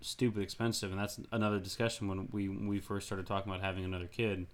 stupid 0.00 0.42
expensive, 0.42 0.90
and 0.90 1.00
that's 1.00 1.20
another 1.32 1.58
discussion 1.58 2.08
when 2.08 2.28
we 2.30 2.48
when 2.48 2.68
we 2.68 2.80
first 2.80 3.06
started 3.06 3.26
talking 3.26 3.50
about 3.50 3.64
having 3.64 3.84
another 3.84 4.06
kid. 4.06 4.46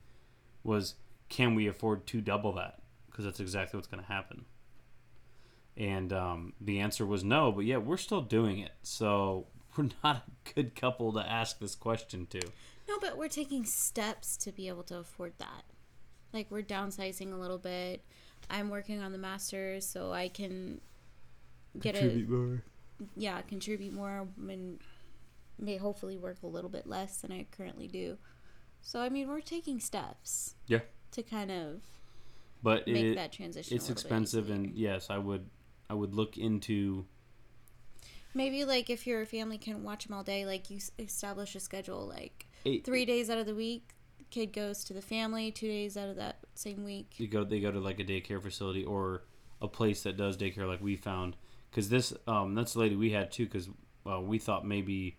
Was 0.65 0.95
can 1.29 1.55
we 1.55 1.67
afford 1.69 2.07
to 2.09 2.21
double 2.21 2.53
that? 2.55 2.81
Because 3.11 3.25
that's 3.25 3.41
exactly 3.41 3.77
what's 3.77 3.89
going 3.89 4.03
to 4.03 4.09
happen 4.13 4.47
and 5.77 6.13
um, 6.13 6.53
the 6.61 6.81
answer 6.81 7.05
was 7.05 7.23
no. 7.23 7.53
But 7.53 7.65
yeah, 7.65 7.77
we're 7.77 7.97
still 7.97 8.23
doing 8.23 8.59
it, 8.59 8.73
so 8.83 9.47
we're 9.77 9.91
not 10.03 10.17
a 10.17 10.53
good 10.55 10.75
couple 10.75 11.13
to 11.13 11.21
ask 11.21 11.59
this 11.59 11.75
question 11.75 12.27
to. 12.27 12.41
No, 12.89 12.99
but 13.01 13.19
we're 13.19 13.29
taking 13.29 13.65
steps 13.65 14.37
to 14.39 14.53
be 14.53 14.69
able 14.69 14.85
to 14.85 14.99
afford 14.99 15.35
that. 15.39 15.65
Like 16.33 16.51
we're 16.51 16.63
downsizing 16.63 17.33
a 17.33 17.37
little 17.37 17.59
bit. 17.59 18.05
I'm 18.51 18.69
working 18.71 19.01
on 19.03 19.13
the 19.13 19.19
masters 19.19 19.87
so 19.87 20.13
I 20.13 20.29
can 20.29 20.81
get 21.79 21.95
a 21.97 22.25
more. 22.29 22.63
yeah 23.17 23.41
contribute 23.43 23.93
more 23.93 24.27
and 24.49 24.79
may 25.59 25.77
hopefully 25.77 26.17
work 26.17 26.39
a 26.43 26.47
little 26.47 26.71
bit 26.71 26.87
less 26.87 27.19
than 27.19 27.33
I 27.33 27.47
currently 27.57 27.89
do. 27.89 28.19
So 28.81 29.01
I 29.01 29.09
mean 29.09 29.29
we're 29.29 29.41
taking 29.41 29.81
steps 29.81 30.55
Yeah, 30.67 30.81
to 31.13 31.23
kind 31.23 31.51
of 31.51 31.81
but 32.63 32.87
make 32.87 33.05
it, 33.05 33.15
that 33.17 33.33
transition. 33.33 33.77
it's 33.77 33.87
a 33.87 33.89
little 33.93 33.95
bit 33.95 34.01
expensive, 34.03 34.51
and 34.51 34.75
yes, 34.75 35.09
I 35.11 35.19
would 35.19 35.49
I 35.91 35.95
would 35.95 36.15
look 36.15 36.37
into 36.39 37.05
maybe 38.35 38.65
like 38.65 38.91
if 38.91 39.07
your 39.07 39.25
family 39.27 39.59
can 39.59 39.83
watch 39.83 40.07
them 40.07 40.15
all 40.17 40.23
day, 40.23 40.45
like 40.47 40.71
you 40.71 40.79
establish 40.99 41.55
a 41.55 41.61
schedule 41.61 42.07
like 42.07 42.47
eight, 42.65 42.85
three 42.85 43.05
days 43.05 43.29
out 43.31 43.39
of 43.39 43.47
the 43.47 43.55
week. 43.55 43.91
Kid 44.31 44.53
goes 44.53 44.85
to 44.85 44.93
the 44.93 45.03
family. 45.03 45.51
Two 45.51 45.69
days 45.69 45.97
out 45.97 46.09
of 46.09 46.17
that 46.17 46.39
same 46.55 46.85
week. 46.85 47.15
You 47.19 47.29
go 47.29 47.45
they 47.45 47.61
go 47.61 47.71
to 47.71 47.81
like 47.81 48.01
a 48.01 48.05
daycare 48.05 48.43
facility 48.43 48.85
or 48.85 49.23
a 49.61 49.69
place 49.69 50.03
that 50.03 50.17
does 50.17 50.37
daycare 50.37 50.67
like 50.67 50.83
we 50.83 50.97
found 50.97 51.37
because 51.71 51.89
this 51.89 52.13
um 52.27 52.55
that's 52.55 52.75
the 52.75 52.81
lady 52.81 52.97
we 52.97 53.11
had 53.11 53.31
too 53.31 53.45
because 53.45 53.69
uh, 54.11 54.21
we 54.21 54.39
thought 54.39 54.67
maybe 54.67 55.17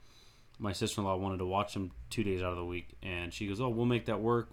my 0.59 0.73
sister-in-law 0.73 1.15
wanted 1.17 1.37
to 1.37 1.45
watch 1.45 1.73
them 1.73 1.91
two 2.09 2.23
days 2.23 2.41
out 2.41 2.51
of 2.51 2.57
the 2.57 2.65
week 2.65 2.95
and 3.03 3.33
she 3.33 3.47
goes 3.47 3.59
oh 3.61 3.69
we'll 3.69 3.85
make 3.85 4.05
that 4.05 4.19
work 4.19 4.49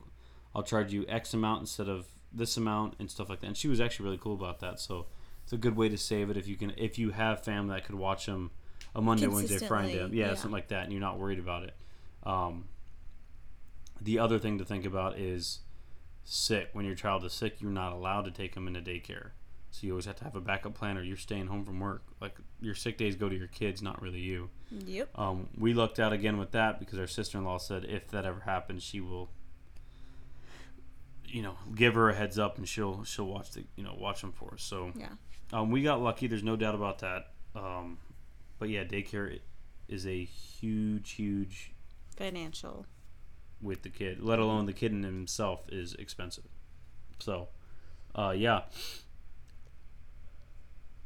i'll 0.54 0.62
charge 0.62 0.92
you 0.92 1.04
x 1.08 1.34
amount 1.34 1.60
instead 1.60 1.88
of 1.88 2.06
this 2.32 2.56
amount 2.56 2.94
and 2.98 3.10
stuff 3.10 3.28
like 3.28 3.40
that 3.40 3.46
and 3.46 3.56
she 3.56 3.68
was 3.68 3.80
actually 3.80 4.04
really 4.04 4.18
cool 4.18 4.34
about 4.34 4.60
that 4.60 4.80
so 4.80 5.06
it's 5.42 5.52
a 5.52 5.56
good 5.56 5.76
way 5.76 5.88
to 5.88 5.96
save 5.96 6.30
it 6.30 6.36
if 6.36 6.46
you 6.46 6.56
can 6.56 6.72
if 6.76 6.98
you 6.98 7.10
have 7.10 7.44
family 7.44 7.74
that 7.74 7.84
could 7.84 7.94
watch 7.94 8.26
them 8.26 8.50
a 8.94 9.00
monday 9.00 9.26
wednesday 9.26 9.58
friday 9.66 9.96
yeah, 10.12 10.26
yeah. 10.26 10.34
something 10.34 10.50
like 10.50 10.68
that 10.68 10.84
and 10.84 10.92
you're 10.92 11.00
not 11.00 11.18
worried 11.18 11.38
about 11.38 11.62
it 11.62 11.74
um, 12.24 12.64
the 14.00 14.18
other 14.18 14.38
thing 14.38 14.58
to 14.58 14.64
think 14.64 14.84
about 14.84 15.18
is 15.18 15.60
sick 16.24 16.70
when 16.72 16.84
your 16.84 16.94
child 16.94 17.24
is 17.24 17.32
sick 17.32 17.60
you're 17.60 17.70
not 17.70 17.92
allowed 17.92 18.24
to 18.24 18.30
take 18.30 18.54
them 18.54 18.66
into 18.66 18.80
daycare 18.80 19.30
so 19.70 19.86
you 19.86 19.92
always 19.92 20.04
have 20.06 20.16
to 20.16 20.24
have 20.24 20.36
a 20.36 20.40
backup 20.40 20.72
plan 20.74 20.96
or 20.96 21.02
you're 21.02 21.16
staying 21.16 21.46
home 21.48 21.64
from 21.64 21.78
work 21.80 22.02
like 22.20 22.36
your 22.60 22.74
sick 22.74 22.96
days 22.96 23.14
go 23.16 23.28
to 23.28 23.36
your 23.36 23.46
kids 23.48 23.82
not 23.82 24.00
really 24.00 24.20
you 24.20 24.48
Yep. 24.70 25.10
um, 25.18 25.48
we 25.58 25.74
looked 25.74 26.00
out 26.00 26.12
again 26.12 26.38
with 26.38 26.52
that 26.52 26.78
because 26.80 26.98
our 26.98 27.06
sister-in-law 27.06 27.58
said 27.58 27.84
if 27.84 28.08
that 28.08 28.24
ever 28.24 28.40
happens 28.40 28.82
she 28.82 29.00
will 29.00 29.28
you 31.26 31.42
know 31.42 31.56
give 31.74 31.94
her 31.94 32.10
a 32.10 32.14
heads 32.14 32.38
up 32.38 32.58
and 32.58 32.68
she'll 32.68 33.02
she'll 33.04 33.26
watch 33.26 33.50
the 33.52 33.64
you 33.76 33.82
know 33.84 33.94
watch 33.98 34.20
them 34.20 34.32
for 34.32 34.54
us 34.54 34.62
so 34.62 34.92
Yeah. 34.96 35.08
um, 35.52 35.70
we 35.70 35.82
got 35.82 36.00
lucky 36.00 36.26
there's 36.26 36.42
no 36.44 36.56
doubt 36.56 36.74
about 36.74 36.98
that 37.00 37.32
um, 37.54 37.98
but 38.58 38.68
yeah 38.68 38.84
daycare 38.84 39.40
is 39.88 40.06
a 40.06 40.24
huge 40.24 41.12
huge 41.12 41.70
Financial. 42.16 42.86
With 43.60 43.82
the 43.82 43.88
kid, 43.88 44.20
let 44.20 44.38
alone 44.38 44.66
the 44.66 44.72
kid 44.72 44.92
in 44.92 45.02
himself 45.02 45.60
is 45.70 45.94
expensive. 45.94 46.44
So, 47.18 47.48
uh, 48.14 48.34
yeah. 48.36 48.62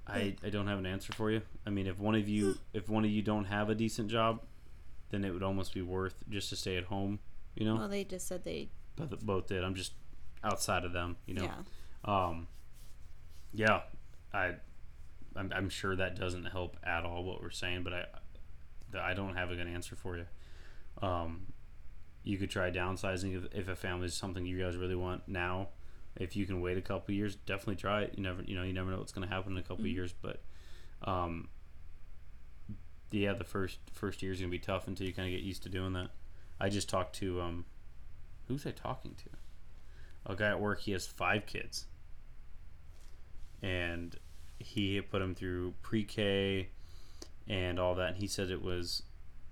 I, 0.07 0.34
I 0.42 0.49
don't 0.49 0.66
have 0.66 0.78
an 0.78 0.86
answer 0.86 1.12
for 1.12 1.30
you. 1.30 1.42
I 1.66 1.70
mean, 1.70 1.86
if 1.86 1.99
one 1.99 2.14
of 2.14 2.28
you 2.28 2.57
if 2.72 2.88
one 2.88 3.05
of 3.05 3.11
you 3.11 3.20
don't 3.20 3.44
have 3.44 3.68
a 3.68 3.74
decent 3.74 4.11
job, 4.11 4.40
then 5.11 5.24
it 5.24 5.32
would 5.32 5.42
almost 5.42 5.74
be 5.74 5.82
worth 5.82 6.14
just 6.30 6.49
to 6.49 6.57
stay 6.57 6.76
at 6.76 6.84
home, 6.84 7.18
you 7.55 7.66
know. 7.66 7.76
Well, 7.76 7.88
they 7.88 8.05
just 8.05 8.26
said 8.26 8.44
they. 8.44 8.68
but 8.96 9.11
the, 9.11 9.16
both 9.16 9.49
did. 9.49 9.62
I'm 9.62 9.74
just 9.74 9.92
outside 10.42 10.84
of 10.84 10.92
them, 10.92 11.16
you 11.26 11.34
know. 11.34 11.44
Yeah. 11.44 11.55
Um, 12.05 12.49
yeah, 13.53 13.80
I, 14.32 14.55
I'm, 15.36 15.53
I'm 15.55 15.68
sure 15.68 15.96
that 15.96 16.18
doesn't 16.18 16.46
help 16.46 16.76
at 16.84 17.05
all 17.05 17.24
what 17.24 17.42
we're 17.42 17.51
saying, 17.51 17.82
but 17.82 17.92
I, 17.92 18.05
I 19.11 19.14
don't 19.14 19.34
have 19.34 19.51
a 19.51 19.57
good 19.57 19.66
answer 19.66 19.96
for 19.96 20.16
you. 20.16 20.26
Um, 21.03 21.46
you 22.24 22.36
could 22.38 22.50
try 22.50 22.70
downsizing 22.70 23.36
if, 23.36 23.54
if 23.54 23.68
a 23.68 23.76
family 23.76 24.06
is 24.06 24.14
something 24.14 24.44
you 24.44 24.58
guys 24.58 24.76
really 24.76 24.94
want 24.96 25.26
now. 25.26 25.68
If 26.16 26.34
you 26.36 26.46
can 26.46 26.60
wait 26.60 26.76
a 26.76 26.82
couple 26.82 27.14
years, 27.14 27.36
definitely 27.36 27.76
try 27.76 28.02
it. 28.02 28.14
You 28.16 28.22
never, 28.22 28.42
you 28.42 28.56
know, 28.56 28.64
you 28.64 28.72
never 28.72 28.90
know 28.90 28.98
what's 28.98 29.12
going 29.12 29.26
to 29.26 29.32
happen 29.32 29.52
in 29.52 29.58
a 29.58 29.62
couple 29.62 29.84
Mm-hmm. 29.84 29.94
years, 29.94 30.12
but, 30.20 30.42
um, 31.04 31.48
yeah, 33.10 33.32
the 33.32 33.44
first 33.44 33.78
first 33.92 34.22
year 34.22 34.32
is 34.32 34.40
going 34.40 34.50
to 34.50 34.56
be 34.56 34.58
tough 34.58 34.86
until 34.86 35.06
you 35.06 35.14
kind 35.14 35.28
of 35.28 35.32
get 35.32 35.44
used 35.44 35.62
to 35.62 35.68
doing 35.68 35.92
that. 35.94 36.10
I 36.60 36.68
just 36.68 36.88
talked 36.88 37.14
to 37.16 37.40
um, 37.40 37.64
who's 38.48 38.66
I 38.66 38.72
talking 38.72 39.14
to? 39.14 40.32
A 40.32 40.36
guy 40.36 40.48
at 40.48 40.60
work. 40.60 40.80
He 40.80 40.92
has 40.92 41.06
five 41.06 41.46
kids, 41.46 41.86
and 43.62 44.16
he 44.58 45.00
put 45.00 45.20
them 45.20 45.34
through 45.34 45.74
pre-K 45.82 46.68
and 47.46 47.78
all 47.78 47.94
that. 47.94 48.08
And 48.08 48.16
he 48.18 48.26
said 48.26 48.50
it 48.50 48.60
was 48.60 49.04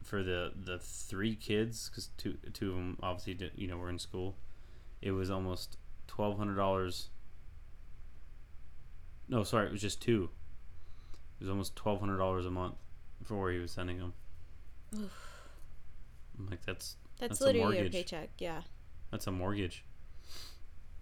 for 0.07 0.23
the 0.23 0.53
the 0.55 0.79
three 0.79 1.35
kids 1.35 1.89
because 1.89 2.11
two 2.17 2.37
two 2.53 2.71
of 2.71 2.77
them 2.77 2.97
obviously 3.03 3.35
did, 3.35 3.51
you 3.57 3.67
know 3.67 3.77
were 3.77 3.91
in 3.91 3.99
school. 3.99 4.37
It 5.03 5.11
was 5.11 5.31
almost 5.31 5.77
twelve 6.07 6.39
hundred 6.39 6.55
dollars. 6.55 7.11
No, 9.29 9.43
sorry, 9.43 9.67
it 9.67 9.73
was 9.73 9.81
just 9.83 10.01
two. 10.01 10.31
It 11.39 11.45
was 11.45 11.51
almost 11.51 11.75
twelve 11.75 11.99
hundred 12.01 12.19
dollars 12.19 12.47
a 12.47 12.51
month 12.51 12.77
for 13.25 13.41
where 13.41 13.53
he 13.53 13.59
was 13.59 13.73
sending 13.73 13.99
them. 13.99 14.13
I'm 14.95 16.47
like, 16.49 16.65
that's 16.65 16.97
That's, 17.19 17.31
That's 17.31 17.41
a 17.41 17.45
literally 17.45 17.77
your 17.77 17.85
mortgage. 17.85 17.93
paycheck. 17.93 18.31
Yeah. 18.39 18.61
that's 19.11 19.27
a 19.27 19.33
mortgage. 19.33 19.85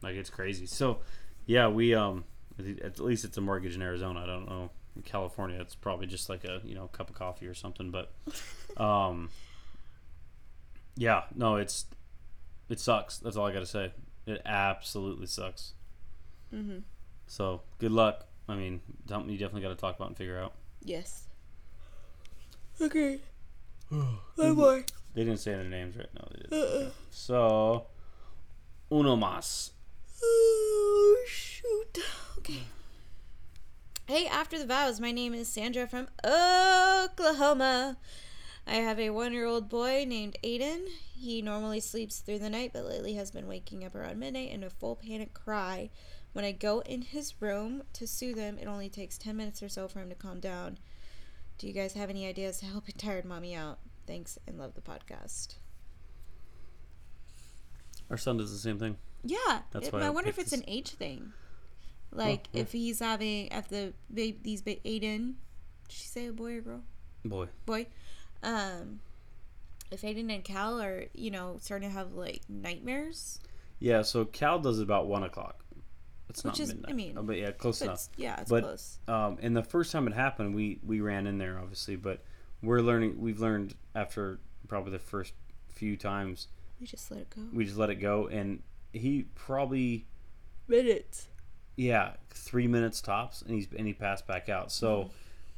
Like 0.02 0.14
it's 0.16 0.30
crazy. 0.30 0.66
So, 0.66 1.00
yeah, 1.46 1.68
we 1.68 1.94
um 1.94 2.24
at 2.82 2.98
least 3.00 3.24
it's 3.24 3.36
a 3.36 3.40
mortgage 3.40 3.74
in 3.74 3.82
Arizona. 3.82 4.20
I 4.20 4.26
don't 4.26 4.46
know 4.48 4.70
in 4.96 5.02
California. 5.02 5.60
It's 5.60 5.74
probably 5.74 6.06
just 6.06 6.28
like 6.28 6.44
a 6.44 6.60
you 6.64 6.74
know 6.74 6.88
cup 6.88 7.10
of 7.10 7.16
coffee 7.16 7.46
or 7.46 7.54
something. 7.54 7.90
But, 7.90 8.12
um, 8.76 9.30
yeah, 10.96 11.24
no, 11.34 11.56
it's 11.56 11.86
it 12.68 12.80
sucks. 12.80 13.18
That's 13.18 13.36
all 13.36 13.46
I 13.46 13.52
got 13.52 13.60
to 13.60 13.66
say. 13.66 13.92
It 14.26 14.40
absolutely 14.46 15.26
sucks. 15.26 15.72
Mm-hmm. 16.52 16.78
So 17.26 17.62
good 17.78 17.92
luck. 17.92 18.26
I 18.48 18.54
mean, 18.54 18.80
something 19.08 19.30
you 19.30 19.38
definitely 19.38 19.62
got 19.62 19.68
to 19.68 19.74
talk 19.74 19.96
about 19.96 20.08
and 20.08 20.16
figure 20.16 20.38
out. 20.38 20.52
Yes. 20.82 21.24
Okay. 22.80 23.20
Bye 23.90 24.52
bye. 24.52 24.84
They 25.14 25.24
didn't 25.24 25.38
say 25.38 25.52
their 25.52 25.64
names 25.64 25.96
right 25.96 26.08
now. 26.14 26.26
They 26.30 26.56
did. 26.56 26.92
So, 27.10 27.86
uno 28.90 29.16
más. 29.16 29.70
Oh 30.22 31.24
shoot. 31.26 31.98
Okay. 32.38 32.62
Hey, 34.06 34.26
after 34.26 34.58
the 34.58 34.66
vows, 34.66 35.00
my 35.00 35.12
name 35.12 35.32
is 35.34 35.48
Sandra 35.48 35.86
from 35.86 36.08
Oklahoma. 36.24 37.96
I 38.66 38.74
have 38.76 38.98
a 39.00 39.10
one-year-old 39.10 39.68
boy 39.68 40.04
named 40.06 40.36
Aiden. 40.44 40.86
He 41.14 41.40
normally 41.40 41.80
sleeps 41.80 42.18
through 42.18 42.38
the 42.40 42.50
night, 42.50 42.72
but 42.74 42.84
lately 42.84 43.14
has 43.14 43.30
been 43.30 43.46
waking 43.46 43.84
up 43.84 43.94
around 43.94 44.18
midnight 44.18 44.50
in 44.50 44.62
a 44.62 44.70
full 44.70 44.96
panic 44.96 45.32
cry. 45.32 45.90
When 46.32 46.44
I 46.44 46.52
go 46.52 46.80
in 46.80 47.02
his 47.02 47.40
room 47.40 47.82
to 47.94 48.06
soothe 48.06 48.36
him, 48.38 48.58
it 48.58 48.66
only 48.66 48.88
takes 48.90 49.16
10 49.16 49.36
minutes 49.36 49.62
or 49.62 49.68
so 49.68 49.88
for 49.88 50.00
him 50.00 50.08
to 50.10 50.14
calm 50.14 50.40
down. 50.40 50.78
Do 51.58 51.66
you 51.66 51.72
guys 51.72 51.94
have 51.94 52.10
any 52.10 52.26
ideas 52.26 52.58
to 52.58 52.66
help 52.66 52.88
a 52.88 52.92
tired 52.92 53.24
mommy 53.24 53.54
out? 53.54 53.78
Thanks 54.06 54.38
and 54.46 54.58
love 54.58 54.74
the 54.74 54.80
podcast. 54.82 55.54
Our 58.10 58.18
son 58.18 58.36
does 58.36 58.52
the 58.52 58.58
same 58.58 58.78
thing. 58.78 58.96
Yeah, 59.22 59.60
That's 59.70 59.88
it- 59.88 59.92
why 59.94 60.00
I 60.00 60.06
I 60.06 60.10
wonder 60.10 60.28
if 60.28 60.38
it's 60.38 60.50
this- 60.50 60.60
an 60.60 60.66
age 60.68 60.90
thing. 60.90 61.32
Like 62.14 62.48
yeah. 62.52 62.62
if 62.62 62.72
he's 62.72 63.00
having 63.00 63.48
if 63.48 63.68
the 63.68 63.92
ba- 64.10 64.32
these 64.42 64.62
ba- 64.62 64.76
Aiden, 64.84 65.34
did 65.88 65.90
she 65.90 66.06
say 66.06 66.26
a 66.26 66.32
boy 66.32 66.56
or 66.56 66.60
girl? 66.60 66.80
Boy. 67.24 67.48
Boy, 67.66 67.86
um, 68.42 69.00
if 69.90 70.02
Aiden 70.02 70.32
and 70.32 70.44
Cal 70.44 70.80
are 70.80 71.06
you 71.14 71.30
know 71.30 71.56
starting 71.60 71.88
to 71.88 71.94
have 71.94 72.12
like 72.12 72.42
nightmares, 72.48 73.40
Yeah, 73.80 74.02
so 74.02 74.24
Cal 74.24 74.58
does 74.60 74.78
about 74.78 75.06
one 75.08 75.22
o'clock. 75.24 75.60
It's 76.30 76.42
Which 76.42 76.58
not 76.58 76.68
is- 76.68 76.74
I 76.88 76.92
mean, 76.92 77.18
Oh, 77.18 77.22
but 77.22 77.36
yeah, 77.36 77.50
close 77.52 77.80
but 77.80 77.84
enough. 77.86 77.94
it's, 77.96 78.10
yeah, 78.16 78.40
it's 78.40 78.50
But- 78.50 78.62
close. 78.62 78.98
Um, 79.08 79.38
and 79.42 79.56
the 79.56 79.62
first 79.62 79.92
time 79.92 80.06
it 80.06 80.14
happened, 80.14 80.54
we 80.54 80.78
we 80.84 81.00
ran 81.00 81.26
in 81.26 81.38
there 81.38 81.58
obviously, 81.58 81.96
but 81.96 82.22
we're 82.62 82.80
learning. 82.80 83.20
We've 83.20 83.40
learned 83.40 83.74
after 83.94 84.38
probably 84.68 84.92
the 84.92 84.98
first 84.98 85.34
few 85.68 85.96
times, 85.96 86.46
We 86.80 86.86
just 86.86 87.10
let 87.10 87.20
it 87.20 87.30
go. 87.30 87.42
we 87.52 87.64
just 87.64 87.76
let 87.76 87.90
it 87.90 87.96
go, 87.96 88.28
and 88.28 88.62
he 88.92 89.24
probably 89.34 90.06
Minutes. 90.68 91.28
Yeah 91.76 92.12
three 92.30 92.66
minutes 92.68 93.00
tops, 93.00 93.42
and 93.42 93.54
he's 93.54 93.68
and 93.76 93.86
he 93.86 93.92
passed 93.92 94.26
back 94.26 94.48
out. 94.48 94.70
So 94.72 95.10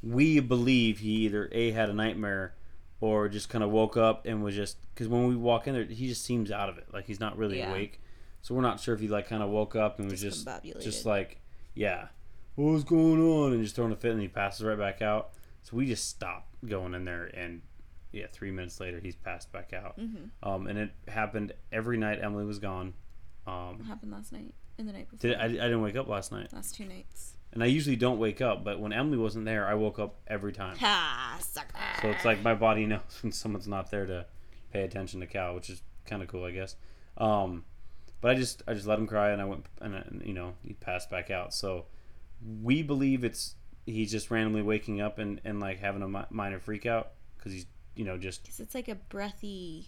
we 0.03 0.39
believe 0.39 0.99
he 0.99 1.11
either 1.25 1.49
a 1.51 1.71
had 1.71 1.89
a 1.89 1.93
nightmare 1.93 2.53
or 2.99 3.27
just 3.29 3.49
kind 3.49 3.63
of 3.63 3.69
woke 3.69 3.95
up 3.97 4.25
and 4.25 4.43
was 4.43 4.55
just 4.55 4.77
because 4.93 5.07
when 5.07 5.27
we 5.27 5.35
walk 5.35 5.67
in 5.67 5.73
there, 5.73 5.83
he 5.83 6.07
just 6.07 6.23
seems 6.25 6.51
out 6.51 6.69
of 6.69 6.77
it, 6.77 6.87
like 6.93 7.05
he's 7.05 7.19
not 7.19 7.37
really 7.37 7.59
Yeah. 7.59 7.69
awake. 7.69 8.01
So 8.41 8.55
we're 8.55 8.61
not 8.61 8.79
sure 8.79 8.93
if 8.95 9.01
he 9.01 9.07
like 9.07 9.27
kind 9.27 9.43
of 9.43 9.49
woke 9.49 9.75
up 9.75 9.99
and 9.99 10.09
was 10.09 10.21
just 10.21 10.45
just 10.83 11.05
like 11.05 11.41
yeah, 11.75 12.07
what 12.55 12.71
was 12.71 12.83
going 12.83 13.21
on, 13.21 13.53
and 13.53 13.61
just 13.63 13.75
throwing 13.75 13.91
a 13.91 13.95
fit, 13.95 14.11
and 14.13 14.21
he 14.21 14.27
passes 14.27 14.63
right 14.65 14.77
back 14.77 15.01
out. 15.01 15.31
So 15.63 15.75
we 15.77 15.85
just 15.85 16.07
stopped 16.09 16.55
going 16.65 16.93
in 16.93 17.05
there, 17.05 17.25
and 17.25 17.61
yeah, 18.11 18.25
three 18.31 18.51
minutes 18.51 18.79
later 18.79 18.99
he's 18.99 19.15
passed 19.15 19.51
back 19.51 19.73
out. 19.73 19.99
Mm-hmm. 19.99 20.47
Um, 20.49 20.65
and 20.67 20.79
it 20.79 20.91
happened 21.07 21.53
every 21.71 21.97
night. 21.97 22.19
Emily 22.21 22.45
was 22.45 22.57
gone. 22.57 22.93
What 23.43 23.53
Um, 23.53 23.79
happened 23.85 24.11
last 24.11 24.31
night 24.31 24.53
and 24.77 24.87
the 24.87 24.93
night 24.93 25.09
before? 25.09 25.29
did 25.29 25.37
I, 25.39 25.45
I 25.45 25.47
didn't 25.49 25.81
wake 25.81 25.95
up 25.95 26.07
last 26.07 26.31
night, 26.31 26.51
last 26.53 26.75
two 26.75 26.85
nights. 26.85 27.33
and 27.53 27.63
I 27.63 27.67
usually 27.67 27.95
don't 27.95 28.19
wake 28.19 28.41
up, 28.41 28.63
but 28.63 28.79
when 28.79 28.93
Emily 28.93 29.17
wasn't 29.17 29.45
there, 29.45 29.65
I 29.67 29.73
woke 29.73 29.99
up 29.99 30.15
every 30.27 30.53
time. 30.53 30.77
Ha, 30.77 31.37
sucker. 31.41 31.77
So 32.01 32.09
it's 32.09 32.25
like 32.25 32.41
my 32.43 32.53
body 32.53 32.85
knows 32.91 33.01
when 33.21 33.31
someone's 33.31 33.67
not 33.67 33.89
there 33.91 34.05
to 34.05 34.25
pay 34.71 34.81
attention 34.83 35.19
to 35.21 35.27
Cal, 35.27 35.55
which 35.55 35.69
is 35.69 35.81
kind 36.05 36.21
of 36.21 36.27
cool, 36.27 36.43
I 36.45 36.51
guess. 36.51 36.75
Um, 37.17 37.63
but 38.21 38.31
I 38.31 38.35
just 38.35 38.63
I 38.67 38.73
just 38.73 38.87
let 38.87 38.99
him 38.99 39.07
cry, 39.07 39.31
and 39.31 39.41
I 39.41 39.45
went 39.45 39.65
and, 39.81 39.93
and 39.95 40.21
you 40.25 40.33
know 40.33 40.53
he 40.63 40.73
passed 40.73 41.09
back 41.09 41.29
out. 41.31 41.53
So 41.53 41.85
we 42.61 42.81
believe 42.83 43.23
it's 43.23 43.55
he's 43.85 44.11
just 44.11 44.29
randomly 44.31 44.61
waking 44.61 45.01
up 45.01 45.17
and, 45.17 45.39
and 45.45 45.59
like 45.59 45.79
having 45.79 46.01
a 46.01 46.07
mi- 46.07 46.25
minor 46.29 46.59
freak 46.59 46.85
out 46.85 47.11
because 47.37 47.53
he's 47.53 47.65
you 47.95 48.03
know 48.05 48.17
just 48.17 48.43
'Cause 48.45 48.59
it's 48.59 48.75
like 48.75 48.87
a 48.89 48.95
breathy 48.95 49.87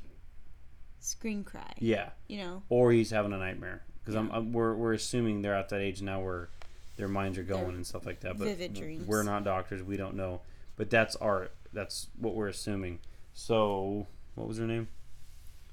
scream 0.99 1.43
cry. 1.43 1.73
yeah, 1.79 2.09
You 2.27 2.37
know. 2.39 2.63
or 2.69 2.91
he's 2.91 3.09
having 3.11 3.33
a 3.33 3.37
nightmare 3.37 3.83
because 4.09 4.19
I'm, 4.19 4.31
I'm 4.31 4.51
we're 4.51 4.73
we're 4.73 4.93
assuming 4.93 5.43
they're 5.43 5.53
at 5.53 5.69
that 5.69 5.81
age 5.81 6.01
now 6.01 6.19
where 6.21 6.49
their 6.97 7.07
minds 7.07 7.37
are 7.37 7.43
going 7.43 7.67
They're 7.67 7.75
and 7.75 7.85
stuff 7.85 8.05
like 8.07 8.21
that. 8.21 8.39
But 8.39 8.47
vivid 8.47 8.73
dreams. 8.73 9.07
we're 9.07 9.23
not 9.23 9.43
doctors, 9.43 9.83
we 9.83 9.97
don't 9.97 10.15
know. 10.15 10.41
But 10.77 10.89
that's 10.89 11.15
our 11.17 11.49
that's 11.71 12.07
what 12.17 12.33
we're 12.33 12.47
assuming. 12.47 12.99
So 13.33 14.07
what 14.33 14.47
was 14.47 14.57
her 14.57 14.65
name? 14.65 14.87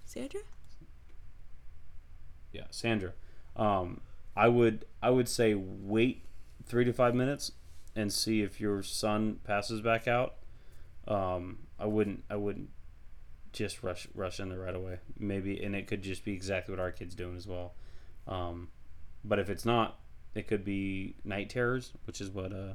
Sandra. 0.05 0.41
yeah, 2.53 2.65
Sandra. 2.71 3.13
Um, 3.57 4.03
I 4.37 4.49
would 4.49 4.85
I 5.03 5.09
would 5.09 5.29
say 5.29 5.55
wait 5.55 6.25
three 6.67 6.85
to 6.85 6.93
five 6.93 7.15
minutes, 7.15 7.53
and 7.95 8.13
see 8.13 8.43
if 8.43 8.61
your 8.61 8.83
son 8.83 9.41
passes 9.45 9.81
back 9.81 10.07
out. 10.07 10.35
Um, 11.09 11.61
I 11.79 11.87
wouldn't. 11.87 12.25
I 12.29 12.37
wouldn't 12.37 12.69
just 13.55 13.83
rush 13.83 14.07
rush 14.15 14.39
in 14.39 14.51
there 14.51 14.59
right 14.59 14.75
away. 14.75 14.99
Maybe, 15.19 15.63
and 15.63 15.75
it 15.75 15.87
could 15.87 16.03
just 16.03 16.23
be 16.23 16.35
exactly 16.35 16.75
what 16.75 16.81
our 16.81 16.93
kid's 16.93 17.15
doing 17.15 17.37
as 17.37 17.47
well. 17.47 17.73
Um, 18.29 18.69
but 19.25 19.39
if 19.39 19.49
it's 19.51 19.65
not, 19.65 19.99
it 20.35 20.47
could 20.49 20.65
be 20.65 21.17
night 21.25 21.51
terrors, 21.51 21.93
which 22.05 22.21
is 22.21 22.31
what 22.31 22.53
uh, 22.53 22.75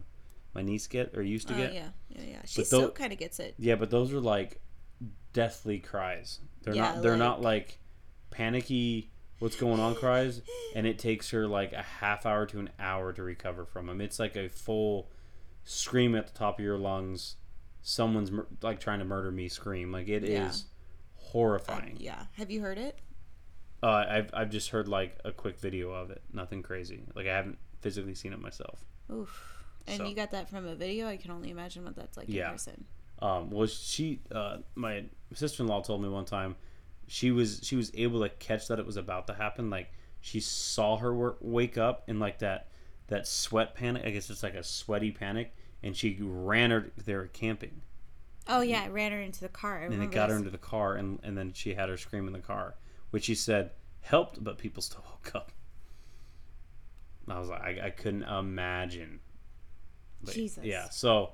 my 0.54 0.62
niece 0.62 0.88
get 0.88 1.16
or 1.18 1.22
used 1.22 1.48
to 1.50 1.54
Oh 1.54 1.58
get. 1.58 1.74
yeah, 1.74 1.90
yeah, 2.10 2.22
yeah. 2.28 2.42
She 2.46 2.62
But 2.62 2.68
still 2.68 2.82
tho- 2.82 2.90
kind 2.92 3.14
of 3.14 3.20
gets 3.20 3.40
it. 3.40 3.56
Yeah, 3.58 3.76
but 3.76 3.90
those 3.90 4.12
are 4.14 4.20
like 4.20 4.62
deathly 5.34 5.80
cries. 5.80 6.40
They're 6.64 6.76
Yeah, 6.76 6.94
not. 6.94 7.02
They're 7.02 7.12
like- 7.12 7.20
not 7.20 7.42
like 7.42 7.78
panicky. 8.32 9.12
What's 9.40 9.56
going 9.56 9.80
on? 9.80 9.96
Cries, 9.96 10.42
and 10.76 10.86
it 10.86 11.00
takes 11.00 11.32
her 11.32 11.48
like 11.48 11.74
a 11.74 11.82
half 11.82 12.26
hour 12.28 12.46
to 12.48 12.60
an 12.60 12.70
hour 12.80 13.12
to 13.14 13.24
recover 13.24 13.66
from 13.66 13.88
them. 13.88 14.00
It's 14.00 14.20
like 14.20 14.36
a 14.36 14.50
full 14.50 15.10
scream 15.64 16.16
at 16.16 16.28
the 16.28 16.34
top 16.38 16.60
of 16.60 16.66
your 16.66 16.78
lungs. 16.78 17.36
Someone's 17.82 18.30
mur- 18.32 18.46
like 18.62 18.80
trying 18.80 19.00
to 19.00 19.06
murder 19.06 19.32
me. 19.32 19.48
Scream 19.50 19.92
like 19.92 20.08
it 20.08 20.24
is 20.24 20.32
Yeah. 20.32 20.52
horrifying. 21.32 21.98
Yeah. 22.00 22.26
Have 22.34 22.52
you 22.52 22.62
heard 22.62 22.78
it? 22.78 23.00
Uh, 23.84 24.06
I've 24.08 24.30
I've 24.34 24.50
just 24.50 24.70
heard 24.70 24.88
like 24.88 25.18
a 25.26 25.32
quick 25.32 25.60
video 25.60 25.92
of 25.92 26.12
it. 26.12 26.22
Nothing 26.34 26.62
crazy. 26.62 27.04
Like 27.16 27.28
I 27.28 27.36
haven't 27.36 27.58
physically 27.80 28.14
seen 28.16 28.32
it 28.34 28.40
myself. 28.40 28.84
Oof. 29.12 29.64
And 29.88 29.98
So- 29.98 30.08
you 30.08 30.16
got 30.16 30.32
that 30.32 30.50
from 30.50 30.68
a 30.68 30.76
video. 30.76 31.08
I 31.08 31.18
can 31.18 31.32
only 31.32 31.50
imagine 31.50 31.84
what 31.86 31.96
that's 31.96 32.16
like 32.18 32.28
Yeah. 32.30 32.48
in 32.48 32.52
person. 32.54 32.86
um, 33.22 33.50
was 33.50 33.74
she 33.74 34.20
uh, 34.32 34.58
my 34.76 35.04
sister-in-law 35.34 35.82
told 35.84 36.02
me 36.02 36.10
one 36.10 36.26
time 36.26 36.56
she 37.08 37.30
was 37.32 37.60
she 37.64 37.76
was 37.76 37.92
able 37.96 38.22
to 38.22 38.30
catch 38.30 38.68
that 38.68 38.80
it 38.80 38.86
was 38.86 38.98
about 38.98 39.28
to 39.28 39.34
happen 39.34 39.70
like 39.70 39.92
she 40.22 40.40
saw 40.40 40.98
her 40.98 41.14
wor- 41.14 41.38
wake 41.42 41.78
up 41.78 42.04
in 42.08 42.20
like 42.20 42.40
that 42.40 42.68
that 43.08 43.28
sweat 43.28 43.76
panic 43.76 44.04
i 44.06 44.10
guess 44.12 44.30
it's 44.30 44.42
like 44.44 44.54
a 44.56 44.64
sweaty 44.64 45.12
panic 45.12 45.54
and 45.84 45.96
she 45.98 46.18
ran 46.22 46.72
her 46.72 46.90
they 47.06 47.14
were 47.16 47.28
camping 47.28 47.82
Oh 48.48 48.62
yeah, 48.62 48.82
I 48.84 48.88
ran 48.88 49.12
her 49.12 49.22
into 49.22 49.42
the 49.42 49.50
car. 49.50 49.82
I 49.82 49.86
and 49.86 50.02
it 50.02 50.10
got 50.12 50.30
her 50.32 50.36
into 50.36 50.50
the 50.50 50.58
car 50.58 50.96
and, 50.96 51.20
and 51.22 51.38
then 51.38 51.54
she 51.54 51.76
had 51.76 51.90
her 51.90 51.98
scream 51.98 52.26
in 52.28 52.34
the 52.34 52.40
car 52.40 52.74
which 53.12 53.26
she 53.26 53.36
said 53.36 53.72
helped 54.02 54.44
but 54.44 54.58
people 54.58 54.82
still 54.82 55.04
woke 55.10 55.36
up 55.36 55.52
i 57.28 57.40
was 57.40 57.50
like 57.50 57.62
i, 57.62 57.88
I 57.88 57.90
couldn't 57.92 58.24
imagine 58.24 59.20
But, 60.24 60.34
Jesus. 60.34 60.64
yeah 60.66 60.90
so 60.90 61.34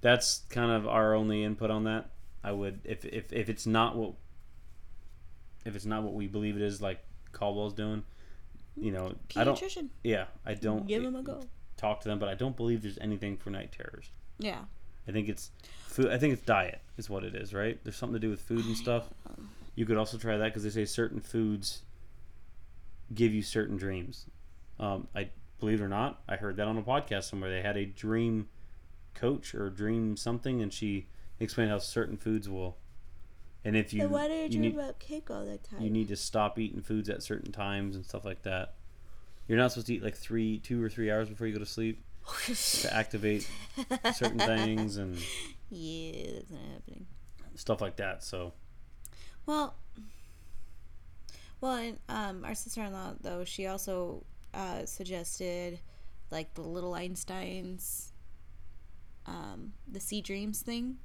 that's 0.00 0.42
kind 0.50 0.70
of 0.72 0.86
our 0.86 1.14
only 1.14 1.44
input 1.44 1.70
on 1.70 1.84
that 1.84 2.10
i 2.44 2.52
would 2.52 2.80
if 2.84 3.04
if, 3.04 3.32
if 3.32 3.48
it's 3.48 3.66
not 3.66 3.96
what 3.96 4.14
if 5.64 5.74
it's 5.76 5.86
not 5.86 6.02
what 6.02 6.14
we 6.14 6.26
believe 6.26 6.56
it 6.56 6.62
is 6.62 6.80
like 6.82 7.02
caldwell's 7.32 7.72
doing 7.74 8.02
you 8.76 8.90
know 8.92 9.14
i 9.36 9.44
don't 9.44 9.60
yeah 10.04 10.24
i 10.46 10.54
don't 10.54 10.86
Give 10.86 11.02
him 11.04 11.16
a 11.16 11.22
go. 11.22 11.40
talk 11.76 12.00
to 12.02 12.08
them 12.08 12.18
but 12.18 12.28
i 12.28 12.34
don't 12.34 12.56
believe 12.56 12.82
there's 12.82 12.98
anything 13.00 13.36
for 13.36 13.50
night 13.50 13.72
terrors 13.72 14.10
Yeah. 14.38 14.60
I 15.06 15.10
think 15.10 15.30
it's 15.30 15.50
food. 15.86 16.08
I 16.12 16.18
think 16.18 16.34
it's 16.34 16.42
diet 16.42 16.82
is 16.98 17.08
what 17.08 17.24
it 17.24 17.34
is, 17.34 17.54
right? 17.54 17.82
There's 17.82 17.96
something 17.96 18.12
to 18.12 18.18
do 18.20 18.28
with 18.28 18.42
food 18.42 18.62
and 18.66 18.76
stuff. 18.76 19.08
You 19.78 19.86
could 19.86 19.96
also 19.96 20.18
try 20.18 20.36
that 20.36 20.46
because 20.46 20.64
they 20.64 20.70
say 20.70 20.84
certain 20.84 21.20
foods 21.20 21.82
give 23.14 23.32
you 23.32 23.42
certain 23.42 23.76
dreams. 23.76 24.26
Um, 24.80 25.06
I 25.14 25.28
believe 25.60 25.80
it 25.80 25.84
or 25.84 25.88
not, 25.88 26.20
I 26.28 26.34
heard 26.34 26.56
that 26.56 26.66
on 26.66 26.76
a 26.76 26.82
podcast 26.82 27.30
somewhere. 27.30 27.48
They 27.48 27.62
had 27.62 27.76
a 27.76 27.84
dream 27.86 28.48
coach 29.14 29.54
or 29.54 29.70
dream 29.70 30.16
something, 30.16 30.60
and 30.60 30.72
she 30.72 31.06
explained 31.38 31.70
how 31.70 31.78
certain 31.78 32.16
foods 32.16 32.48
will. 32.48 32.76
And 33.64 33.76
if 33.76 33.92
you 33.92 34.00
Then 34.00 34.10
why 34.10 34.26
do 34.26 34.34
you, 34.34 34.42
you 34.42 34.48
dream 34.48 34.62
need 34.62 34.74
about 34.74 34.98
cake 34.98 35.30
all 35.30 35.44
the 35.44 35.58
time? 35.58 35.80
you 35.80 35.90
need 35.90 36.08
to 36.08 36.16
stop 36.16 36.58
eating 36.58 36.82
foods 36.82 37.08
at 37.08 37.22
certain 37.22 37.52
times 37.52 37.94
and 37.94 38.04
stuff 38.04 38.24
like 38.24 38.42
that. 38.42 38.74
You're 39.46 39.58
not 39.58 39.70
supposed 39.70 39.86
to 39.86 39.94
eat 39.94 40.02
like 40.02 40.16
three, 40.16 40.58
two 40.58 40.82
or 40.82 40.88
three 40.88 41.08
hours 41.08 41.28
before 41.28 41.46
you 41.46 41.52
go 41.52 41.60
to 41.60 41.64
sleep 41.66 42.02
to 42.46 42.92
activate 42.92 43.48
certain 44.12 44.40
things 44.40 44.96
and 44.96 45.16
yeah, 45.70 46.32
that's 46.34 46.50
not 46.50 46.62
happening. 46.72 47.06
stuff 47.54 47.80
like 47.80 47.94
that. 47.98 48.24
So 48.24 48.54
Well, 49.48 49.74
well, 51.62 51.76
and, 51.76 51.98
um, 52.10 52.44
our 52.44 52.54
sister-in-law 52.54 53.14
though 53.22 53.44
she 53.44 53.66
also 53.66 54.24
uh, 54.52 54.84
suggested 54.84 55.80
like 56.30 56.52
the 56.52 56.60
little 56.60 56.92
Einsteins, 56.92 58.08
um, 59.24 59.72
the 59.90 60.00
sea 60.00 60.20
dreams 60.20 60.60
thing, 60.60 60.98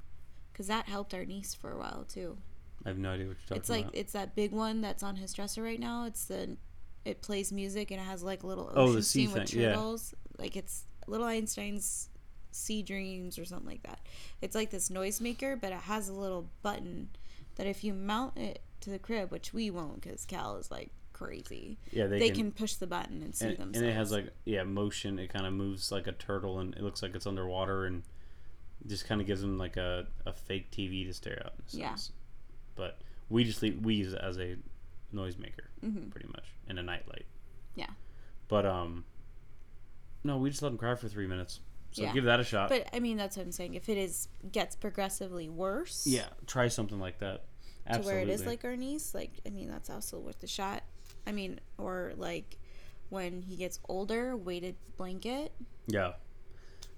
because 0.52 0.66
that 0.66 0.84
helped 0.90 1.14
our 1.14 1.24
niece 1.24 1.54
for 1.54 1.72
a 1.72 1.78
while 1.78 2.04
too. 2.06 2.36
I 2.84 2.90
have 2.90 2.98
no 2.98 3.12
idea 3.12 3.28
what 3.28 3.36
you're 3.38 3.46
talking 3.48 3.56
It's 3.56 3.70
like 3.70 3.84
about. 3.84 3.94
it's 3.96 4.12
that 4.12 4.34
big 4.36 4.52
one 4.52 4.82
that's 4.82 5.02
on 5.02 5.16
his 5.16 5.32
dresser 5.32 5.62
right 5.62 5.80
now. 5.80 6.04
It's 6.04 6.26
the 6.26 6.58
it 7.06 7.22
plays 7.22 7.50
music 7.50 7.90
and 7.90 7.98
it 7.98 8.04
has 8.04 8.22
like 8.22 8.42
a 8.42 8.46
little 8.46 8.70
Oh, 8.74 8.82
ocean 8.82 8.96
the 8.96 9.02
sea 9.02 9.24
scene 9.26 9.32
with 9.34 9.48
thing, 9.48 9.60
yeah. 9.62 9.68
turtles. 9.70 10.14
Like 10.38 10.54
it's 10.54 10.84
little 11.06 11.26
Einstein's 11.26 12.10
sea 12.50 12.82
dreams 12.82 13.38
or 13.38 13.46
something 13.46 13.68
like 13.68 13.82
that. 13.84 14.00
It's 14.42 14.54
like 14.54 14.68
this 14.70 14.90
noisemaker, 14.90 15.58
but 15.58 15.72
it 15.72 15.78
has 15.80 16.10
a 16.10 16.12
little 16.12 16.50
button 16.62 17.08
that 17.56 17.66
if 17.66 17.84
you 17.84 17.92
mount 17.94 18.36
it 18.36 18.60
to 18.80 18.90
the 18.90 18.98
crib, 18.98 19.30
which 19.30 19.52
we 19.54 19.70
won't 19.70 20.00
because 20.02 20.24
Cal 20.26 20.56
is 20.56 20.70
like 20.70 20.90
crazy. 21.12 21.78
yeah, 21.92 22.06
they, 22.06 22.18
They, 22.18 22.28
can, 22.30 22.36
can, 22.36 22.52
push 22.52 22.74
the 22.74 22.86
button 22.86 23.22
and 23.22 23.34
see 23.34 23.46
and, 23.46 23.56
themselves. 23.56 23.78
and 23.78 23.86
it 23.86 23.94
has 23.94 24.10
like 24.12 24.32
yeah 24.44 24.64
motion. 24.64 25.18
It 25.18 25.32
kind 25.32 25.46
of 25.46 25.52
moves 25.52 25.90
like 25.92 26.06
a 26.06 26.12
turtle, 26.12 26.58
and 26.58 26.74
it 26.74 26.82
looks 26.82 27.02
like 27.02 27.14
it's 27.14 27.26
underwater, 27.26 27.86
and 27.86 28.02
just 28.86 29.06
kind 29.06 29.20
of 29.20 29.26
gives 29.26 29.40
them 29.40 29.56
like 29.56 29.76
a, 29.76 30.06
a 30.26 30.32
fake 30.32 30.70
TV 30.70 31.06
to 31.06 31.14
stare 31.14 31.42
at. 31.46 31.54
Yeah. 31.70 31.96
But 32.74 32.98
we 33.30 33.44
just 33.44 33.62
leave, 33.62 33.80
we 33.84 33.94
use 33.94 34.12
it 34.12 34.20
as 34.22 34.36
a 34.38 34.56
noisemaker, 35.14 35.68
Mhm. 35.84 36.10
pretty 36.10 36.26
much, 36.28 36.44
and 36.68 36.78
a 36.78 36.82
nightlight. 36.82 37.24
Yeah. 37.76 37.90
But 38.48 38.66
um, 38.66 39.04
no, 40.22 40.36
we 40.38 40.50
just 40.50 40.60
let 40.62 40.68
them 40.70 40.78
cry 40.78 40.94
for 40.96 41.08
three 41.08 41.26
minutes. 41.26 41.60
So 41.94 42.02
Yeah. 42.02 42.12
give 42.12 42.24
that 42.24 42.40
a 42.40 42.44
shot. 42.44 42.68
But 42.70 42.88
I 42.92 42.98
mean, 42.98 43.16
that's 43.16 43.36
what 43.36 43.46
I'm 43.46 43.52
saying. 43.52 43.74
If 43.74 43.88
it 43.88 43.96
is 43.96 44.28
gets 44.50 44.74
progressively 44.74 45.48
worse, 45.48 46.06
yeah, 46.06 46.26
try 46.46 46.66
something 46.68 46.98
like 46.98 47.20
that. 47.20 47.44
to 47.92 48.00
where 48.00 48.18
it 48.18 48.28
is 48.28 48.44
like 48.46 48.64
our 48.64 48.76
niece, 48.76 49.14
like 49.14 49.30
I 49.46 49.50
mean, 49.50 49.68
that's 49.70 49.88
also 49.90 50.18
worth 50.18 50.40
the 50.40 50.48
shot. 50.48 50.82
I 51.26 51.30
mean, 51.32 51.60
or 51.78 52.12
like 52.16 52.58
when 53.10 53.42
he 53.42 53.54
gets 53.56 53.78
older, 53.88 54.36
weighted 54.36 54.74
blanket. 54.96 55.52
Yeah. 55.86 56.14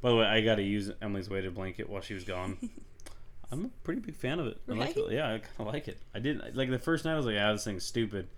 By 0.01 0.11
the 0.11 0.17
way, 0.17 0.25
I 0.25 0.41
got 0.41 0.55
to 0.57 0.63
use 0.63 0.91
Emily's 1.03 1.29
weighted 1.29 1.55
blanket 1.55 1.91
while 1.91 2.01
she 2.01 2.15
was 2.15 2.25
gone. 2.25 2.57
I'm 3.53 3.67
a 3.67 3.69
pretty 3.85 4.01
big 4.01 4.17
fan 4.17 4.41
of 4.41 4.47
it. 4.47 4.61
I 4.69 4.73
like 4.73 4.97
it. 4.97 5.13
Yeah, 5.13 5.27
I 5.27 5.39
kind 5.39 5.51
of 5.61 5.67
like 5.67 5.89
it. 5.89 5.99
I 6.15 6.21
didn't 6.21 6.57
like 6.57 6.71
the 6.71 6.79
first 6.79 7.05
night. 7.05 7.13
I 7.13 7.17
was 7.17 7.27
like, 7.27 7.37
"Ah, 7.39 7.53
this 7.53 7.65
thing's 7.65 7.85
stupid," 7.85 8.29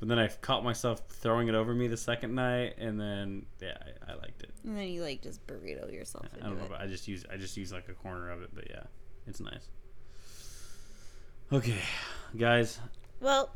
but 0.00 0.08
then 0.08 0.18
I 0.18 0.28
caught 0.28 0.64
myself 0.64 1.02
throwing 1.08 1.48
it 1.48 1.54
over 1.54 1.72
me 1.74 1.86
the 1.86 1.96
second 1.96 2.34
night, 2.34 2.74
and 2.78 2.98
then 2.98 3.46
yeah, 3.60 3.76
I, 4.08 4.12
I 4.12 4.14
liked 4.16 4.42
it. 4.42 4.50
And 4.64 4.76
then 4.76 4.88
you 4.88 5.02
like 5.02 5.22
just 5.22 5.46
burrito 5.46 5.92
yourself 5.92 6.26
I 6.32 6.36
into 6.36 6.48
don't 6.48 6.58
know. 6.58 6.64
it. 6.64 6.70
But 6.70 6.80
I 6.80 6.86
just 6.86 7.06
use 7.06 7.24
I 7.32 7.36
just 7.36 7.56
use 7.56 7.72
like 7.72 7.88
a 7.88 7.94
corner 7.94 8.30
of 8.30 8.42
it, 8.42 8.50
but 8.54 8.68
yeah, 8.68 8.84
it's 9.26 9.40
nice. 9.40 9.68
Okay, 11.52 11.78
guys. 12.36 12.80
Well, 13.20 13.50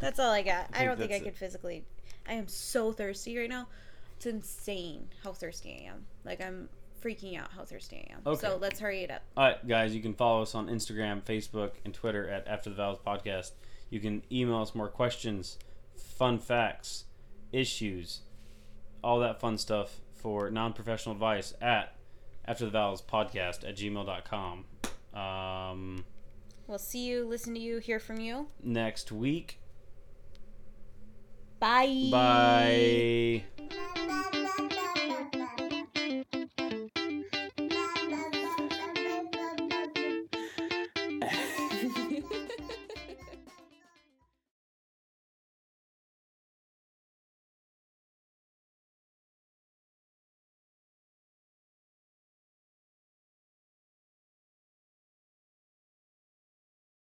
that's 0.00 0.18
all 0.18 0.30
I 0.30 0.42
got. 0.42 0.68
I, 0.72 0.78
think 0.78 0.88
don't 0.88 0.96
think 0.98 1.10
I 1.10 1.14
that's 1.14 1.22
it. 1.22 1.24
could 1.24 1.36
physically. 1.36 1.84
I 2.26 2.34
am 2.34 2.48
so 2.48 2.92
thirsty 2.92 3.36
right 3.36 3.48
now. 3.50 3.68
It's 4.16 4.26
insane 4.26 5.08
how 5.22 5.32
thirsty 5.32 5.84
I 5.84 5.90
am. 5.90 6.06
Like 6.24 6.40
I'm 6.40 6.68
freaking 7.04 7.38
out 7.38 7.50
how 7.54 7.64
thirsty 7.64 8.06
I 8.08 8.14
am. 8.14 8.20
Okay. 8.24 8.46
So 8.46 8.58
let's 8.60 8.80
hurry 8.80 9.02
it 9.02 9.10
up. 9.10 9.22
All 9.36 9.44
right, 9.44 9.68
guys, 9.68 9.94
you 9.94 10.00
can 10.00 10.14
follow 10.14 10.42
us 10.42 10.54
on 10.54 10.68
Instagram, 10.68 11.22
Facebook, 11.22 11.72
and 11.84 11.92
Twitter 11.92 12.28
at 12.28 12.46
After 12.46 12.70
the 12.70 12.76
Vows 12.76 12.98
Podcast. 13.04 13.50
You 13.90 14.00
can 14.00 14.22
email 14.30 14.58
us 14.62 14.74
more 14.74 14.88
questions, 14.88 15.58
fun 16.02 16.38
facts, 16.38 17.04
issues, 17.52 18.20
all 19.02 19.18
that 19.20 19.40
fun 19.40 19.58
stuff 19.58 20.00
for 20.14 20.50
non 20.50 20.72
professional 20.72 21.14
advice 21.14 21.54
at 21.60 21.96
After 22.44 22.64
the 22.64 22.70
Vows 22.70 23.02
Podcast 23.02 23.66
at 23.68 23.76
gmail.com. 23.76 24.64
Um, 25.14 26.04
We'll 26.68 26.78
see 26.78 27.06
you, 27.06 27.26
listen 27.26 27.54
to 27.54 27.60
you, 27.60 27.78
hear 27.78 27.98
from 27.98 28.20
you. 28.20 28.48
next 28.62 29.10
week. 29.12 29.58
Bye. 31.60 32.08
Bye. 32.10 33.44